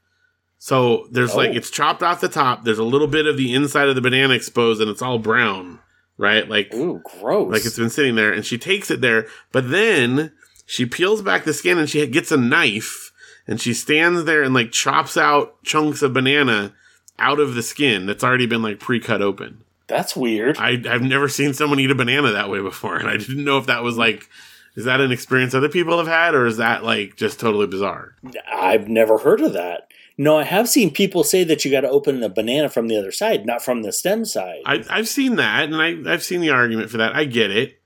So 0.59 1.09
there's 1.11 1.35
like 1.35 1.51
Oh. 1.51 1.57
it's 1.57 1.71
chopped 1.71 2.03
off 2.03 2.23
the 2.23 2.29
top. 2.31 2.65
There's 2.65 2.79
a 2.79 2.85
little 2.85 3.07
bit 3.07 3.27
of 3.27 3.37
the 3.37 3.53
inside 3.53 3.89
of 3.91 3.97
the 3.97 4.01
banana 4.01 4.33
exposed, 4.33 4.81
and 4.81 4.91
it's 4.91 5.03
all 5.03 5.19
brown, 5.19 5.81
right? 6.17 6.49
Like 6.49 6.73
Ooh, 6.73 7.03
gross. 7.05 7.53
like 7.53 7.67
it's 7.67 7.79
been 7.79 7.91
sitting 7.91 8.15
there, 8.15 8.33
and 8.33 8.47
she 8.47 8.57
takes 8.57 8.91
it 8.91 9.03
there, 9.03 9.27
but 9.53 9.71
then 9.71 10.33
she 10.65 10.87
peels 10.87 11.21
back 11.21 11.45
the 11.45 11.53
skin 11.53 11.77
and 11.77 11.91
she 11.91 12.07
gets 12.07 12.33
a 12.33 12.39
knife, 12.39 13.13
and 13.47 13.61
she 13.61 13.75
stands 13.75 14.25
there 14.25 14.43
and 14.43 14.55
like 14.55 14.73
chops 14.73 15.19
out 15.19 15.63
chunks 15.65 16.01
of 16.01 16.15
banana 16.15 16.73
out 17.19 17.41
of 17.41 17.55
the 17.55 17.63
skin 17.63 18.07
that's 18.07 18.25
already 18.25 18.47
been 18.47 18.63
like 18.63 18.81
pre 18.81 19.01
cut 19.01 19.23
open. 19.23 19.65
That's 19.89 20.17
weird. 20.17 20.57
I, 20.59 20.83
I've 20.89 21.03
never 21.03 21.29
seen 21.29 21.53
someone 21.55 21.79
eat 21.81 21.91
a 21.91 21.95
banana 21.95 22.33
that 22.33 22.49
way 22.49 22.61
before, 22.61 22.97
and 22.97 23.09
I 23.09 23.17
didn't 23.17 23.45
know 23.45 23.59
if 23.59 23.67
that 23.67 23.83
was 23.83 23.99
like, 23.99 24.29
is 24.75 24.85
that 24.87 25.01
an 25.01 25.13
experience 25.13 25.55
other 25.55 25.69
people 25.69 25.99
have 25.99 26.07
had, 26.07 26.35
or 26.35 26.47
is 26.47 26.57
that 26.57 26.83
like 26.85 27.17
just 27.17 27.39
totally 27.39 27.67
bizarre? 27.67 28.15
I've 28.51 28.89
never 28.89 29.19
heard 29.19 29.41
of 29.43 29.53
that. 29.53 29.89
No, 30.17 30.39
I 30.39 30.45
have 30.45 30.69
seen 30.69 30.91
people 30.93 31.25
say 31.25 31.43
that 31.45 31.65
you 31.65 31.71
got 31.71 31.81
to 31.83 31.91
open 31.91 32.23
a 32.23 32.29
banana 32.29 32.69
from 32.69 32.87
the 32.89 32.97
other 32.97 33.11
side, 33.13 33.45
not 33.45 33.63
from 33.63 33.83
the 33.83 33.93
stem 33.93 34.25
side. 34.25 34.61
I, 34.67 34.85
I've 34.89 35.09
seen 35.09 35.37
that, 35.37 35.65
and 35.65 35.77
I, 35.77 36.13
I've 36.13 36.23
seen 36.23 36.41
the 36.41 36.51
argument 36.51 36.91
for 36.91 36.99
that. 36.99 37.15
I 37.15 37.25
get 37.25 37.51
it, 37.51 37.81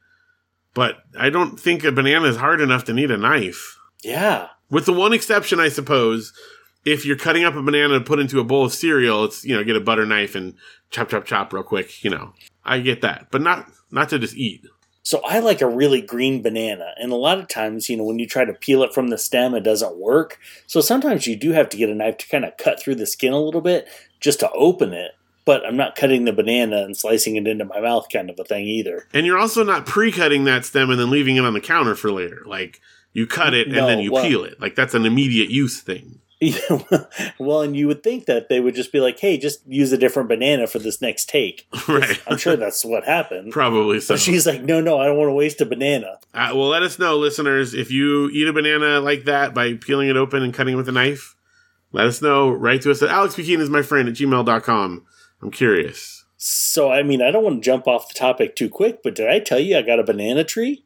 but 0.74 0.98
I 1.18 1.30
don't 1.30 1.58
think 1.58 1.82
a 1.84 1.92
banana 1.92 2.26
is 2.26 2.36
hard 2.36 2.60
enough 2.60 2.84
to 2.84 2.92
need 2.92 3.10
a 3.10 3.16
knife. 3.16 3.78
yeah. 4.02 4.48
With 4.68 4.86
the 4.86 4.92
one 4.92 5.12
exception, 5.12 5.60
I 5.60 5.68
suppose, 5.68 6.32
if 6.86 7.04
you're 7.04 7.16
cutting 7.16 7.44
up 7.44 7.54
a 7.54 7.62
banana 7.62 7.98
to 7.98 8.04
put 8.04 8.20
into 8.20 8.40
a 8.40 8.44
bowl 8.44 8.64
of 8.64 8.72
cereal, 8.72 9.24
it's 9.24 9.44
you 9.44 9.54
know 9.54 9.62
get 9.64 9.76
a 9.76 9.80
butter 9.80 10.06
knife 10.06 10.34
and 10.34 10.54
chop 10.90 11.10
chop 11.10 11.26
chop 11.26 11.52
real 11.52 11.62
quick. 11.62 12.02
You 12.02 12.10
know, 12.10 12.32
I 12.64 12.78
get 12.80 13.02
that, 13.02 13.26
but 13.30 13.42
not 13.42 13.66
not 13.90 14.08
to 14.10 14.18
just 14.18 14.36
eat. 14.36 14.64
So 15.02 15.20
I 15.24 15.38
like 15.38 15.60
a 15.60 15.68
really 15.68 16.00
green 16.00 16.42
banana, 16.42 16.92
and 17.00 17.12
a 17.12 17.16
lot 17.16 17.38
of 17.38 17.46
times, 17.48 17.88
you 17.88 17.96
know, 17.96 18.04
when 18.04 18.18
you 18.18 18.26
try 18.26 18.44
to 18.44 18.52
peel 18.54 18.82
it 18.82 18.92
from 18.94 19.08
the 19.08 19.18
stem, 19.18 19.54
it 19.54 19.60
doesn't 19.60 19.98
work. 19.98 20.38
So 20.66 20.80
sometimes 20.80 21.26
you 21.26 21.36
do 21.36 21.52
have 21.52 21.68
to 21.68 21.76
get 21.76 21.90
a 21.90 21.94
knife 21.94 22.16
to 22.18 22.28
kind 22.28 22.44
of 22.44 22.56
cut 22.56 22.80
through 22.80 22.96
the 22.96 23.06
skin 23.06 23.32
a 23.32 23.38
little 23.40 23.60
bit 23.60 23.86
just 24.20 24.40
to 24.40 24.50
open 24.52 24.92
it. 24.92 25.12
But 25.44 25.64
I'm 25.64 25.76
not 25.76 25.94
cutting 25.94 26.24
the 26.24 26.32
banana 26.32 26.78
and 26.82 26.96
slicing 26.96 27.36
it 27.36 27.46
into 27.46 27.64
my 27.64 27.78
mouth, 27.80 28.08
kind 28.12 28.30
of 28.30 28.40
a 28.40 28.42
thing 28.42 28.64
either. 28.66 29.06
And 29.14 29.24
you're 29.24 29.38
also 29.38 29.62
not 29.62 29.86
pre-cutting 29.86 30.42
that 30.46 30.64
stem 30.64 30.90
and 30.90 30.98
then 30.98 31.08
leaving 31.08 31.36
it 31.36 31.44
on 31.44 31.52
the 31.54 31.60
counter 31.60 31.94
for 31.94 32.10
later. 32.10 32.42
Like 32.44 32.80
you 33.12 33.28
cut 33.28 33.54
it 33.54 33.68
and 33.68 33.76
No, 33.76 33.86
then 33.86 34.00
you 34.00 34.10
well- 34.10 34.24
peel 34.26 34.42
it. 34.42 34.60
Like 34.60 34.74
that's 34.74 34.94
an 34.94 35.06
immediate 35.06 35.50
use 35.50 35.80
thing. 35.80 36.18
well, 37.38 37.62
and 37.62 37.74
you 37.74 37.86
would 37.86 38.02
think 38.02 38.26
that 38.26 38.50
they 38.50 38.60
would 38.60 38.74
just 38.74 38.92
be 38.92 39.00
like, 39.00 39.18
"Hey, 39.18 39.38
just 39.38 39.66
use 39.66 39.90
a 39.92 39.98
different 39.98 40.28
banana 40.28 40.66
for 40.66 40.78
this 40.78 41.00
next 41.00 41.30
take." 41.30 41.66
right. 41.88 42.20
I'm 42.26 42.36
sure 42.36 42.56
that's 42.56 42.84
what 42.84 43.04
happened. 43.04 43.52
Probably 43.52 44.00
so. 44.00 44.14
But 44.14 44.20
she's 44.20 44.46
like, 44.46 44.62
"No, 44.62 44.80
no, 44.80 44.98
I 44.98 45.06
don't 45.06 45.16
want 45.16 45.28
to 45.28 45.34
waste 45.34 45.62
a 45.62 45.66
banana." 45.66 46.18
Uh, 46.34 46.50
well, 46.52 46.68
let 46.68 46.82
us 46.82 46.98
know, 46.98 47.16
listeners, 47.16 47.72
if 47.72 47.90
you 47.90 48.28
eat 48.30 48.48
a 48.48 48.52
banana 48.52 49.00
like 49.00 49.24
that 49.24 49.54
by 49.54 49.74
peeling 49.74 50.08
it 50.10 50.16
open 50.16 50.42
and 50.42 50.52
cutting 50.52 50.74
it 50.74 50.76
with 50.76 50.88
a 50.88 50.92
knife. 50.92 51.36
Let 51.92 52.06
us 52.06 52.20
know. 52.20 52.50
Write 52.50 52.82
to 52.82 52.90
us 52.90 53.02
at 53.02 53.08
alexpkeaton 53.08 53.60
is 53.60 53.70
my 53.70 53.80
friend 53.80 54.08
at 54.08 54.14
gmail.com. 54.14 55.06
I'm 55.40 55.50
curious. 55.50 56.24
So, 56.36 56.92
I 56.92 57.02
mean, 57.02 57.22
I 57.22 57.30
don't 57.30 57.44
want 57.44 57.62
to 57.62 57.64
jump 57.64 57.86
off 57.86 58.08
the 58.08 58.14
topic 58.14 58.54
too 58.54 58.68
quick, 58.68 59.02
but 59.02 59.14
did 59.14 59.28
I 59.28 59.40
tell 59.40 59.58
you 59.58 59.78
I 59.78 59.82
got 59.82 59.98
a 59.98 60.04
banana 60.04 60.44
tree? 60.44 60.84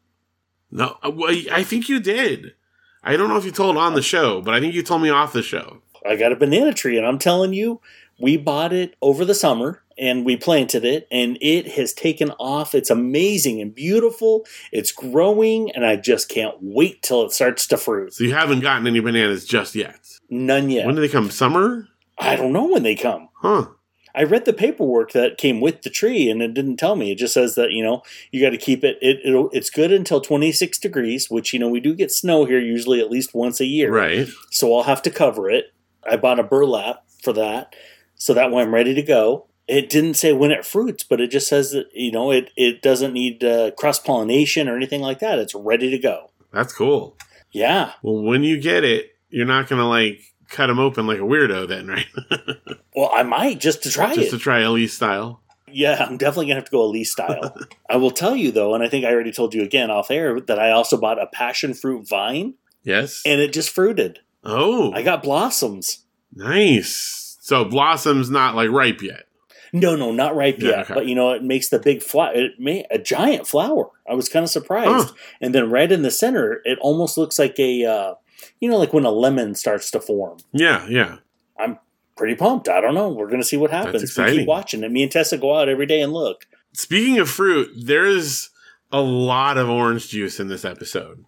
No, 0.70 0.96
uh, 1.03 1.11
I 1.51 1.64
think 1.64 1.88
you 1.88 1.98
did. 1.98 2.55
I 3.03 3.16
don't 3.16 3.28
know 3.28 3.36
if 3.36 3.44
you 3.44 3.51
told 3.51 3.76
on 3.76 3.94
the 3.94 4.03
show, 4.03 4.40
but 4.42 4.55
I 4.55 4.61
think 4.61 4.74
you 4.74 4.82
told 4.82 5.03
me 5.03 5.09
off 5.09 5.32
the 5.32 5.42
show. 5.42 5.78
I 6.07 6.16
got 6.16 6.32
a 6.32 6.36
banana 6.36 6.72
tree, 6.72 6.98
and 6.98 7.07
I'm 7.07 7.18
telling 7.18 7.53
you, 7.53 7.80
we 8.18 8.36
bought 8.36 8.72
it 8.72 8.94
over 9.01 9.24
the 9.24 9.34
summer, 9.34 9.82
and 9.98 10.24
we 10.24 10.36
planted 10.36 10.84
it, 10.84 11.07
and 11.11 11.38
it 11.40 11.68
has 11.72 11.92
taken 11.92 12.30
off. 12.32 12.74
It's 12.74 12.90
amazing 12.90 13.61
and 13.61 13.74
beautiful. 13.74 14.46
It's 14.72 14.92
growing, 14.92 15.70
and 15.72 15.84
I 15.84 15.96
just 15.96 16.28
can't 16.28 16.57
wait 16.61 17.03
till 17.03 17.24
it 17.24 17.32
starts 17.32 17.66
to 17.68 17.76
fruit. 17.76 18.14
So 18.14 18.24
you 18.24 18.34
haven't 18.34 18.61
gotten 18.61 18.86
any 18.86 19.01
bananas 19.01 19.46
just 19.46 19.74
yet. 19.74 19.98
None 20.28 20.70
yet. 20.70 20.86
When 20.86 20.94
do 20.94 21.01
they 21.01 21.09
come? 21.09 21.30
Summer? 21.30 21.88
I 22.18 22.36
don't 22.36 22.53
know 22.53 22.66
when 22.66 22.82
they 22.82 22.96
come. 22.96 23.28
Huh. 23.36 23.68
I 24.14 24.24
read 24.24 24.44
the 24.44 24.52
paperwork 24.52 25.12
that 25.12 25.38
came 25.38 25.61
with 25.61 25.82
the 25.82 25.90
tree, 25.90 26.30
and 26.30 26.42
it 26.42 26.54
didn't 26.54 26.76
tell 26.76 26.96
me. 26.96 27.12
It 27.12 27.18
just 27.18 27.34
says 27.34 27.54
that 27.54 27.70
you 27.70 27.82
know 27.82 28.02
you 28.30 28.40
got 28.40 28.50
to 28.50 28.58
keep 28.58 28.84
it. 28.84 28.98
It 29.00 29.20
it'll, 29.24 29.50
it's 29.50 29.70
good 29.70 29.92
until 29.92 30.20
twenty 30.20 30.52
six 30.52 30.78
degrees, 30.78 31.30
which 31.30 31.52
you 31.52 31.58
know 31.58 31.68
we 31.68 31.80
do 31.80 31.94
get 31.94 32.12
snow 32.12 32.44
here 32.44 32.58
usually 32.58 33.00
at 33.00 33.11
least 33.11 33.34
once 33.34 33.61
a 33.61 33.66
year. 33.66 33.92
Right. 33.92 34.28
So 34.50 34.74
I'll 34.74 34.84
have 34.84 35.02
to 35.02 35.11
cover 35.11 35.50
it. 35.50 35.72
I 36.08 36.16
bought 36.16 36.40
a 36.40 36.44
burlap 36.44 37.04
for 37.22 37.32
that, 37.34 37.74
so 38.14 38.34
that 38.34 38.50
way 38.50 38.62
I'm 38.62 38.74
ready 38.74 38.94
to 38.94 39.02
go. 39.02 39.46
It 39.68 39.88
didn't 39.88 40.14
say 40.14 40.32
when 40.32 40.50
it 40.50 40.66
fruits, 40.66 41.04
but 41.04 41.20
it 41.20 41.30
just 41.30 41.48
says 41.48 41.70
that 41.72 41.86
you 41.94 42.12
know 42.12 42.30
it 42.30 42.50
it 42.56 42.82
doesn't 42.82 43.12
need 43.12 43.44
uh, 43.44 43.70
cross 43.72 43.98
pollination 43.98 44.68
or 44.68 44.76
anything 44.76 45.00
like 45.00 45.20
that. 45.20 45.38
It's 45.38 45.54
ready 45.54 45.90
to 45.90 45.98
go. 45.98 46.30
That's 46.52 46.72
cool. 46.72 47.16
Yeah. 47.52 47.92
Well, 48.02 48.22
when 48.22 48.42
you 48.42 48.61
get 48.61 48.84
it, 48.84 49.14
you're 49.28 49.46
not 49.46 49.68
going 49.68 49.80
to 49.80 49.86
like 49.86 50.30
cut 50.51 50.66
them 50.66 50.78
open 50.78 51.07
like 51.07 51.18
a 51.18 51.22
weirdo 51.22 51.66
then, 51.68 51.86
right? 51.86 52.07
Well, 52.96 53.11
I 53.14 53.22
might 53.22 53.61
just 53.61 53.84
to 53.84 53.90
try 53.90 54.14
Just 54.14 54.28
it. 54.28 54.30
to 54.32 54.38
try 54.38 54.61
Elise 54.61 54.92
style. 54.94 55.40
Yeah, 55.72 56.05
I'm 56.07 56.16
definitely 56.16 56.46
gonna 56.46 56.57
have 56.57 56.64
to 56.64 56.70
go 56.72 56.82
Elise 56.82 57.12
style. 57.12 57.57
I 57.88 57.96
will 57.96 58.11
tell 58.11 58.34
you 58.34 58.51
though, 58.51 58.74
and 58.74 58.82
I 58.82 58.88
think 58.88 59.05
I 59.05 59.12
already 59.12 59.30
told 59.32 59.55
you 59.55 59.62
again 59.62 59.90
off 59.92 60.11
air 60.11 60.40
that 60.40 60.59
I 60.59 60.72
also 60.72 60.96
bought 61.01 61.22
a 61.22 61.28
passion 61.28 61.72
fruit 61.72 62.09
vine, 62.09 62.55
Yes. 62.82 63.22
and 63.24 63.40
it 63.40 63.53
just 63.53 63.70
fruited. 63.70 64.18
oh, 64.44 64.92
I 64.92 65.03
got 65.03 65.22
blossoms. 65.22 66.05
nice. 66.34 67.36
So 67.40 67.64
blossom's 67.64 68.28
not 68.30 68.55
like 68.55 68.70
ripe 68.70 69.03
yet. 69.03 69.24
No, 69.72 69.94
no, 69.94 70.11
not 70.12 70.34
ripe 70.34 70.57
Yeah, 70.59 70.68
yet. 70.70 70.78
okay. 70.80 70.94
But 70.94 71.07
you 71.07 71.14
know, 71.14 71.30
it 71.30 71.44
makes 71.44 71.68
the 71.68 71.78
big 71.78 72.03
flower. 72.03 72.32
It 72.34 72.53
made 72.59 72.86
a 72.90 72.98
giant 72.98 73.46
flower. 73.46 73.90
I 74.09 74.14
was 74.14 74.28
kind 74.28 74.42
of 74.42 74.51
surprised. 74.51 75.09
Huh. 75.11 75.14
And 75.40 75.55
then 75.55 75.70
right 75.70 75.90
in 75.90 76.03
the 76.03 76.11
center, 76.11 76.61
it 76.64 76.78
almost 76.80 77.16
looks 77.16 77.38
like 77.38 77.57
a, 77.61 77.84
uh, 77.84 78.14
you 78.61 78.70
know, 78.70 78.78
like 78.78 78.92
when 78.92 79.04
a 79.04 79.11
lemon 79.11 79.54
starts 79.54 79.90
to 79.92 80.00
form. 80.00 80.38
Yeah, 80.52 80.86
yeah. 80.88 81.16
I'm 81.58 81.78
pretty 82.16 82.34
pumped. 82.36 82.68
I 82.68 82.80
don't 82.80 82.94
know. 82.94 83.08
We're 83.08 83.30
gonna 83.30 83.42
see 83.44 83.56
what 83.56 83.70
happens. 83.70 83.96
We 83.96 84.02
exciting. 84.02 84.38
keep 84.40 84.48
watching 84.48 84.84
it. 84.84 84.90
Me 84.92 85.02
and 85.02 85.11
Tessa 85.12 85.36
go 85.38 85.56
out 85.56 85.68
every 85.68 85.86
day 85.86 86.00
and 86.02 86.12
look. 86.12 86.46
Speaking 86.72 87.18
of 87.18 87.28
fruit, 87.28 87.70
there's 87.84 88.50
a 88.92 89.00
lot 89.00 89.56
of 89.58 89.68
orange 89.68 90.08
juice 90.08 90.38
in 90.38 90.48
this 90.48 90.64
episode. 90.64 91.24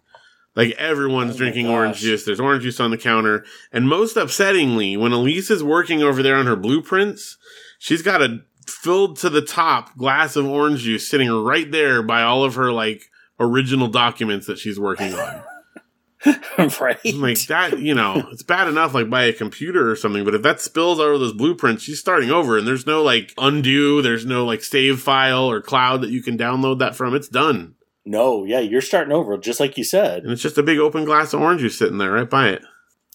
Like 0.55 0.71
everyone's 0.71 1.35
Oh 1.35 1.37
drinking 1.37 1.65
gosh. 1.65 1.73
orange 1.73 1.97
juice. 1.99 2.23
There's 2.25 2.39
orange 2.39 2.63
juice 2.63 2.79
on 2.79 2.91
the 2.91 2.97
counter. 2.97 3.43
And 3.71 3.89
most 3.89 4.15
upsettingly, 4.15 4.97
when 4.97 5.11
Elise 5.11 5.49
is 5.49 5.63
working 5.63 6.03
over 6.03 6.21
there 6.21 6.35
on 6.35 6.45
her 6.45 6.55
blueprints, 6.55 7.37
she's 7.79 8.01
got 8.03 8.21
a 8.21 8.39
filled 8.67 9.17
to 9.17 9.29
the 9.29 9.41
top 9.41 9.97
glass 9.97 10.35
of 10.35 10.45
orange 10.45 10.81
juice 10.81 11.09
sitting 11.09 11.29
right 11.31 11.71
there 11.71 12.03
by 12.03 12.21
all 12.21 12.43
of 12.43 12.55
her 12.55 12.71
like 12.71 13.03
original 13.39 13.87
documents 13.87 14.45
that 14.45 14.59
she's 14.59 14.79
working 14.79 15.13
on. 15.13 15.43
right? 16.79 16.99
I'm 17.05 17.21
like 17.21 17.39
that, 17.47 17.79
you 17.79 17.93
know, 17.93 18.27
it's 18.31 18.43
bad 18.43 18.67
enough 18.67 18.93
like 18.93 19.09
by 19.09 19.23
a 19.23 19.33
computer 19.33 19.89
or 19.89 19.95
something, 19.95 20.23
but 20.23 20.35
if 20.35 20.41
that 20.43 20.61
spills 20.61 20.99
over 20.99 21.17
those 21.17 21.33
blueprints, 21.33 21.83
she's 21.83 21.99
starting 21.99 22.31
over 22.31 22.57
and 22.57 22.67
there's 22.67 22.85
no 22.85 23.03
like 23.03 23.33
undo, 23.37 24.01
there's 24.01 24.25
no 24.25 24.45
like 24.45 24.63
save 24.63 25.01
file 25.01 25.49
or 25.49 25.61
cloud 25.61 26.01
that 26.01 26.11
you 26.11 26.23
can 26.23 26.37
download 26.37 26.79
that 26.79 26.95
from. 26.95 27.15
It's 27.15 27.27
done. 27.27 27.75
No, 28.05 28.43
yeah, 28.43 28.59
you're 28.59 28.81
starting 28.81 29.13
over, 29.13 29.37
just 29.37 29.59
like 29.59 29.77
you 29.77 29.83
said. 29.83 30.23
And 30.23 30.31
it's 30.31 30.41
just 30.41 30.57
a 30.57 30.63
big 30.63 30.77
open 30.77 31.05
glass 31.05 31.33
of 31.33 31.41
orange 31.41 31.61
juice 31.61 31.77
sitting 31.77 31.97
there 31.97 32.11
right 32.11 32.29
by 32.29 32.49
it. 32.49 32.61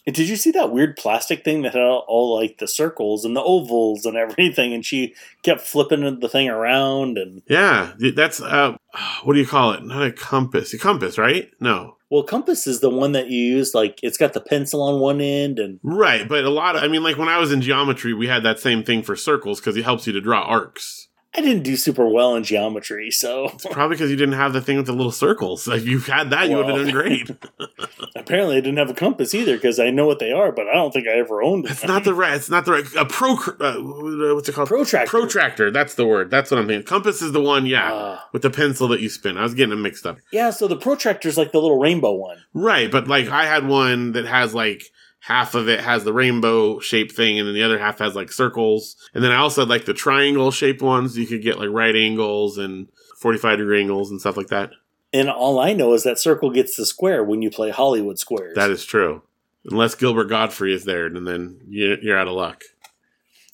And 0.09 0.15
did 0.15 0.31
you 0.31 0.37
see 0.37 0.53
that 0.53 0.73
weird 0.73 0.97
plastic 0.97 1.45
thing 1.45 1.61
that 1.61 1.75
had 1.75 1.83
all, 1.83 2.03
all 2.09 2.41
like 2.41 2.57
the 2.57 2.67
circles 2.67 3.27
and 3.27 3.37
the 3.37 3.43
ovals 3.43 4.07
and 4.07 4.17
everything? 4.17 4.73
And 4.73 4.83
she 4.83 5.15
kept 5.43 5.61
flipping 5.61 6.21
the 6.21 6.31
thing 6.31 6.49
around. 6.49 7.19
And 7.19 7.43
Yeah, 7.47 7.93
that's 8.17 8.41
uh 8.41 8.75
what 9.25 9.35
do 9.35 9.39
you 9.39 9.47
call 9.47 9.73
it? 9.73 9.85
Not 9.85 10.07
a 10.07 10.11
compass. 10.11 10.73
A 10.73 10.79
compass, 10.79 11.19
right? 11.19 11.51
No. 11.61 11.99
well, 12.09 12.23
compass 12.23 12.67
is 12.67 12.81
the 12.81 12.89
one 12.89 13.13
that 13.13 13.29
you 13.29 13.39
use. 13.39 13.75
Like 13.75 14.01
it's 14.03 14.17
got 14.17 14.33
the 14.33 14.41
pencil 14.41 14.81
on 14.81 14.99
one 14.99 15.21
end, 15.21 15.59
and 15.59 15.79
Right, 15.83 16.27
but 16.27 16.43
a 16.43 16.49
lot 16.49 16.75
of 16.75 16.83
I 16.83 16.89
mean 16.89 17.03
like 17.03 17.19
when 17.19 17.29
I 17.29 17.37
was 17.37 17.53
in 17.53 17.61
geometry, 17.61 18.15
we 18.15 18.29
had 18.29 18.43
that 18.45 18.61
same 18.61 18.83
thing 18.83 19.03
for 19.03 19.15
circles 19.15 19.61
cuz 19.61 19.77
it 19.77 19.85
helps 19.85 20.07
you 20.07 20.15
to 20.15 20.23
draw 20.23 20.41
arcs. 20.41 21.08
I 21.37 21.43
didn't 21.43 21.63
do 21.63 21.77
super 21.77 22.09
well 22.09 22.35
in 22.37 22.43
geometry, 22.43 23.11
so 23.11 23.49
Probably 23.71 23.95
because 23.97 24.11
you 24.11 24.17
didn't 24.17 24.35
have 24.35 24.55
the 24.55 24.63
thing 24.63 24.79
with 24.79 24.87
the 24.87 24.93
little 24.95 25.13
circles. 25.13 25.69
Like 25.69 25.83
you 25.85 25.99
had 26.01 26.31
that, 26.31 26.49
you 26.49 26.57
would 26.57 26.67
have 26.67 26.75
Well. 26.75 26.85
done 26.85 26.93
great. 26.93 27.31
apparently 28.17 28.57
I 28.57 28.61
didn't 28.61 28.79
have 28.79 28.91
a 28.91 28.95
compass 28.95 29.35
either 29.35 29.57
because 29.57 29.79
I 29.79 29.91
know 29.91 30.07
what 30.07 30.19
they 30.21 30.33
are, 30.33 30.53
but 30.53 30.69
I 30.69 30.75
don't 30.75 30.91
think 30.93 31.07
I 31.07 31.13
ever 31.19 31.43
owned 31.43 31.65
one. 31.65 31.73
It's 31.73 31.85
not 31.85 32.05
the 32.05 32.15
right. 32.15 32.35
It's 32.35 32.49
not 32.51 32.65
the 32.65 32.73
right. 32.73 32.85
A 32.97 33.05
pro. 33.05 33.33
Uh, 33.35 34.35
what's 34.35 34.49
it 34.49 34.55
called? 34.55 34.69
protractor. 34.69 35.11
Protractor. 35.11 35.71
That's 35.71 35.95
the 35.95 36.07
word. 36.07 36.31
That's 36.31 36.51
what 36.51 36.59
I'm 36.61 36.67
thinking. 36.67 36.87
Compass 36.87 37.21
is 37.21 37.33
the 37.33 37.43
one. 37.43 37.67
Yeah, 37.67 37.91
Ah. 37.93 38.29
with 38.33 38.43
the 38.43 38.51
pencil 38.51 38.89
that 38.89 39.01
you 39.01 39.09
spin. 39.11 39.37
I 39.37 39.43
was 39.43 39.55
getting 39.55 39.71
them 39.71 39.83
mixed 39.83 40.07
up. 40.07 40.17
yeah, 40.33 40.51
so 40.51 40.67
the 40.67 40.77
protractor's 40.77 41.37
like 41.37 41.53
the 41.53 41.61
little 41.61 41.79
rainbow 41.79 42.13
one. 42.15 42.39
Right, 42.55 42.91
but 42.91 43.07
like 43.07 43.29
I 43.29 43.45
had 43.45 43.67
one 43.69 44.13
that 44.13 44.25
has 44.25 44.55
like 44.55 44.83
half 45.21 45.55
of 45.55 45.69
it 45.69 45.81
has 45.81 46.05
the 46.05 46.13
rainbow 46.13 46.81
shape 46.81 47.13
thing, 47.13 47.39
and 47.39 47.47
then 47.47 47.55
the 47.55 47.63
other 47.63 47.79
half 47.79 47.99
has 47.99 48.15
like 48.15 48.33
circles. 48.33 48.97
And 49.15 49.23
then 49.23 49.33
I 49.33 49.37
also 49.37 49.63
had 49.63 49.69
like 49.69 49.85
the 49.85 49.95
triangle 49.95 50.51
shaped 50.51 50.83
ones. 50.83 51.19
You 51.19 51.27
could 51.27 51.43
get 51.43 51.59
like 51.59 51.71
right 51.71 51.95
angles 51.95 52.59
and 52.59 52.89
45 53.19 53.59
degree 53.59 53.81
angles 53.81 54.11
and 54.11 54.21
stuff 54.21 54.37
like 54.37 54.49
that. 54.49 54.71
And 55.13 55.31
all 55.31 55.59
I 55.59 55.73
know 55.73 55.95
is 55.95 56.03
that 56.05 56.19
circle 56.19 56.51
gets 56.51 56.77
the 56.77 56.85
square 56.85 57.25
when 57.25 57.41
you 57.41 57.51
play 57.51 57.71
Hollywood 57.71 58.19
squares. 58.19 58.55
That 58.55 58.71
is 58.71 58.85
true. 58.85 59.23
Unless 59.65 59.97
Gilbert 59.97 60.27
Gottfried 60.27 60.75
is 60.75 60.85
there, 60.85 61.07
and 61.07 61.27
then 61.27 61.61
you're, 61.69 61.99
you're 62.01 62.19
out 62.19 62.29
of 62.29 62.35
luck. 62.35 62.63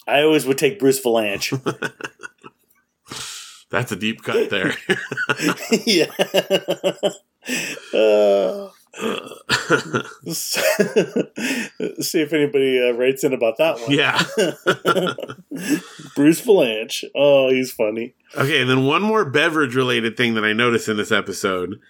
I 0.07 0.23
always 0.23 0.47
would 0.47 0.59
take 0.59 0.79
Bruce 0.79 1.03
Vilanch. 1.03 1.51
That's 3.71 3.93
a 3.93 3.97
deep 3.97 4.23
cut 4.23 4.51
there. 4.51 4.75
yeah. 5.85 6.11
Uh, 7.93 8.69
see 10.33 10.61
if 12.21 12.33
anybody 12.33 12.81
uh, 12.81 12.93
writes 12.93 13.25
in 13.25 13.33
about 13.33 13.59
that 13.59 13.81
one. 13.81 13.91
yeah. 13.91 14.23
Bruce 16.15 16.41
Vilanch. 16.41 17.05
Oh, 17.15 17.51
he's 17.51 17.73
funny. 17.73 18.15
Okay, 18.37 18.61
and 18.61 18.71
then 18.71 18.85
one 18.85 19.03
more 19.03 19.25
beverage 19.25 19.75
related 19.75 20.17
thing 20.17 20.35
that 20.35 20.45
I 20.45 20.53
noticed 20.53 20.89
in 20.89 20.97
this 20.97 21.13
episode. 21.13 21.81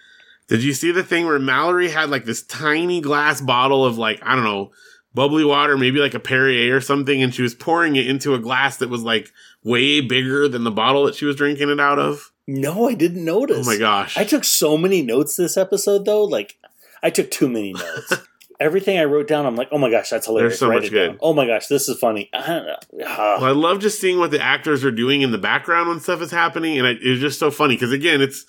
Did 0.47 0.63
you 0.63 0.73
see 0.73 0.91
the 0.91 1.03
thing 1.03 1.25
where 1.25 1.39
Mallory 1.39 1.89
had 1.89 2.09
like 2.09 2.25
this 2.25 2.43
tiny 2.43 3.01
glass 3.01 3.41
bottle 3.41 3.85
of 3.85 3.97
like, 3.97 4.19
I 4.23 4.35
don't 4.35 4.43
know, 4.43 4.71
bubbly 5.13 5.45
water, 5.45 5.77
maybe 5.77 5.99
like 5.99 6.13
a 6.13 6.19
Perrier 6.19 6.75
or 6.75 6.81
something, 6.81 7.21
and 7.21 7.33
she 7.33 7.41
was 7.41 7.55
pouring 7.55 7.95
it 7.95 8.07
into 8.07 8.33
a 8.35 8.39
glass 8.39 8.77
that 8.77 8.89
was 8.89 9.03
like 9.03 9.31
way 9.63 10.01
bigger 10.01 10.47
than 10.47 10.63
the 10.63 10.71
bottle 10.71 11.05
that 11.05 11.15
she 11.15 11.25
was 11.25 11.35
drinking 11.35 11.69
it 11.69 11.79
out 11.79 11.99
of? 11.99 12.31
No, 12.47 12.87
I 12.87 12.93
didn't 12.93 13.25
notice. 13.25 13.67
Oh 13.67 13.71
my 13.71 13.77
gosh. 13.77 14.17
I 14.17 14.23
took 14.23 14.43
so 14.43 14.77
many 14.77 15.01
notes 15.01 15.35
this 15.35 15.57
episode, 15.57 16.05
though. 16.05 16.23
Like, 16.23 16.59
I 17.05 17.11
took 17.11 17.29
too 17.29 17.47
many 17.47 17.71
notes. 17.73 18.13
Everything 18.59 18.97
I 18.97 19.03
wrote 19.03 19.27
down, 19.27 19.45
I'm 19.45 19.55
like, 19.55 19.67
oh 19.71 19.77
my 19.77 19.91
gosh, 19.91 20.09
that's 20.09 20.25
hilarious. 20.25 20.53
There's 20.53 20.59
so 20.59 20.69
Write 20.69 20.81
much 20.83 20.91
it 20.91 20.95
down. 20.95 21.11
good. 21.11 21.19
Oh 21.21 21.33
my 21.33 21.45
gosh, 21.45 21.67
this 21.67 21.87
is 21.87 21.99
funny. 21.99 22.29
I. 22.33 22.75
Ah. 23.05 23.37
Well, 23.39 23.45
I 23.45 23.51
love 23.51 23.79
just 23.79 24.01
seeing 24.01 24.17
what 24.17 24.31
the 24.31 24.41
actors 24.41 24.83
are 24.83 24.91
doing 24.91 25.21
in 25.21 25.31
the 25.31 25.37
background 25.37 25.89
when 25.89 25.99
stuff 25.99 26.21
is 26.21 26.31
happening, 26.31 26.77
and 26.79 26.87
I, 26.87 26.91
it 26.91 27.07
was 27.09 27.19
just 27.19 27.37
so 27.37 27.51
funny 27.51 27.75
because 27.75 27.91
again, 27.91 28.21
it's, 28.21 28.43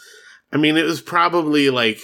I 0.52 0.56
mean, 0.56 0.76
it 0.76 0.84
was 0.84 1.02
probably 1.02 1.68
like, 1.70 2.00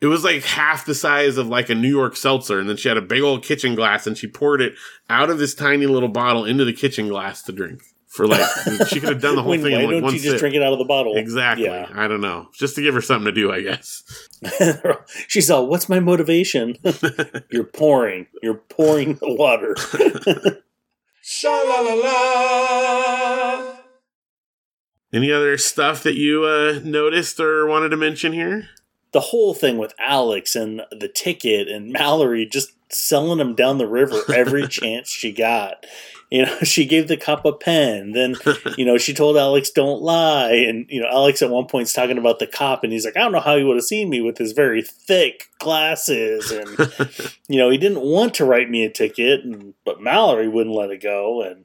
it 0.00 0.06
was 0.06 0.22
like 0.22 0.44
half 0.44 0.86
the 0.86 0.94
size 0.94 1.36
of 1.38 1.48
like 1.48 1.68
a 1.70 1.74
New 1.74 1.88
York 1.88 2.16
seltzer, 2.16 2.60
and 2.60 2.68
then 2.68 2.76
she 2.76 2.88
had 2.88 2.98
a 2.98 3.02
big 3.02 3.22
old 3.22 3.42
kitchen 3.42 3.74
glass, 3.74 4.06
and 4.06 4.16
she 4.16 4.28
poured 4.28 4.60
it 4.60 4.74
out 5.10 5.30
of 5.30 5.38
this 5.38 5.54
tiny 5.54 5.86
little 5.86 6.08
bottle 6.10 6.44
into 6.44 6.64
the 6.64 6.72
kitchen 6.72 7.08
glass 7.08 7.42
to 7.42 7.52
drink. 7.52 7.82
For 8.08 8.26
like, 8.26 8.40
she 8.88 9.00
could 9.00 9.10
have 9.10 9.20
done 9.20 9.36
the 9.36 9.42
whole 9.42 9.50
When- 9.50 9.62
thing 9.62 9.72
why 9.72 9.80
in 9.80 9.84
like 9.84 9.92
don't 9.96 10.02
one 10.02 10.14
you 10.14 10.20
just 10.20 10.38
drink 10.38 10.54
it 10.54 10.62
out 10.62 10.72
of 10.72 10.78
the 10.78 10.84
bottle? 10.86 11.16
Exactly. 11.16 11.66
Yeah. 11.66 11.88
I 11.94 12.08
don't 12.08 12.22
know, 12.22 12.48
just 12.54 12.74
to 12.76 12.82
give 12.82 12.94
her 12.94 13.02
something 13.02 13.26
to 13.26 13.32
do, 13.32 13.52
I 13.52 13.60
guess. 13.60 14.02
She's 15.28 15.50
all, 15.50 15.66
what's 15.66 15.88
my 15.88 16.00
motivation? 16.00 16.76
You're 17.50 17.64
pouring. 17.64 18.26
You're 18.42 18.54
pouring 18.54 19.14
the 19.16 19.34
water. 19.34 19.76
Sha 21.22 21.50
la 21.50 21.80
la 21.80 21.94
la. 21.94 23.74
Any 25.12 25.30
other 25.32 25.56
stuff 25.58 26.02
that 26.02 26.14
you 26.16 26.44
uh, 26.44 26.80
noticed 26.84 27.38
or 27.40 27.66
wanted 27.66 27.90
to 27.90 27.96
mention 27.96 28.32
here? 28.32 28.68
the 29.12 29.20
whole 29.20 29.54
thing 29.54 29.78
with 29.78 29.94
Alex 29.98 30.54
and 30.54 30.82
the 30.90 31.08
ticket 31.08 31.66
and 31.66 31.90
Mallory 31.90 32.44
just 32.44 32.72
selling 32.90 33.40
him 33.40 33.54
down 33.54 33.78
the 33.78 33.86
river 33.86 34.20
every 34.32 34.68
chance 34.68 35.08
she 35.08 35.32
got. 35.32 35.86
You 36.30 36.44
know, 36.44 36.58
she 36.62 36.86
gave 36.86 37.08
the 37.08 37.16
cop 37.16 37.44
a 37.44 37.52
pen. 37.52 38.12
Then, 38.12 38.36
you 38.76 38.84
know, 38.84 38.98
she 38.98 39.14
told 39.14 39.36
Alex, 39.36 39.70
don't 39.70 40.02
lie. 40.02 40.52
And, 40.52 40.86
you 40.88 41.00
know, 41.00 41.08
Alex 41.08 41.42
at 41.42 41.50
one 41.50 41.66
point's 41.66 41.92
talking 41.92 42.18
about 42.18 42.38
the 42.38 42.46
cop 42.46 42.84
and 42.84 42.92
he's 42.92 43.04
like, 43.04 43.16
I 43.16 43.20
don't 43.20 43.32
know 43.32 43.40
how 43.40 43.56
he 43.56 43.64
would 43.64 43.76
have 43.76 43.84
seen 43.84 44.10
me 44.10 44.20
with 44.20 44.38
his 44.38 44.52
very 44.52 44.82
thick 44.82 45.44
glasses. 45.58 46.50
And, 46.50 46.78
you 47.48 47.58
know, 47.58 47.70
he 47.70 47.78
didn't 47.78 48.02
want 48.02 48.34
to 48.34 48.44
write 48.44 48.70
me 48.70 48.84
a 48.84 48.90
ticket, 48.90 49.44
and, 49.44 49.74
but 49.84 50.00
Mallory 50.00 50.48
wouldn't 50.48 50.76
let 50.76 50.90
it 50.90 51.02
go. 51.02 51.42
And, 51.42 51.64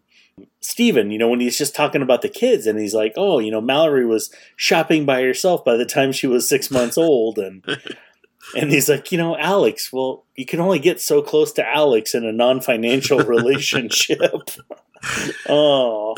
Stephen, 0.61 1.11
you 1.11 1.17
know, 1.17 1.27
when 1.27 1.41
he's 1.41 1.57
just 1.57 1.75
talking 1.75 2.01
about 2.01 2.21
the 2.21 2.29
kids 2.29 2.65
and 2.65 2.79
he's 2.79 2.93
like, 2.93 3.13
oh, 3.17 3.39
you 3.39 3.51
know, 3.51 3.61
Mallory 3.61 4.05
was 4.05 4.33
shopping 4.55 5.05
by 5.05 5.21
herself 5.21 5.63
by 5.65 5.75
the 5.75 5.85
time 5.85 6.11
she 6.11 6.25
was 6.25 6.47
six 6.47 6.71
months 6.71 6.97
old. 6.97 7.37
And 7.37 7.63
and 8.57 8.71
he's 8.71 8.89
like, 8.89 9.11
you 9.11 9.17
know, 9.17 9.37
Alex, 9.37 9.91
well, 9.93 10.25
you 10.35 10.45
can 10.45 10.59
only 10.59 10.79
get 10.79 10.99
so 11.01 11.21
close 11.21 11.51
to 11.53 11.67
Alex 11.67 12.13
in 12.13 12.25
a 12.25 12.31
non 12.31 12.61
financial 12.61 13.19
relationship. 13.23 14.49
oh, 15.49 16.15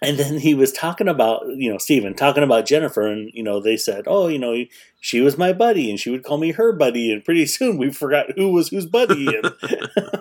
And 0.00 0.16
then 0.16 0.38
he 0.38 0.54
was 0.54 0.70
talking 0.72 1.08
about, 1.08 1.42
you 1.48 1.70
know, 1.72 1.78
Steven 1.78 2.14
talking 2.14 2.44
about 2.44 2.66
Jennifer, 2.66 3.06
and 3.08 3.30
you 3.34 3.42
know, 3.42 3.58
they 3.60 3.76
said, 3.76 4.04
"Oh, 4.06 4.28
you 4.28 4.38
know, 4.38 4.54
she 5.00 5.20
was 5.20 5.36
my 5.36 5.52
buddy, 5.52 5.90
and 5.90 5.98
she 5.98 6.10
would 6.10 6.22
call 6.22 6.38
me 6.38 6.52
her 6.52 6.72
buddy." 6.72 7.10
And 7.12 7.24
pretty 7.24 7.46
soon, 7.46 7.78
we 7.78 7.90
forgot 7.90 8.26
who 8.36 8.52
was 8.52 8.68
whose 8.68 8.86
buddy. 8.86 9.26
And 9.26 9.46
I 9.62 10.20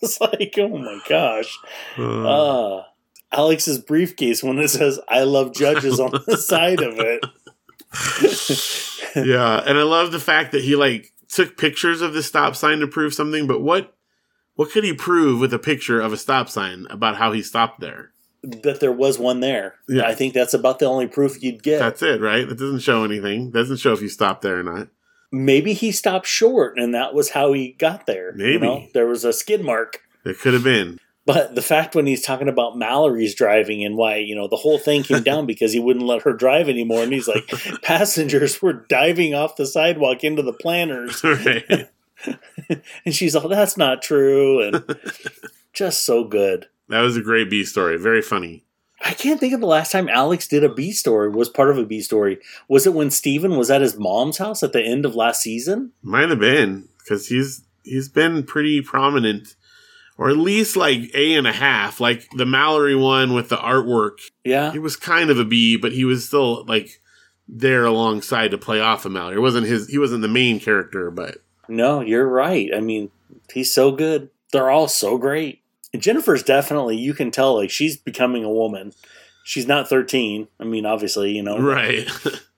was 0.00 0.20
like, 0.20 0.54
"Oh 0.58 0.76
my 0.76 0.98
gosh!" 1.08 1.56
Uh, 1.96 2.26
Uh, 2.28 2.84
Alex's 3.30 3.78
briefcase 3.78 4.42
when 4.42 4.58
it 4.58 4.68
says 4.68 4.98
"I 5.08 5.22
love 5.22 5.54
judges" 5.54 6.00
on 6.00 6.10
the 6.26 6.36
side 6.36 6.82
of 6.82 6.98
it. 6.98 7.24
yeah, 9.16 9.62
and 9.66 9.78
I 9.78 9.82
love 9.82 10.12
the 10.12 10.20
fact 10.20 10.52
that 10.52 10.64
he 10.64 10.76
like 10.76 11.12
took 11.28 11.56
pictures 11.56 12.00
of 12.00 12.14
the 12.14 12.22
stop 12.22 12.56
sign 12.56 12.78
to 12.80 12.86
prove 12.86 13.14
something. 13.14 13.46
But 13.46 13.62
what 13.62 13.94
what 14.54 14.70
could 14.70 14.84
he 14.84 14.92
prove 14.92 15.40
with 15.40 15.52
a 15.54 15.58
picture 15.58 16.00
of 16.00 16.12
a 16.12 16.16
stop 16.16 16.48
sign 16.48 16.86
about 16.90 17.16
how 17.16 17.32
he 17.32 17.42
stopped 17.42 17.80
there? 17.80 18.12
That 18.42 18.80
there 18.80 18.92
was 18.92 19.18
one 19.18 19.40
there. 19.40 19.76
Yeah. 19.88 20.06
I 20.06 20.14
think 20.14 20.34
that's 20.34 20.54
about 20.54 20.78
the 20.80 20.86
only 20.86 21.06
proof 21.06 21.42
you'd 21.42 21.62
get. 21.62 21.78
That's 21.78 22.02
it, 22.02 22.20
right? 22.20 22.40
It 22.40 22.58
doesn't 22.58 22.80
show 22.80 23.04
anything. 23.04 23.50
doesn't 23.50 23.76
show 23.76 23.92
if 23.92 24.02
you 24.02 24.08
stopped 24.08 24.42
there 24.42 24.58
or 24.58 24.62
not. 24.64 24.88
Maybe 25.30 25.72
he 25.72 25.92
stopped 25.92 26.26
short, 26.26 26.76
and 26.76 26.92
that 26.94 27.14
was 27.14 27.30
how 27.30 27.52
he 27.52 27.72
got 27.72 28.06
there. 28.06 28.32
you 28.36 28.44
Maybe. 28.44 28.66
know? 28.66 28.86
there 28.92 29.06
was 29.06 29.24
a 29.24 29.32
skid 29.32 29.64
mark. 29.64 30.00
It 30.24 30.38
could 30.38 30.54
have 30.54 30.64
been. 30.64 30.98
But 31.24 31.54
the 31.54 31.62
fact 31.62 31.94
when 31.94 32.06
he's 32.06 32.22
talking 32.22 32.48
about 32.48 32.76
Mallory's 32.76 33.34
driving 33.34 33.84
and 33.84 33.96
why, 33.96 34.16
you 34.16 34.34
know, 34.34 34.48
the 34.48 34.56
whole 34.56 34.78
thing 34.78 35.02
came 35.02 35.22
down 35.24 35.46
because 35.46 35.72
he 35.72 35.78
wouldn't 35.78 36.06
let 36.06 36.22
her 36.22 36.32
drive 36.32 36.68
anymore. 36.68 37.02
And 37.02 37.12
he's 37.12 37.28
like, 37.28 37.48
passengers 37.82 38.60
were 38.60 38.72
diving 38.72 39.34
off 39.34 39.56
the 39.56 39.66
sidewalk 39.66 40.24
into 40.24 40.42
the 40.42 40.52
planners. 40.52 41.22
right. 41.24 41.88
And 43.04 43.14
she's 43.14 43.34
like, 43.34 43.48
that's 43.48 43.76
not 43.76 44.02
true. 44.02 44.62
And 44.62 44.84
just 45.72 46.04
so 46.04 46.24
good. 46.24 46.66
That 46.88 47.00
was 47.00 47.16
a 47.16 47.22
great 47.22 47.50
B 47.50 47.64
story. 47.64 47.96
Very 47.96 48.22
funny. 48.22 48.64
I 49.04 49.14
can't 49.14 49.40
think 49.40 49.52
of 49.52 49.60
the 49.60 49.66
last 49.66 49.90
time 49.90 50.08
Alex 50.08 50.46
did 50.46 50.62
a 50.62 50.72
B 50.72 50.92
story, 50.92 51.28
was 51.28 51.48
part 51.48 51.70
of 51.70 51.78
a 51.78 51.84
B 51.84 52.00
story. 52.00 52.38
Was 52.68 52.86
it 52.86 52.94
when 52.94 53.10
Steven 53.10 53.56
was 53.56 53.70
at 53.70 53.80
his 53.80 53.96
mom's 53.96 54.38
house 54.38 54.62
at 54.62 54.72
the 54.72 54.82
end 54.82 55.04
of 55.04 55.16
last 55.16 55.42
season? 55.42 55.92
Might 56.02 56.30
have 56.30 56.38
been 56.38 56.88
because 56.98 57.26
he's 57.26 57.62
he's 57.82 58.08
been 58.08 58.44
pretty 58.44 58.80
prominent, 58.80 59.56
or 60.18 60.30
at 60.30 60.36
least 60.36 60.76
like 60.76 61.10
A 61.14 61.34
and 61.34 61.46
a 61.46 61.52
half. 61.52 62.00
Like 62.00 62.28
the 62.36 62.46
Mallory 62.46 62.94
one 62.96 63.32
with 63.34 63.48
the 63.48 63.56
artwork, 63.56 64.18
Yeah. 64.44 64.72
it 64.74 64.80
was 64.82 64.96
kind 64.96 65.30
of 65.30 65.38
a 65.38 65.44
B, 65.44 65.76
but 65.76 65.92
he 65.92 66.04
was 66.04 66.26
still 66.26 66.64
like 66.66 67.00
there 67.48 67.84
alongside 67.84 68.50
to 68.52 68.58
play 68.58 68.80
off 68.80 69.04
of 69.04 69.12
Mallory. 69.12 69.36
It 69.36 69.40
wasn't 69.40 69.66
his. 69.66 69.88
He 69.88 69.98
wasn't 69.98 70.22
the 70.22 70.28
main 70.28 70.60
character, 70.60 71.10
but 71.10 71.38
No, 71.68 72.00
you're 72.00 72.28
right. 72.28 72.70
I 72.74 72.80
mean, 72.80 73.10
he's 73.52 73.72
so 73.72 73.90
good. 73.92 74.30
They're 74.52 74.70
all 74.70 74.88
so 74.88 75.18
great. 75.18 75.60
And 75.92 76.00
Jennifer's 76.02 76.42
definitely, 76.42 76.96
you 76.96 77.12
can 77.14 77.30
tell, 77.30 77.56
like, 77.56 77.70
she's 77.70 77.96
becoming 77.98 78.44
a 78.44 78.50
woman. 78.50 78.92
She's 79.44 79.66
not 79.66 79.88
13. 79.88 80.48
I 80.60 80.64
mean, 80.64 80.86
obviously, 80.86 81.32
you 81.32 81.42
know. 81.42 81.58
right. 81.58 82.08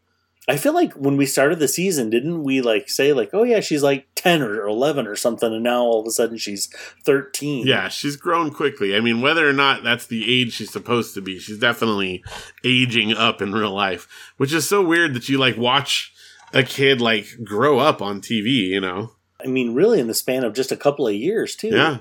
I 0.47 0.59
feel 0.59 0.75
like 0.75 0.93
when 0.93 1.17
we 1.17 1.25
started 1.25 1.59
the 1.59 1.69
season, 1.69 2.11
didn't 2.11 2.43
we, 2.43 2.61
like, 2.61 2.91
say, 2.91 3.15
like, 3.15 3.31
oh, 3.33 3.45
yeah, 3.45 3.61
she's 3.61 3.83
like 3.83 4.07
10 4.15 4.43
or 4.43 4.67
11 4.67 5.07
or 5.07 5.17
something, 5.17 5.51
and 5.51 5.63
now 5.63 5.83
all 5.83 6.01
of 6.01 6.07
a 6.07 6.11
sudden 6.11 6.37
she's 6.37 6.67
13. 7.03 7.67
yeah, 7.67 7.89
she's 7.89 8.17
grown 8.17 8.51
quickly. 8.51 8.95
I 8.95 9.01
mean, 9.01 9.23
whether 9.23 9.49
or 9.49 9.55
not 9.55 9.83
that's 9.83 10.07
the 10.07 10.31
age 10.31 10.53
she's 10.53 10.71
supposed 10.71 11.15
to 11.15 11.23
be, 11.23 11.39
she's 11.39 11.59
definitely 11.59 12.23
aging 12.63 13.15
up 13.15 13.41
in 13.41 13.53
real 13.53 13.73
life, 13.73 14.07
which 14.37 14.53
is 14.53 14.69
so 14.69 14.85
weird 14.85 15.15
that 15.15 15.31
you 15.31 15.39
like 15.39 15.57
watch 15.57 16.13
a 16.53 16.63
kid 16.63 17.01
like 17.01 17.27
grow 17.43 17.79
up 17.79 18.03
on 18.03 18.21
TV. 18.21 18.69
You 18.69 18.81
know? 18.81 19.13
I 19.43 19.47
mean, 19.47 19.75
really, 19.75 19.99
in 19.99 20.09
the 20.09 20.15
span 20.15 20.45
of 20.45 20.55
just 20.55 20.73
a 20.73 20.77
couple 20.77 21.09
of 21.09 21.15
years, 21.15 21.57
too. 21.57 21.69
Yeah. 21.69 21.99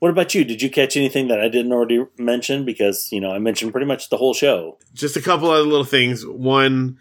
What 0.00 0.10
about 0.10 0.34
you? 0.34 0.44
Did 0.44 0.60
you 0.60 0.70
catch 0.70 0.96
anything 0.96 1.28
that 1.28 1.40
I 1.40 1.48
didn't 1.48 1.72
already 1.72 2.04
mention? 2.18 2.64
Because, 2.64 3.10
you 3.10 3.20
know, 3.20 3.30
I 3.30 3.38
mentioned 3.38 3.72
pretty 3.72 3.86
much 3.86 4.10
the 4.10 4.16
whole 4.16 4.34
show. 4.34 4.78
just 4.92 5.16
a 5.16 5.22
couple 5.22 5.48
other 5.48 5.62
little 5.62 5.84
things. 5.84 6.26
One, 6.26 6.98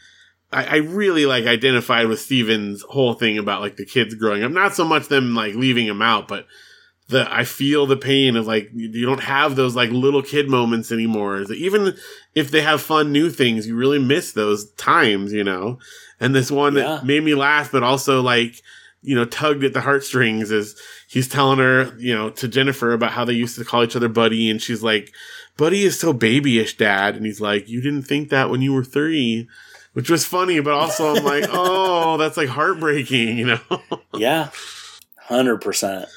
I, 0.53 0.63
I 0.63 0.75
really 0.77 1.25
like 1.25 1.45
identified 1.45 2.07
with 2.07 2.19
Steven's 2.19 2.81
whole 2.83 3.13
thing 3.13 3.37
about 3.37 3.61
like 3.61 3.75
the 3.77 3.85
kids 3.85 4.15
growing 4.15 4.43
up. 4.43 4.51
Not 4.51 4.75
so 4.75 4.85
much 4.85 5.07
them 5.07 5.35
like 5.35 5.55
leaving 5.55 5.87
him 5.87 6.01
out, 6.01 6.27
but 6.27 6.45
the 7.09 7.27
I 7.31 7.43
feel 7.43 7.85
the 7.85 7.97
pain 7.97 8.35
of 8.35 8.47
like 8.47 8.69
you 8.73 9.05
don't 9.05 9.23
have 9.23 9.55
those 9.55 9.75
like 9.75 9.89
little 9.91 10.21
kid 10.21 10.49
moments 10.49 10.91
anymore. 10.91 11.41
Even 11.51 11.95
if 12.33 12.49
they 12.51 12.61
have 12.61 12.81
fun 12.81 13.11
new 13.11 13.29
things, 13.29 13.67
you 13.67 13.75
really 13.75 13.99
miss 13.99 14.31
those 14.31 14.71
times, 14.73 15.33
you 15.33 15.43
know. 15.43 15.79
And 16.19 16.33
this 16.33 16.49
one 16.49 16.75
Yeah. 16.75 16.83
that 16.83 17.05
made 17.05 17.23
me 17.23 17.35
laugh, 17.35 17.71
but 17.71 17.83
also 17.83 18.21
like 18.21 18.61
you 19.01 19.15
know 19.15 19.25
tugged 19.25 19.65
at 19.65 19.73
the 19.73 19.81
heartstrings 19.81 20.49
is 20.49 20.79
he's 21.09 21.27
telling 21.27 21.59
her 21.59 21.93
you 21.99 22.15
know 22.15 22.29
to 22.29 22.47
Jennifer 22.47 22.93
about 22.93 23.11
how 23.11 23.25
they 23.25 23.33
used 23.33 23.57
to 23.57 23.65
call 23.65 23.83
each 23.83 23.95
other 23.95 24.09
buddy, 24.09 24.49
and 24.49 24.61
she's 24.61 24.83
like. 24.83 25.11
Buddy 25.55 25.83
is 25.83 25.99
so 25.99 26.13
babyish, 26.13 26.77
Dad. 26.77 27.15
And 27.15 27.27
he's 27.27 27.39
like, 27.39 27.69
You 27.69 27.79
didn't 27.79 28.07
think 28.07 28.29
that 28.29 28.49
when 28.49 28.63
you 28.63 28.73
were 28.73 28.83
three, 28.83 29.47
which 29.93 30.09
was 30.09 30.25
funny, 30.25 30.59
but 30.59 30.73
also 30.73 31.15
I'm 31.15 31.23
like, 31.23 31.45
Oh, 31.49 32.17
that's 32.17 32.37
like 32.37 32.49
heartbreaking, 32.49 33.37
you 33.37 33.45
know? 33.45 33.59
Yeah. 34.13 34.49
100%. 35.29 36.07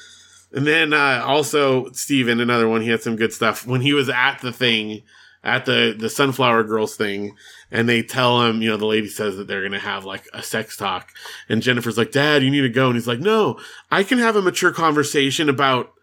And 0.53 0.67
then 0.67 0.93
uh, 0.93 1.23
also 1.25 1.91
Steven, 1.91 2.39
another 2.39 2.67
one, 2.67 2.81
he 2.81 2.89
had 2.89 3.01
some 3.01 3.15
good 3.15 3.33
stuff. 3.33 3.65
When 3.65 3.81
he 3.81 3.93
was 3.93 4.09
at 4.09 4.39
the 4.41 4.51
thing, 4.51 5.03
at 5.43 5.65
the 5.65 5.95
the 5.97 6.09
Sunflower 6.09 6.63
Girls 6.63 6.95
thing, 6.95 7.35
and 7.71 7.87
they 7.87 8.01
tell 8.01 8.43
him, 8.43 8.61
you 8.61 8.69
know, 8.69 8.77
the 8.77 8.85
lady 8.85 9.07
says 9.07 9.37
that 9.37 9.47
they're 9.47 9.63
gonna 9.63 9.79
have 9.79 10.03
like 10.05 10.25
a 10.33 10.41
sex 10.43 10.75
talk, 10.77 11.09
and 11.47 11.61
Jennifer's 11.61 11.97
like, 11.97 12.11
"Dad, 12.11 12.43
you 12.43 12.51
need 12.51 12.61
to 12.61 12.69
go," 12.69 12.87
and 12.87 12.95
he's 12.95 13.07
like, 13.07 13.19
"No, 13.19 13.59
I 13.91 14.03
can 14.03 14.19
have 14.19 14.35
a 14.35 14.41
mature 14.41 14.71
conversation 14.71 15.49
about 15.49 15.93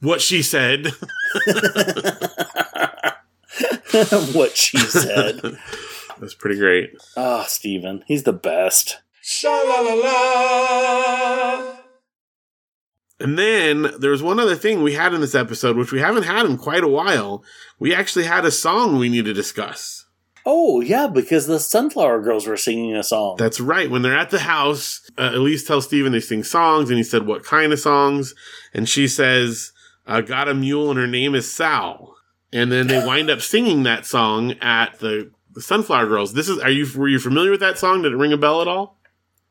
what 0.00 0.20
she 0.20 0.42
said." 0.42 0.86
what 4.32 4.56
she 4.56 4.78
said. 4.78 5.40
That's 6.22 6.34
pretty 6.34 6.56
great. 6.56 6.92
Ah, 7.16 7.42
Steven. 7.48 8.04
He's 8.06 8.22
the 8.22 8.32
best. 8.32 8.98
Sha 9.20 9.50
la 9.50 9.80
la 9.80 9.94
la. 9.94 11.74
And 13.18 13.36
then 13.36 13.90
there 13.98 14.12
was 14.12 14.22
one 14.22 14.38
other 14.38 14.54
thing 14.54 14.82
we 14.82 14.94
had 14.94 15.12
in 15.12 15.20
this 15.20 15.34
episode, 15.34 15.76
which 15.76 15.90
we 15.90 15.98
haven't 15.98 16.22
had 16.22 16.46
in 16.46 16.58
quite 16.58 16.84
a 16.84 16.88
while. 16.88 17.42
We 17.80 17.92
actually 17.92 18.26
had 18.26 18.44
a 18.44 18.52
song 18.52 18.98
we 18.98 19.08
need 19.08 19.24
to 19.24 19.34
discuss. 19.34 20.06
Oh, 20.46 20.80
yeah, 20.80 21.08
because 21.08 21.48
the 21.48 21.58
Sunflower 21.58 22.22
Girls 22.22 22.46
were 22.46 22.56
singing 22.56 22.94
a 22.94 23.02
song. 23.02 23.34
That's 23.36 23.58
right. 23.58 23.90
When 23.90 24.02
they're 24.02 24.16
at 24.16 24.30
the 24.30 24.38
house, 24.38 25.00
uh, 25.18 25.32
Elise 25.34 25.64
tells 25.64 25.86
Steven 25.86 26.12
they 26.12 26.20
sing 26.20 26.44
songs, 26.44 26.88
and 26.88 26.98
he 26.98 27.02
said, 27.04 27.26
What 27.26 27.42
kind 27.42 27.72
of 27.72 27.80
songs? 27.80 28.32
And 28.72 28.88
she 28.88 29.08
says, 29.08 29.72
I 30.06 30.20
Got 30.20 30.48
a 30.48 30.54
mule, 30.54 30.88
and 30.88 31.00
her 31.00 31.08
name 31.08 31.34
is 31.34 31.52
Sal. 31.52 32.14
And 32.52 32.70
then 32.70 32.86
they 32.86 33.04
wind 33.04 33.28
up 33.28 33.40
singing 33.40 33.82
that 33.84 34.06
song 34.06 34.52
at 34.60 35.00
the, 35.00 35.32
the 35.54 35.62
Sunflower 35.62 36.06
Girls. 36.06 36.34
This 36.34 36.48
is, 36.48 36.58
are 36.58 36.70
you, 36.70 36.86
were 36.96 37.08
you 37.08 37.18
familiar 37.18 37.50
with 37.50 37.60
that 37.60 37.78
song? 37.78 38.02
Did 38.02 38.12
it 38.12 38.16
ring 38.16 38.32
a 38.32 38.36
bell 38.36 38.60
at 38.60 38.68
all? 38.68 38.98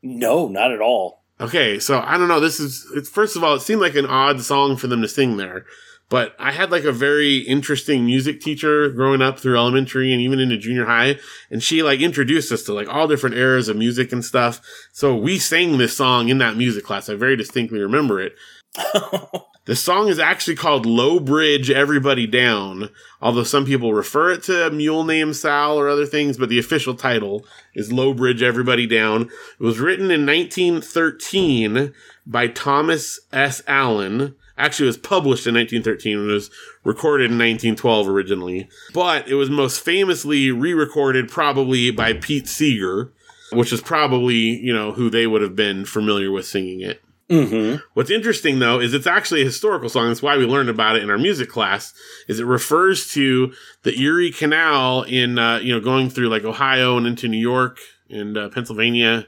no, 0.02 0.48
not 0.48 0.72
at 0.72 0.80
all. 0.80 1.22
Okay, 1.40 1.78
so 1.78 2.00
I 2.00 2.18
don't 2.18 2.28
know. 2.28 2.40
This 2.40 2.60
is 2.60 2.86
it's 2.94 3.08
first 3.08 3.36
of 3.36 3.42
all, 3.42 3.54
it 3.54 3.60
seemed 3.60 3.80
like 3.80 3.94
an 3.94 4.06
odd 4.06 4.40
song 4.42 4.76
for 4.76 4.86
them 4.86 5.02
to 5.02 5.08
sing 5.08 5.36
there. 5.36 5.64
But 6.08 6.36
I 6.38 6.52
had 6.52 6.70
like 6.70 6.84
a 6.84 6.92
very 6.92 7.38
interesting 7.38 8.04
music 8.04 8.40
teacher 8.40 8.90
growing 8.90 9.22
up 9.22 9.38
through 9.38 9.56
elementary 9.56 10.12
and 10.12 10.20
even 10.20 10.40
into 10.40 10.58
junior 10.58 10.84
high, 10.84 11.18
and 11.50 11.62
she 11.62 11.82
like 11.82 12.00
introduced 12.00 12.52
us 12.52 12.62
to 12.64 12.74
like 12.74 12.88
all 12.88 13.08
different 13.08 13.36
eras 13.36 13.68
of 13.68 13.76
music 13.76 14.12
and 14.12 14.24
stuff. 14.24 14.60
So 14.92 15.16
we 15.16 15.38
sang 15.38 15.78
this 15.78 15.96
song 15.96 16.28
in 16.28 16.38
that 16.38 16.56
music 16.56 16.84
class. 16.84 17.08
I 17.08 17.14
very 17.14 17.36
distinctly 17.36 17.80
remember 17.80 18.20
it. 18.20 18.34
The 19.64 19.76
song 19.76 20.08
is 20.08 20.18
actually 20.18 20.56
called 20.56 20.86
Low 20.86 21.20
Bridge 21.20 21.70
Everybody 21.70 22.26
Down, 22.26 22.88
although 23.20 23.44
some 23.44 23.64
people 23.64 23.94
refer 23.94 24.32
it 24.32 24.42
to 24.44 24.70
Mule 24.72 25.04
Name 25.04 25.32
Sal 25.32 25.78
or 25.78 25.88
other 25.88 26.04
things, 26.04 26.36
but 26.36 26.48
the 26.48 26.58
official 26.58 26.96
title 26.96 27.46
is 27.72 27.92
Low 27.92 28.12
Bridge 28.12 28.42
Everybody 28.42 28.88
Down. 28.88 29.22
It 29.22 29.62
was 29.62 29.78
written 29.78 30.10
in 30.10 30.26
1913 30.26 31.94
by 32.26 32.48
Thomas 32.48 33.20
S. 33.32 33.62
Allen. 33.68 34.34
Actually, 34.58 34.86
it 34.86 34.88
was 34.88 34.96
published 34.98 35.46
in 35.46 35.54
1913 35.54 36.18
and 36.18 36.26
was 36.26 36.50
recorded 36.82 37.30
in 37.30 37.38
1912 37.38 38.08
originally. 38.08 38.68
But 38.92 39.28
it 39.28 39.34
was 39.34 39.48
most 39.48 39.78
famously 39.84 40.50
re 40.50 40.74
recorded 40.74 41.28
probably 41.28 41.92
by 41.92 42.14
Pete 42.14 42.48
Seeger, 42.48 43.12
which 43.52 43.72
is 43.72 43.80
probably, 43.80 44.34
you 44.34 44.72
know, 44.72 44.90
who 44.90 45.08
they 45.08 45.28
would 45.28 45.42
have 45.42 45.54
been 45.54 45.84
familiar 45.84 46.32
with 46.32 46.46
singing 46.46 46.80
it. 46.80 47.00
Mm-hmm. 47.32 47.76
What's 47.94 48.10
interesting 48.10 48.58
though 48.58 48.78
is 48.80 48.92
it's 48.94 49.06
actually 49.06 49.42
a 49.42 49.46
historical 49.46 49.88
song. 49.88 50.08
That's 50.08 50.22
why 50.22 50.36
we 50.36 50.44
learned 50.44 50.68
about 50.68 50.96
it 50.96 51.02
in 51.02 51.10
our 51.10 51.18
music 51.18 51.48
class. 51.48 51.94
Is 52.28 52.38
it 52.40 52.44
refers 52.46 53.08
to 53.12 53.52
the 53.84 53.98
Erie 53.98 54.30
Canal 54.30 55.02
in 55.04 55.38
uh, 55.38 55.58
you 55.58 55.72
know 55.72 55.80
going 55.80 56.10
through 56.10 56.28
like 56.28 56.44
Ohio 56.44 56.96
and 56.96 57.06
into 57.06 57.28
New 57.28 57.38
York 57.40 57.78
and 58.10 58.36
uh, 58.36 58.48
Pennsylvania. 58.50 59.26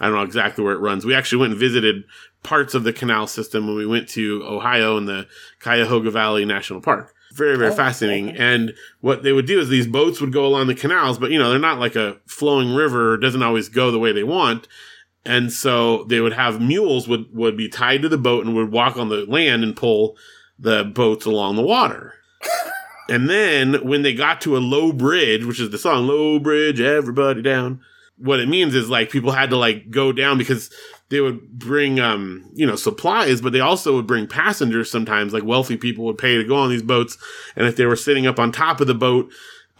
I 0.00 0.06
don't 0.06 0.14
know 0.14 0.22
exactly 0.22 0.64
where 0.64 0.74
it 0.74 0.80
runs. 0.80 1.04
We 1.04 1.14
actually 1.14 1.38
went 1.40 1.52
and 1.52 1.60
visited 1.60 2.04
parts 2.42 2.74
of 2.74 2.82
the 2.82 2.92
canal 2.92 3.26
system 3.28 3.66
when 3.68 3.76
we 3.76 3.86
went 3.86 4.08
to 4.10 4.42
Ohio 4.44 4.96
and 4.96 5.06
the 5.06 5.28
Cuyahoga 5.60 6.10
Valley 6.10 6.44
National 6.44 6.80
Park. 6.80 7.14
Very, 7.34 7.56
very 7.56 7.70
Oh, 7.70 7.74
fascinating. 7.74 8.30
okay. 8.30 8.38
And 8.38 8.74
what 9.00 9.22
they 9.22 9.32
would 9.32 9.46
do 9.46 9.60
is 9.60 9.68
these 9.68 9.86
boats 9.86 10.20
would 10.20 10.32
go 10.32 10.44
along 10.44 10.66
the 10.66 10.74
canals, 10.74 11.18
but 11.18 11.30
you 11.30 11.38
know, 11.38 11.50
they're 11.50 11.58
not 11.60 11.78
like 11.78 11.94
a 11.94 12.16
flowing 12.26 12.74
river. 12.74 13.14
It 13.14 13.20
doesn't 13.20 13.42
always 13.44 13.68
go 13.68 13.90
the 13.92 13.98
way 13.98 14.10
they 14.12 14.24
want. 14.24 14.66
And 15.24 15.52
so 15.52 16.04
they 16.04 16.20
would 16.20 16.32
have 16.32 16.60
mules 16.60 17.06
would, 17.06 17.32
would 17.32 17.56
be 17.56 17.68
tied 17.68 18.02
to 18.02 18.08
the 18.08 18.18
boat 18.18 18.44
and 18.44 18.54
would 18.56 18.72
walk 18.72 18.96
on 18.96 19.08
the 19.08 19.24
land 19.26 19.62
and 19.62 19.76
pull 19.76 20.16
the 20.58 20.84
boats 20.84 21.26
along 21.26 21.56
the 21.56 21.62
water. 21.62 22.14
And 23.08 23.28
then 23.28 23.74
when 23.86 24.02
they 24.02 24.14
got 24.14 24.40
to 24.42 24.56
a 24.56 24.58
low 24.58 24.92
bridge, 24.92 25.44
which 25.44 25.60
is 25.60 25.70
the 25.70 25.78
song 25.78 26.06
"Low 26.06 26.38
Bridge, 26.38 26.80
Everybody 26.80 27.42
Down," 27.42 27.80
what 28.16 28.40
it 28.40 28.48
means 28.48 28.74
is 28.74 28.88
like 28.88 29.10
people 29.10 29.32
had 29.32 29.50
to 29.50 29.56
like 29.56 29.90
go 29.90 30.12
down 30.12 30.38
because 30.38 30.70
they 31.08 31.20
would 31.20 31.58
bring 31.58 31.98
um 32.00 32.48
you 32.54 32.66
know 32.66 32.76
supplies, 32.76 33.40
but 33.40 33.52
they 33.52 33.60
also 33.60 33.96
would 33.96 34.06
bring 34.06 34.26
passengers 34.26 34.90
sometimes. 34.90 35.32
Like 35.32 35.44
wealthy 35.44 35.76
people 35.76 36.04
would 36.04 36.18
pay 36.18 36.36
to 36.36 36.44
go 36.44 36.56
on 36.56 36.70
these 36.70 36.82
boats, 36.82 37.18
and 37.56 37.66
if 37.66 37.76
they 37.76 37.86
were 37.86 37.96
sitting 37.96 38.26
up 38.26 38.38
on 38.38 38.52
top 38.52 38.80
of 38.80 38.86
the 38.86 38.94
boat. 38.94 39.32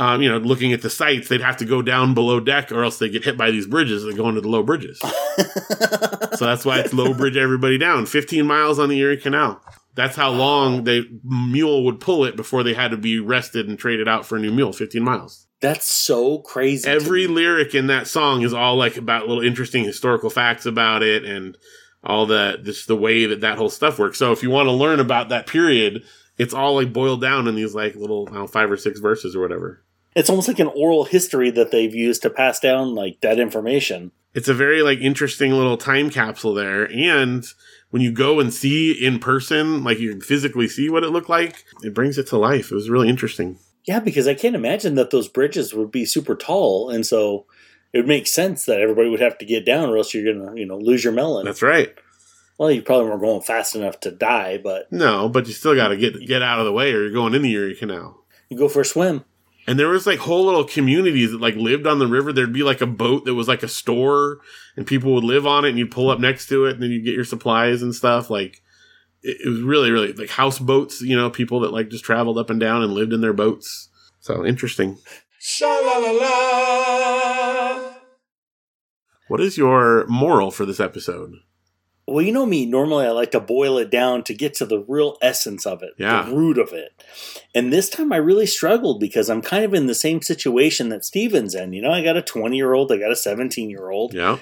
Um, 0.03 0.21
you 0.21 0.29
know, 0.29 0.39
looking 0.39 0.73
at 0.73 0.83
the 0.83 0.91
sights, 0.91 1.29
they'd 1.29 1.41
have 1.41 1.59
to 1.59 1.65
go 1.65 1.81
down 1.81 2.13
below 2.13 2.41
deck, 2.41 2.73
or 2.73 2.83
else 2.83 2.99
they 2.99 3.09
get 3.09 3.25
hit 3.25 3.37
by 3.37 3.53
these 3.53 3.69
bridges 3.69 4.03
and 4.03 4.17
go 4.17 4.29
into 4.29 4.41
the 4.41 4.49
low 4.49 4.65
bridges. 4.65 4.99
so 4.99 6.45
that's 6.45 6.65
why 6.65 6.81
it's 6.81 6.93
low 6.93 7.15
bridge 7.15 7.37
everybody 7.37 7.79
down. 7.79 8.07
15 8.07 8.45
miles 8.45 8.81
on 8.81 8.89
the 8.89 8.99
Erie 8.99 9.17
Canal. 9.17 9.63
That's 9.95 10.17
how 10.17 10.31
long 10.33 10.83
the 10.83 11.09
mule 11.23 11.85
would 11.85 12.01
pull 12.01 12.25
it 12.25 12.35
before 12.35 12.65
they 12.65 12.75
had 12.75 12.91
to 12.91 12.97
be 12.97 13.21
rested 13.21 13.69
and 13.69 13.79
traded 13.79 14.09
out 14.09 14.27
for 14.27 14.35
a 14.35 14.41
new 14.41 14.51
mule. 14.51 14.73
15 14.73 15.01
miles. 15.05 15.47
That's 15.61 15.87
so 15.87 16.39
crazy. 16.39 16.91
Every 16.91 17.29
lyric 17.29 17.73
in 17.73 17.87
that 17.87 18.09
song 18.09 18.43
is 18.43 18.53
all 18.53 18.75
like 18.75 18.97
about 18.97 19.29
little 19.29 19.45
interesting 19.45 19.85
historical 19.85 20.31
facts 20.31 20.67
about 20.67 21.05
it 21.05 21.25
and 21.25 21.57
all 22.03 22.27
the 22.27 22.61
just 22.65 22.89
the 22.89 22.97
way 22.97 23.27
that 23.27 23.43
that 23.43 23.57
whole 23.57 23.71
stuff 23.71 24.01
works. 24.01 24.19
So 24.19 24.33
if 24.33 24.43
you 24.43 24.51
want 24.51 24.67
to 24.67 24.73
learn 24.73 24.99
about 24.99 25.29
that 25.29 25.47
period, 25.47 26.03
it's 26.39 26.55
all 26.55 26.75
like 26.75 26.93
boiled 26.93 27.21
down 27.21 27.47
in 27.47 27.55
these 27.55 27.73
like 27.73 27.95
little 27.95 28.27
know, 28.27 28.49
five 28.49 28.69
or 28.69 28.77
six 28.77 28.99
verses 28.99 29.37
or 29.37 29.41
whatever. 29.41 29.85
It's 30.15 30.31
almost 30.31 30.49
like 30.49 30.59
an 30.59 30.71
oral 30.75 31.05
history 31.05 31.51
that 31.51 31.71
they've 31.71 31.95
used 31.95 32.23
to 32.23 32.31
pass 32.31 32.61
down 32.61 32.95
like 32.95 33.21
that 33.23 33.39
information. 33.39 34.13
It's 34.35 34.49
a 34.49 34.55
very 34.55 34.83
like 34.83 34.99
interesting 35.01 35.53
little 35.53 35.77
time 35.77 36.11
capsule 36.11 36.55
there 36.55 36.91
and 36.91 37.45
when 37.91 38.01
you 38.01 38.11
go 38.11 38.41
and 38.41 38.53
see 38.53 38.93
in 38.93 39.19
person, 39.19 39.85
like 39.85 39.99
you 39.99 40.11
can 40.13 40.23
physically 40.23 40.67
see 40.67 40.89
what 40.89 41.05
it 41.05 41.11
looked 41.11 41.29
like, 41.29 41.65
it 41.83 41.93
brings 41.93 42.17
it 42.17 42.27
to 42.29 42.39
life. 42.39 42.73
It 42.73 42.75
was 42.75 42.89
really 42.89 43.11
interesting. 43.11 43.59
Yeah, 43.85 44.01
because 44.01 44.27
I 44.27 44.33
can't 44.33 44.55
imagine 44.57 44.95
that 44.95 45.11
those 45.11 45.29
bridges 45.29 45.75
would 45.75 45.91
be 45.91 46.07
super 46.07 46.35
tall, 46.35 46.89
and 46.89 47.05
so 47.05 47.45
it 47.93 47.99
would 47.99 48.09
make 48.09 48.27
sense 48.27 48.65
that 48.65 48.81
everybody 48.81 49.11
would 49.11 49.21
have 49.21 49.37
to 49.39 49.45
get 49.45 49.67
down, 49.67 49.91
or 49.91 49.99
else 49.99 50.15
you're 50.15 50.33
gonna, 50.33 50.55
you 50.59 50.65
know, 50.65 50.79
lose 50.79 51.05
your 51.05 51.13
melon. 51.13 51.45
That's 51.45 51.61
right. 51.61 51.93
well, 52.57 52.71
you 52.71 52.81
probably 52.81 53.11
weren't 53.11 53.21
going 53.21 53.43
fast 53.43 53.75
enough 53.77 54.01
to 54.01 54.11
die, 54.11 54.57
but 54.57 54.91
No, 54.91 55.29
but 55.29 55.47
you 55.47 55.53
still 55.53 55.75
got 55.75 55.89
to 55.89 55.97
get 55.99 56.19
get 56.27 56.41
out 56.41 56.61
of 56.61 56.65
the 56.65 56.73
way, 56.73 56.95
or 56.95 57.03
you're 57.03 57.11
going 57.13 57.35
in 57.35 57.43
the 57.43 57.53
Erie 57.53 57.75
Canal. 57.77 58.25
you 58.49 58.57
go 58.57 58.69
for 58.69 58.81
a 58.81 58.87
swim. 58.87 59.25
And 59.67 59.79
there 59.79 59.89
was 59.89 60.07
like 60.07 60.19
whole 60.19 60.45
little 60.45 60.65
communities 60.65 61.31
that 61.31 61.41
like 61.41 61.55
lived 61.55 61.87
on 61.87 61.99
the 61.99 62.07
river. 62.07 62.33
There'd 62.33 62.53
be 62.53 62.65
like 62.65 62.81
a 62.81 62.87
boat 62.87 63.25
that 63.25 63.35
was 63.35 63.49
like 63.49 63.63
a 63.63 63.69
store, 63.69 64.41
and 64.77 64.87
people 64.87 65.15
would 65.15 65.25
live 65.25 65.47
on 65.47 65.65
it, 65.65 65.71
and 65.71 65.79
you'd 65.79 65.91
pull 65.91 66.11
up 66.11 66.19
next 66.19 66.49
to 66.49 66.67
it, 66.67 66.75
and 66.75 66.83
then 66.83 66.91
you 66.91 67.01
get 67.01 67.15
your 67.15 67.25
supplies 67.25 67.83
and 67.83 67.95
stuff. 67.95 68.29
Like 68.29 68.61
it, 69.23 69.39
it 69.45 69.49
was 69.49 69.61
really, 69.61 69.91
really 69.91 70.13
like 70.13 70.31
houseboats. 70.31 71.01
You 71.01 71.17
know, 71.17 71.31
people 71.31 71.61
that 71.61 71.73
like 71.73 71.91
just 71.91 72.05
traveled 72.05 72.39
up 72.39 72.51
and 72.51 72.59
down 72.59 72.83
and 72.83 72.93
lived 72.93 73.13
in 73.13 73.21
their 73.21 73.33
boats. 73.33 73.89
So 74.21 74.45
interesting. 74.45 74.99
Sha 75.39 75.67
la 75.67 75.99
la 75.99 76.11
la. 76.11 77.93
What 79.29 79.41
is 79.41 79.57
your 79.57 80.07
moral 80.09 80.51
for 80.51 80.67
this 80.67 80.81
episode? 80.81 81.37
Well, 82.07 82.21
you 82.25 82.33
know 82.33 82.47
me. 82.47 82.67
Normally, 82.67 83.07
I 83.07 83.11
like 83.11 83.31
to 83.31 83.41
boil 83.41 83.79
it 83.79 83.91
down 83.91 84.25
to 84.25 84.35
get 84.35 84.55
to 84.55 84.67
the 84.67 84.81
real 84.81 85.17
essence 85.23 85.65
of 85.67 85.83
it, 85.83 85.91
Yeah. 85.99 86.25
the 86.29 86.35
root 86.35 86.59
of 86.59 86.73
it. 86.73 86.91
And 87.55 87.73
this 87.73 87.89
time, 87.89 88.13
I 88.13 88.17
really 88.17 88.47
struggled 88.47 88.99
because 88.99 89.31
I'm 89.31 89.41
kind 89.43 89.65
of 89.65 89.73
in 89.73 89.87
the 89.87 89.95
same 89.95 90.21
situation 90.21 90.89
that 90.89 91.05
Steven's 91.05 91.55
in. 91.55 91.73
You 91.73 91.83
know, 91.83 91.93
I 91.93 92.03
got 92.03 92.17
a 92.17 92.23
20 92.23 92.57
year 92.57 92.75
old, 92.75 92.91
I 92.91 92.97
got 92.99 93.13
a 93.13 93.17
17 93.17 93.71
year 93.71 93.89
old, 93.91 94.15
Yeah, 94.15 94.39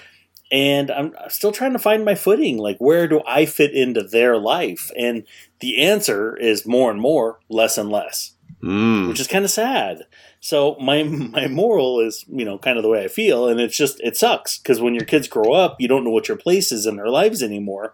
and 0.50 0.90
I'm 0.90 1.12
still 1.28 1.52
trying 1.52 1.72
to 1.74 1.78
find 1.78 2.04
my 2.04 2.14
footing. 2.14 2.56
Like, 2.56 2.78
where 2.78 3.06
do 3.06 3.20
I 3.26 3.44
fit 3.46 3.72
into 3.74 4.02
their 4.02 4.36
life? 4.38 4.90
And 4.98 5.24
the 5.60 5.82
answer 5.82 6.36
is 6.36 6.66
more 6.66 6.90
and 6.90 7.00
more, 7.00 7.40
less 7.50 7.76
and 7.78 7.90
less. 7.90 8.32
mm. 8.62 9.08
which 9.08 9.20
is 9.20 9.26
kind 9.26 9.44
of 9.44 9.50
sad. 9.50 10.06
So 10.40 10.76
my 10.80 11.02
my 11.02 11.46
moral 11.48 12.00
is, 12.00 12.24
you 12.28 12.44
know, 12.44 12.58
kind 12.58 12.76
of 12.76 12.82
the 12.82 12.88
way 12.88 13.04
I 13.04 13.08
feel, 13.08 13.46
and 13.48 13.60
it's 13.60 13.76
just 13.76 14.00
it 14.00 14.16
sucks 14.16 14.58
because 14.58 14.80
when 14.80 14.94
your 14.94 15.04
kids 15.04 15.28
grow 15.28 15.52
up, 15.52 15.76
you 15.80 15.86
don't 15.88 16.04
know 16.04 16.10
what 16.10 16.28
your 16.28 16.36
place 16.36 16.72
is 16.72 16.86
in 16.86 16.96
their 16.96 17.08
lives 17.08 17.42
anymore. 17.42 17.92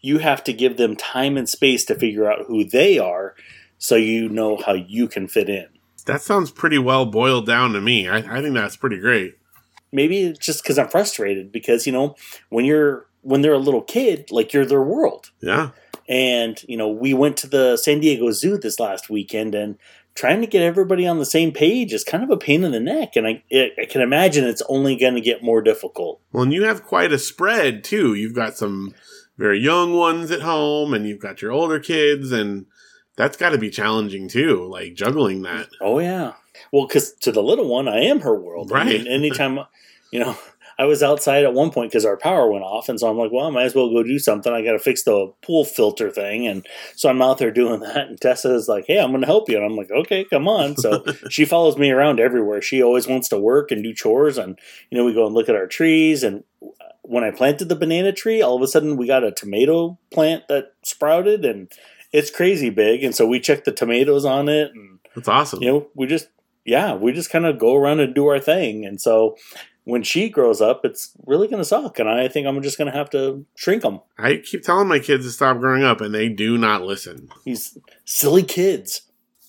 You 0.00 0.18
have 0.18 0.44
to 0.44 0.52
give 0.52 0.76
them 0.76 0.96
time 0.96 1.36
and 1.36 1.48
space 1.48 1.84
to 1.86 1.94
figure 1.94 2.30
out 2.30 2.46
who 2.46 2.64
they 2.64 2.98
are, 2.98 3.34
so 3.78 3.96
you 3.96 4.28
know 4.28 4.56
how 4.56 4.74
you 4.74 5.08
can 5.08 5.26
fit 5.28 5.48
in. 5.48 5.66
that 6.06 6.22
sounds 6.22 6.50
pretty 6.50 6.78
well 6.78 7.04
boiled 7.04 7.46
down 7.46 7.72
to 7.72 7.80
me. 7.80 8.08
I, 8.08 8.38
I 8.38 8.40
think 8.42 8.54
that's 8.54 8.76
pretty 8.76 8.98
great. 8.98 9.36
Maybe 9.90 10.20
it's 10.22 10.38
just 10.38 10.62
because 10.62 10.78
I'm 10.78 10.88
frustrated 10.88 11.50
because 11.50 11.86
you 11.86 11.92
know 11.92 12.14
when 12.48 12.64
you're 12.64 13.06
when 13.22 13.42
they're 13.42 13.52
a 13.52 13.58
little 13.58 13.82
kid, 13.82 14.30
like 14.30 14.52
you're 14.52 14.64
their 14.64 14.82
world. 14.82 15.30
Yeah, 15.40 15.70
And, 16.08 16.62
you 16.66 16.76
know, 16.76 16.88
we 16.88 17.12
went 17.12 17.36
to 17.38 17.46
the 17.48 17.76
San 17.76 18.00
Diego 18.00 18.30
Zoo 18.30 18.56
this 18.56 18.78
last 18.80 19.10
weekend 19.10 19.54
and 19.54 19.76
trying 20.18 20.40
to 20.40 20.48
get 20.48 20.62
everybody 20.62 21.06
on 21.06 21.20
the 21.20 21.24
same 21.24 21.52
page 21.52 21.92
is 21.92 22.02
kind 22.02 22.24
of 22.24 22.30
a 22.30 22.36
pain 22.36 22.64
in 22.64 22.72
the 22.72 22.80
neck. 22.80 23.14
And 23.14 23.24
I, 23.24 23.40
I 23.52 23.84
can 23.88 24.00
imagine 24.00 24.44
it's 24.44 24.64
only 24.68 24.96
going 24.96 25.14
to 25.14 25.20
get 25.20 25.44
more 25.44 25.62
difficult. 25.62 26.20
Well, 26.32 26.42
and 26.42 26.52
you 26.52 26.64
have 26.64 26.82
quite 26.82 27.12
a 27.12 27.20
spread 27.20 27.84
too. 27.84 28.14
You've 28.14 28.34
got 28.34 28.56
some 28.56 28.96
very 29.36 29.60
young 29.60 29.94
ones 29.94 30.32
at 30.32 30.40
home, 30.42 30.92
and 30.92 31.06
you've 31.06 31.20
got 31.20 31.40
your 31.40 31.52
older 31.52 31.78
kids, 31.78 32.32
and 32.32 32.66
that's 33.14 33.36
got 33.36 33.50
to 33.50 33.58
be 33.58 33.70
challenging 33.70 34.28
too. 34.28 34.68
Like 34.68 34.94
juggling 34.94 35.42
that. 35.42 35.68
Oh, 35.80 36.00
yeah. 36.00 36.32
Well, 36.72 36.88
because 36.88 37.12
to 37.20 37.30
the 37.30 37.42
little 37.42 37.68
one, 37.68 37.86
I 37.86 38.00
am 38.00 38.18
her 38.22 38.34
world. 38.34 38.72
I 38.72 38.82
mean, 38.84 39.04
Right. 39.04 39.06
anytime, 39.08 39.60
you 40.10 40.18
know, 40.18 40.36
I 40.78 40.84
was 40.84 41.02
outside 41.02 41.42
at 41.44 41.54
one 41.54 41.70
point 41.70 41.90
because 41.90 42.04
our 42.04 42.16
power 42.16 42.48
went 42.50 42.62
off. 42.62 42.88
And 42.88 43.00
so 43.00 43.08
I'm 43.10 43.18
like, 43.18 43.32
well, 43.32 43.46
I 43.46 43.50
might 43.50 43.64
as 43.64 43.74
well 43.74 43.90
go 43.90 44.04
do 44.04 44.18
something. 44.18 44.52
I 44.52 44.62
got 44.62 44.72
to 44.72 44.78
fix 44.78 45.02
the 45.02 45.32
pool 45.42 45.64
filter 45.64 46.08
thing. 46.08 46.46
And 46.46 46.64
so 46.94 47.08
I'm 47.08 47.20
out 47.20 47.38
there 47.38 47.50
doing 47.50 47.80
that. 47.94 48.08
And 48.08 48.20
Tessa 48.20 48.54
is 48.54 48.68
like, 48.68 48.84
hey, 48.86 49.00
I'm 49.00 49.10
going 49.10 49.22
to 49.22 49.26
help 49.26 49.48
you. 49.48 49.56
And 49.56 49.66
I'm 49.66 49.76
like, 49.76 49.90
okay, 49.90 50.24
come 50.24 50.46
on. 50.46 50.76
So 50.76 51.04
she 51.30 51.44
follows 51.44 51.76
me 51.76 51.90
around 51.90 52.20
everywhere. 52.20 52.62
She 52.62 52.80
always 52.82 53.08
wants 53.08 53.28
to 53.30 53.38
work 53.38 53.72
and 53.72 53.82
do 53.82 53.92
chores. 53.92 54.38
And, 54.38 54.56
you 54.90 54.98
know, 54.98 55.04
we 55.04 55.14
go 55.14 55.26
and 55.26 55.34
look 55.34 55.48
at 55.48 55.56
our 55.56 55.66
trees. 55.66 56.22
And 56.22 56.44
uh, 56.62 56.84
when 57.02 57.24
I 57.24 57.32
planted 57.32 57.68
the 57.68 57.76
banana 57.76 58.12
tree, 58.12 58.40
all 58.40 58.54
of 58.54 58.62
a 58.62 58.68
sudden 58.68 58.96
we 58.96 59.08
got 59.08 59.24
a 59.24 59.32
tomato 59.32 59.98
plant 60.12 60.46
that 60.48 60.74
sprouted 60.82 61.44
and 61.44 61.72
it's 62.12 62.30
crazy 62.30 62.70
big. 62.70 63.02
And 63.02 63.14
so 63.16 63.26
we 63.26 63.40
checked 63.40 63.64
the 63.64 63.72
tomatoes 63.72 64.24
on 64.24 64.48
it. 64.48 64.70
And, 64.74 65.00
That's 65.16 65.28
awesome. 65.28 65.60
you 65.60 65.72
know, 65.72 65.88
we 65.96 66.06
just, 66.06 66.28
yeah, 66.64 66.94
we 66.94 67.12
just 67.12 67.30
kind 67.30 67.46
of 67.46 67.58
go 67.58 67.74
around 67.74 68.00
and 68.00 68.14
do 68.14 68.28
our 68.28 68.38
thing. 68.38 68.84
And 68.84 69.00
so 69.00 69.36
when 69.88 70.02
she 70.02 70.28
grows 70.28 70.60
up, 70.60 70.84
it's 70.84 71.12
really 71.24 71.48
going 71.48 71.60
to 71.60 71.64
suck. 71.64 71.98
And 71.98 72.10
I 72.10 72.28
think 72.28 72.46
I'm 72.46 72.60
just 72.62 72.76
going 72.76 72.92
to 72.92 72.96
have 72.96 73.08
to 73.10 73.46
shrink 73.56 73.82
them. 73.82 74.00
I 74.18 74.36
keep 74.44 74.62
telling 74.62 74.86
my 74.86 74.98
kids 74.98 75.24
to 75.24 75.32
stop 75.32 75.58
growing 75.58 75.82
up, 75.82 76.02
and 76.02 76.14
they 76.14 76.28
do 76.28 76.58
not 76.58 76.82
listen. 76.82 77.30
These 77.46 77.78
silly 78.04 78.42
kids. 78.42 79.02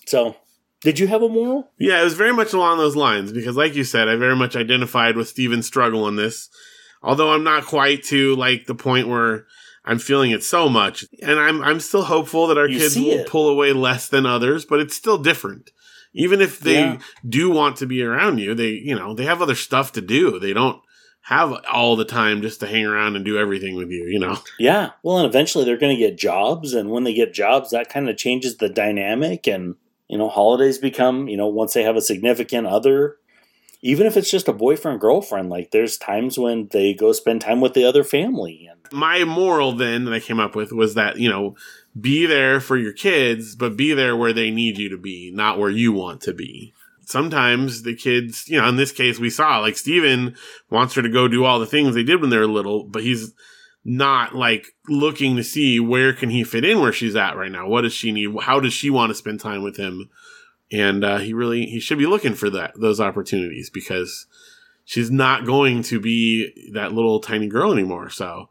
So, 0.06 0.38
did 0.82 0.98
you 0.98 1.08
have 1.08 1.22
a 1.22 1.28
moral? 1.28 1.70
Yeah, 1.78 2.00
it 2.00 2.06
was 2.06 2.14
very 2.14 2.32
much 2.34 2.54
along 2.54 2.78
those 2.78 2.96
lines 2.96 3.34
because, 3.34 3.58
like 3.58 3.76
you 3.76 3.84
said, 3.84 4.08
I 4.08 4.16
very 4.16 4.36
much 4.36 4.56
identified 4.56 5.18
with 5.18 5.28
Steven's 5.28 5.68
struggle 5.68 6.08
in 6.08 6.16
this. 6.16 6.50
Although 7.04 7.34
I'm 7.34 7.44
not 7.44 7.66
quite 7.66 8.04
to 8.06 8.34
like 8.38 8.66
the 8.66 8.76
point 8.76 9.10
where 9.10 9.46
I'm 9.84 10.00
feeling 10.00 10.32
it 10.32 10.44
so 10.44 10.70
much, 10.70 11.04
and 11.22 11.38
I'm 11.38 11.62
I'm 11.62 11.82
still 11.82 12.04
hopeful 12.04 12.48
that 12.48 12.58
our 12.58 12.68
You 12.70 12.80
kids 12.80 12.96
will 12.96 13.20
it. 13.20 13.28
pull 13.28 13.50
away 13.50 13.74
less 13.74 14.08
than 14.08 14.26
others, 14.26 14.64
but 14.64 14.80
it's 14.80 14.96
still 14.96 15.18
different. 15.18 15.70
Even 16.14 16.42
if 16.42 16.60
they 16.60 16.74
Yeah. 16.82 16.98
do 17.28 17.50
want 17.50 17.78
to 17.78 17.86
be 17.86 18.02
around 18.04 18.40
you, 18.40 18.54
they 18.56 18.70
you 18.72 18.96
know 18.96 19.14
they 19.14 19.26
have 19.26 19.42
other 19.42 19.56
stuff 19.56 19.92
to 19.94 20.02
do. 20.02 20.40
They 20.40 20.54
don't 20.54 20.82
have 21.24 21.54
all 21.72 21.96
the 21.96 22.06
time 22.06 22.42
just 22.42 22.60
to 22.62 22.66
hang 22.68 22.86
around 22.86 23.16
and 23.16 23.24
do 23.24 23.38
everything 23.38 23.76
with 23.76 23.90
you. 23.92 24.06
You 24.06 24.20
know, 24.20 24.38
Yeah. 24.60 24.92
Well, 25.04 25.18
and 25.18 25.28
eventually 25.28 25.66
they're 25.66 25.78
going 25.78 25.96
to 25.96 26.02
get 26.02 26.18
jobs. 26.18 26.74
And 26.74 26.90
when 26.90 27.04
they 27.04 27.14
get 27.14 27.34
jobs, 27.34 27.70
that 27.72 27.90
kind 27.90 28.10
of 28.10 28.18
changes 28.18 28.58
the 28.58 28.70
dynamic. 28.70 29.48
And, 29.48 29.76
you 30.08 30.18
know, 30.18 30.30
holidays 30.30 30.80
become, 30.80 31.28
you 31.28 31.38
know, 31.38 31.48
once 31.48 31.74
they 31.74 31.84
have 31.84 31.96
a 31.98 32.02
significant 32.02 32.66
other, 32.66 33.18
even 33.82 34.08
if 34.08 34.18
it's 34.18 34.32
just 34.32 34.48
a 34.48 34.54
boyfriend, 34.54 35.00
girlfriend, 35.02 35.50
like 35.50 35.70
there's 35.72 35.98
times 35.98 36.40
when 36.40 36.68
they 36.72 36.94
go 36.94 37.12
spend 37.12 37.42
time 37.42 37.62
with 37.62 37.74
the 37.74 37.86
other 37.86 38.04
family. 38.04 38.68
And 38.72 38.80
my 38.92 39.24
moral 39.24 39.74
then 39.74 40.06
that 40.06 40.14
I 40.14 40.20
came 40.20 40.40
up 40.40 40.56
with 40.56 40.72
was 40.72 40.96
that, 40.96 41.18
you 41.18 41.30
know, 41.30 41.56
be 42.00 42.26
there 42.26 42.60
for 42.60 42.78
your 42.78 42.94
kids, 42.94 43.56
but 43.56 43.78
be 43.78 43.94
there 43.94 44.16
where 44.16 44.34
they 44.34 44.52
need 44.52 44.78
you 44.78 44.90
to 44.90 44.98
be, 44.98 45.32
not 45.34 45.58
where 45.58 45.70
you 45.70 45.92
want 45.92 46.22
to 46.22 46.34
be. 46.34 46.74
Sometimes 47.06 47.84
the 47.84 47.96
kids, 47.96 48.48
you 48.48 48.62
know, 48.62 48.68
in 48.68 48.76
this 48.76 48.92
case 48.92 49.20
we 49.20 49.30
saw 49.30 49.60
like 49.60 49.78
Steven 49.78 50.36
wants 50.70 50.94
her 50.94 51.02
to 51.02 51.10
go 51.10 51.28
do 51.28 51.44
all 51.44 51.60
the 51.60 51.66
things 51.66 51.96
they 51.96 52.04
did 52.04 52.22
when 52.22 52.30
they 52.30 52.38
were 52.38 52.48
little, 52.48 52.84
but 52.84 53.04
he's 53.04 53.34
not 53.84 54.36
like 54.36 54.68
looking 54.88 55.36
to 55.36 55.44
see 55.44 55.80
where 55.80 56.14
can 56.14 56.30
he 56.30 56.44
fit 56.44 56.66
in 56.66 56.80
where 56.80 56.94
she's 56.94 57.16
at 57.16 57.36
right 57.36 57.52
now. 57.52 57.68
What 57.68 57.82
does 57.82 57.94
she 57.94 58.12
need? 58.12 58.30
How 58.42 58.60
does 58.60 58.74
she 58.74 58.90
want 58.90 59.10
to 59.10 59.16
spend 59.16 59.40
time 59.40 59.64
with 59.64 59.78
him? 59.78 60.10
And 60.72 61.04
uh, 61.04 61.18
he 61.18 61.34
really 61.34 61.66
he 61.66 61.80
should 61.80 61.98
be 61.98 62.06
looking 62.06 62.36
for 62.36 62.50
that 62.52 62.74
those 62.80 63.00
opportunities 63.00 63.72
because 63.72 64.28
she's 64.86 65.10
not 65.10 65.46
going 65.46 65.82
to 65.84 66.00
be 66.00 66.72
that 66.74 66.94
little 66.94 67.20
tiny 67.20 67.48
girl 67.48 67.72
anymore. 67.72 68.10
So 68.10 68.50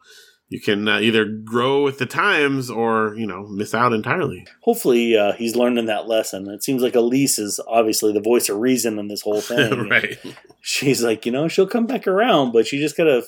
you 0.51 0.61
can 0.61 0.89
uh, 0.89 0.99
either 1.01 1.25
grow 1.27 1.83
with 1.85 1.99
the 1.99 2.07
times 2.07 2.71
or 2.71 3.15
you 3.17 3.27
know 3.27 3.47
miss 3.47 3.75
out 3.75 3.93
entirely. 3.93 4.47
hopefully 4.61 5.17
uh, 5.17 5.33
he's 5.33 5.57
learning 5.57 5.87
that 5.87 6.09
lesson. 6.09 6.49
It 6.51 6.63
seems 6.65 6.83
like 6.83 6.95
Elise 6.95 7.39
is 7.39 7.61
obviously 7.69 8.13
the 8.13 8.21
voice 8.21 8.49
of 8.49 8.59
reason 8.59 8.99
in 8.99 9.09
this 9.09 9.23
whole 9.23 9.41
thing. 9.43 9.89
right. 9.89 10.19
She's 10.61 11.03
like, 11.03 11.27
you 11.27 11.33
know, 11.33 11.49
she'll 11.49 11.67
come 11.67 11.87
back 11.87 12.07
around, 12.07 12.53
but 12.53 12.73
you 12.73 12.81
just 12.81 12.97
got 12.97 13.05
to 13.05 13.23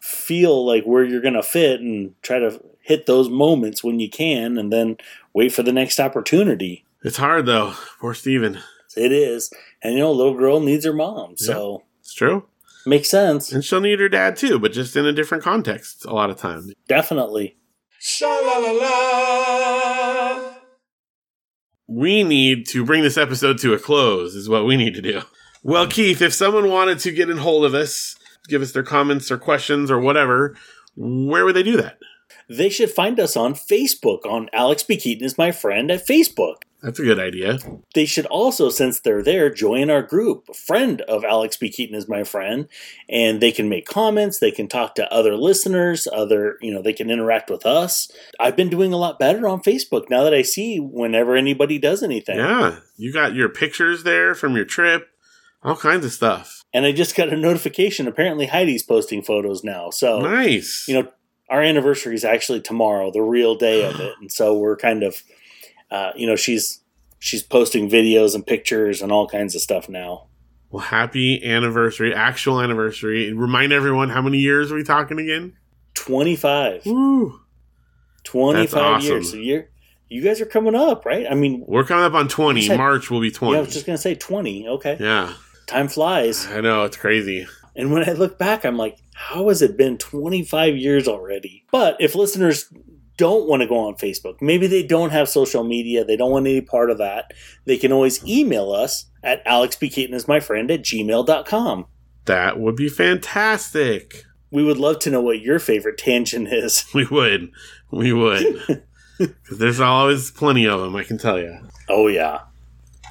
feel 0.00 0.64
like 0.64 0.84
where 0.84 1.04
you're 1.04 1.20
going 1.20 1.34
to 1.34 1.42
fit 1.42 1.80
and 1.80 2.14
try 2.22 2.38
to 2.38 2.60
hit 2.80 3.06
those 3.06 3.28
moments 3.28 3.84
when 3.84 4.00
you 4.00 4.08
can 4.08 4.56
and 4.58 4.72
then 4.72 4.96
wait 5.34 5.52
for 5.52 5.62
the 5.62 5.72
next 5.72 6.00
opportunity. 6.00 6.84
It's 7.02 7.18
hard 7.18 7.46
though. 7.46 7.74
Poor 8.00 8.14
Steven. 8.14 8.58
It 8.96 9.12
is. 9.12 9.50
And 9.82 9.94
you 9.94 10.00
know, 10.00 10.10
a 10.10 10.12
little 10.12 10.34
girl 10.36 10.60
needs 10.60 10.84
her 10.84 10.92
mom. 10.92 11.36
So 11.36 11.84
It's 12.00 12.12
true. 12.14 12.44
Makes 12.86 13.08
sense. 13.08 13.52
And 13.52 13.64
she'll 13.64 13.80
need 13.80 14.00
her 14.00 14.08
dad 14.08 14.36
too, 14.36 14.58
but 14.58 14.72
just 14.72 14.96
in 14.96 15.06
a 15.06 15.12
different 15.12 15.44
context 15.44 16.04
a 16.04 16.12
lot 16.12 16.30
of 16.30 16.36
times. 16.36 16.72
Definitely. 16.88 17.56
Sha 17.98 18.28
la 18.28 18.58
la 18.58 18.70
la. 18.72 20.52
We 21.86 22.22
need 22.22 22.66
to 22.68 22.84
bring 22.84 23.02
this 23.02 23.18
episode 23.18 23.58
to 23.58 23.74
a 23.74 23.78
close, 23.78 24.34
is 24.34 24.48
what 24.48 24.64
we 24.64 24.76
need 24.76 24.94
to 24.94 25.02
do. 25.02 25.22
Well, 25.62 25.86
Keith, 25.86 26.22
if 26.22 26.32
someone 26.32 26.70
wanted 26.70 27.00
to 27.00 27.10
get 27.10 27.28
in 27.28 27.38
hold 27.38 27.64
of 27.64 27.74
us, 27.74 28.16
give 28.48 28.62
us 28.62 28.72
their 28.72 28.82
comments 28.82 29.30
or 29.30 29.38
questions 29.38 29.90
or 29.90 30.00
whatever, 30.00 30.56
where 30.96 31.44
would 31.44 31.56
they 31.56 31.62
do 31.62 31.76
that? 31.78 31.98
They 32.48 32.68
should 32.68 32.90
find 32.90 33.18
us 33.20 33.36
on 33.36 33.54
Facebook 33.54 34.26
on 34.26 34.48
Alex 34.52 34.82
P. 34.82 34.96
Keaton 34.96 35.24
is 35.24 35.38
my 35.38 35.52
friend 35.52 35.90
at 35.90 36.06
Facebook. 36.06 36.56
That's 36.82 36.98
a 36.98 37.02
good 37.04 37.18
idea. 37.18 37.58
They 37.94 38.06
should 38.06 38.24
also, 38.26 38.70
since 38.70 39.00
they're 39.00 39.22
there, 39.22 39.50
join 39.52 39.90
our 39.90 40.00
group. 40.00 40.46
A 40.48 40.54
friend 40.54 41.02
of 41.02 41.24
Alex 41.24 41.58
P. 41.58 41.68
Keaton 41.68 41.94
is 41.94 42.08
my 42.08 42.24
friend, 42.24 42.68
and 43.06 43.38
they 43.42 43.52
can 43.52 43.68
make 43.68 43.84
comments. 43.86 44.38
They 44.38 44.50
can 44.50 44.66
talk 44.66 44.94
to 44.94 45.12
other 45.12 45.36
listeners. 45.36 46.08
Other, 46.10 46.56
you 46.62 46.72
know, 46.72 46.80
they 46.80 46.94
can 46.94 47.10
interact 47.10 47.50
with 47.50 47.66
us. 47.66 48.10
I've 48.40 48.56
been 48.56 48.70
doing 48.70 48.94
a 48.94 48.96
lot 48.96 49.18
better 49.18 49.46
on 49.46 49.60
Facebook 49.60 50.08
now 50.08 50.24
that 50.24 50.32
I 50.32 50.40
see 50.40 50.78
whenever 50.80 51.36
anybody 51.36 51.78
does 51.78 52.02
anything. 52.02 52.38
Yeah. 52.38 52.76
You 52.96 53.12
got 53.12 53.34
your 53.34 53.50
pictures 53.50 54.02
there 54.02 54.34
from 54.34 54.56
your 54.56 54.64
trip, 54.64 55.06
all 55.62 55.76
kinds 55.76 56.06
of 56.06 56.12
stuff. 56.12 56.64
And 56.72 56.86
I 56.86 56.92
just 56.92 57.14
got 57.14 57.28
a 57.32 57.36
notification. 57.36 58.08
Apparently, 58.08 58.46
Heidi's 58.46 58.84
posting 58.84 59.22
photos 59.22 59.62
now. 59.62 59.90
So 59.90 60.20
Nice. 60.20 60.86
you 60.88 60.94
know, 60.94 61.12
our 61.50 61.60
anniversary 61.62 62.14
is 62.14 62.24
actually 62.24 62.60
tomorrow, 62.60 63.10
the 63.10 63.20
real 63.22 63.54
day 63.56 63.84
of 63.84 63.98
it, 64.00 64.14
and 64.20 64.30
so 64.32 64.56
we're 64.56 64.76
kind 64.76 65.02
of, 65.02 65.22
uh, 65.90 66.12
you 66.16 66.26
know, 66.26 66.36
she's 66.36 66.80
she's 67.18 67.42
posting 67.42 67.90
videos 67.90 68.34
and 68.34 68.46
pictures 68.46 69.02
and 69.02 69.12
all 69.12 69.26
kinds 69.28 69.54
of 69.54 69.60
stuff 69.60 69.88
now. 69.88 70.26
well, 70.70 70.82
happy 70.84 71.44
anniversary, 71.44 72.14
actual 72.14 72.60
anniversary. 72.60 73.32
Remind 73.32 73.72
everyone 73.72 74.08
how 74.10 74.22
many 74.22 74.38
years 74.38 74.70
are 74.72 74.76
we 74.76 74.84
talking 74.84 75.18
again? 75.18 75.54
25. 75.94 76.86
Woo. 76.86 77.40
25 78.24 78.70
That's 78.70 79.04
years. 79.04 79.26
awesome. 79.26 79.30
So 79.30 79.36
you're, 79.36 79.68
you 80.08 80.22
guys 80.22 80.40
are 80.40 80.46
coming 80.46 80.74
up, 80.74 81.04
right? 81.04 81.26
I 81.30 81.34
mean, 81.34 81.64
We're 81.66 81.84
coming 81.84 82.04
up 82.04 82.14
on 82.14 82.28
20. 82.28 82.60
You 82.60 82.66
said- 82.68 82.76
March 82.78 83.10
will 83.10 83.20
be 83.20 83.30
20. 83.30 83.52
yeah, 83.52 83.58
I 83.58 83.62
was 83.62 83.72
just 83.72 83.86
going 83.86 83.96
to 83.96 84.02
say 84.02 84.14
20. 84.14 84.68
Okay. 84.68 84.96
yeah. 85.00 85.34
Time 85.66 85.88
flies. 85.88 86.46
I 86.48 86.60
know. 86.60 86.84
It's 86.84 86.96
crazy. 86.96 87.46
And 87.76 87.92
when 87.92 88.08
I 88.08 88.12
look 88.12 88.38
back, 88.38 88.64
I'm 88.64 88.76
like, 88.76 88.98
how 89.14 89.48
has 89.48 89.62
it 89.62 89.76
been 89.76 89.98
25 89.98 90.76
years 90.76 91.06
already? 91.06 91.64
But 91.70 91.96
if 92.00 92.14
listeners 92.14 92.72
don't 93.16 93.46
want 93.46 93.62
to 93.62 93.68
go 93.68 93.78
on 93.78 93.94
Facebook, 93.94 94.40
maybe 94.40 94.66
they 94.66 94.82
don't 94.82 95.10
have 95.10 95.28
social 95.28 95.62
media, 95.62 96.04
they 96.04 96.16
don't 96.16 96.30
want 96.30 96.46
any 96.46 96.60
part 96.62 96.90
of 96.90 96.98
that, 96.98 97.32
they 97.66 97.76
can 97.76 97.92
always 97.92 98.24
email 98.26 98.72
us 98.72 99.06
at 99.22 99.44
alexpkeatonismyfriend 99.44 100.70
at 100.72 100.82
gmail.com. 100.82 101.86
That 102.24 102.58
would 102.58 102.76
be 102.76 102.88
fantastic. 102.88 104.24
We 104.50 104.64
would 104.64 104.78
love 104.78 104.98
to 105.00 105.10
know 105.10 105.20
what 105.20 105.40
your 105.40 105.58
favorite 105.58 105.98
tangent 105.98 106.48
is. 106.52 106.84
We 106.94 107.06
would. 107.06 107.50
We 107.90 108.12
would. 108.12 108.84
There's 109.50 109.80
always 109.80 110.30
plenty 110.30 110.66
of 110.66 110.80
them, 110.80 110.96
I 110.96 111.04
can 111.04 111.18
tell 111.18 111.38
you. 111.38 111.58
Oh, 111.88 112.06
yeah. 112.06 112.40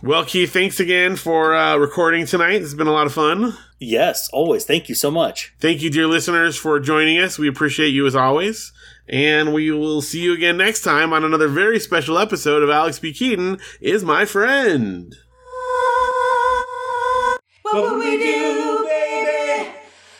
Well, 0.02 0.26
Keith, 0.26 0.52
thanks 0.52 0.80
again 0.80 1.18
for 1.18 1.56
uh, 1.56 1.78
recording 1.78 2.26
tonight. 2.26 2.62
It's 2.62 2.74
been 2.74 2.88
a 2.88 2.92
lot 2.92 3.06
of 3.06 3.14
fun. 3.14 3.56
Yes, 3.80 4.30
always. 4.34 4.66
Thank 4.66 4.90
you 4.90 4.96
so 4.96 5.10
much. 5.10 5.54
Thank 5.60 5.82
you, 5.82 5.90
dear 5.90 6.06
listeners, 6.06 6.58
for 6.58 6.80
joining 6.82 7.18
us. 7.18 7.40
We 7.40 7.48
appreciate 7.48 7.90
you 7.90 8.06
as 8.06 8.16
always. 8.16 8.74
And 9.08 9.54
we 9.54 9.72
will 9.72 10.02
see 10.02 10.22
you 10.22 10.34
again 10.34 10.58
next 10.58 10.82
time 10.82 11.14
on 11.14 11.24
another 11.24 11.48
very 11.48 11.80
special 11.80 12.18
episode 12.20 12.62
of 12.62 12.70
Alex 12.70 13.00
P. 13.00 13.14
Keaton 13.14 13.58
is 13.80 14.04
my 14.04 14.26
friend. 14.26 15.16
What 17.62 17.84
would 17.84 18.00
we 18.00 18.18
do, 18.18 18.86
baby, 18.88 19.70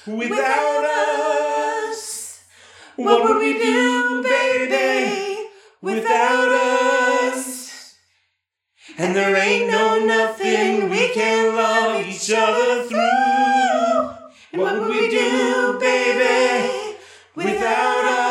without 0.06 0.86
us? 0.86 2.42
What 2.96 3.24
would 3.24 3.38
we 3.40 3.54
do, 3.60 4.24
baby, 4.24 5.50
without 5.82 6.48
us? 6.48 7.09
And 9.02 9.16
there 9.16 9.34
ain't 9.34 9.72
no 9.72 9.98
nothing 10.06 10.90
we 10.90 11.14
can 11.14 11.56
love 11.56 12.06
each 12.06 12.30
other 12.36 12.84
through. 12.84 13.00
And 14.52 14.62
what 14.62 14.78
would 14.78 14.90
we 14.90 15.10
do, 15.10 15.80
baby, 15.80 16.98
without 17.34 18.04
us? 18.04 18.29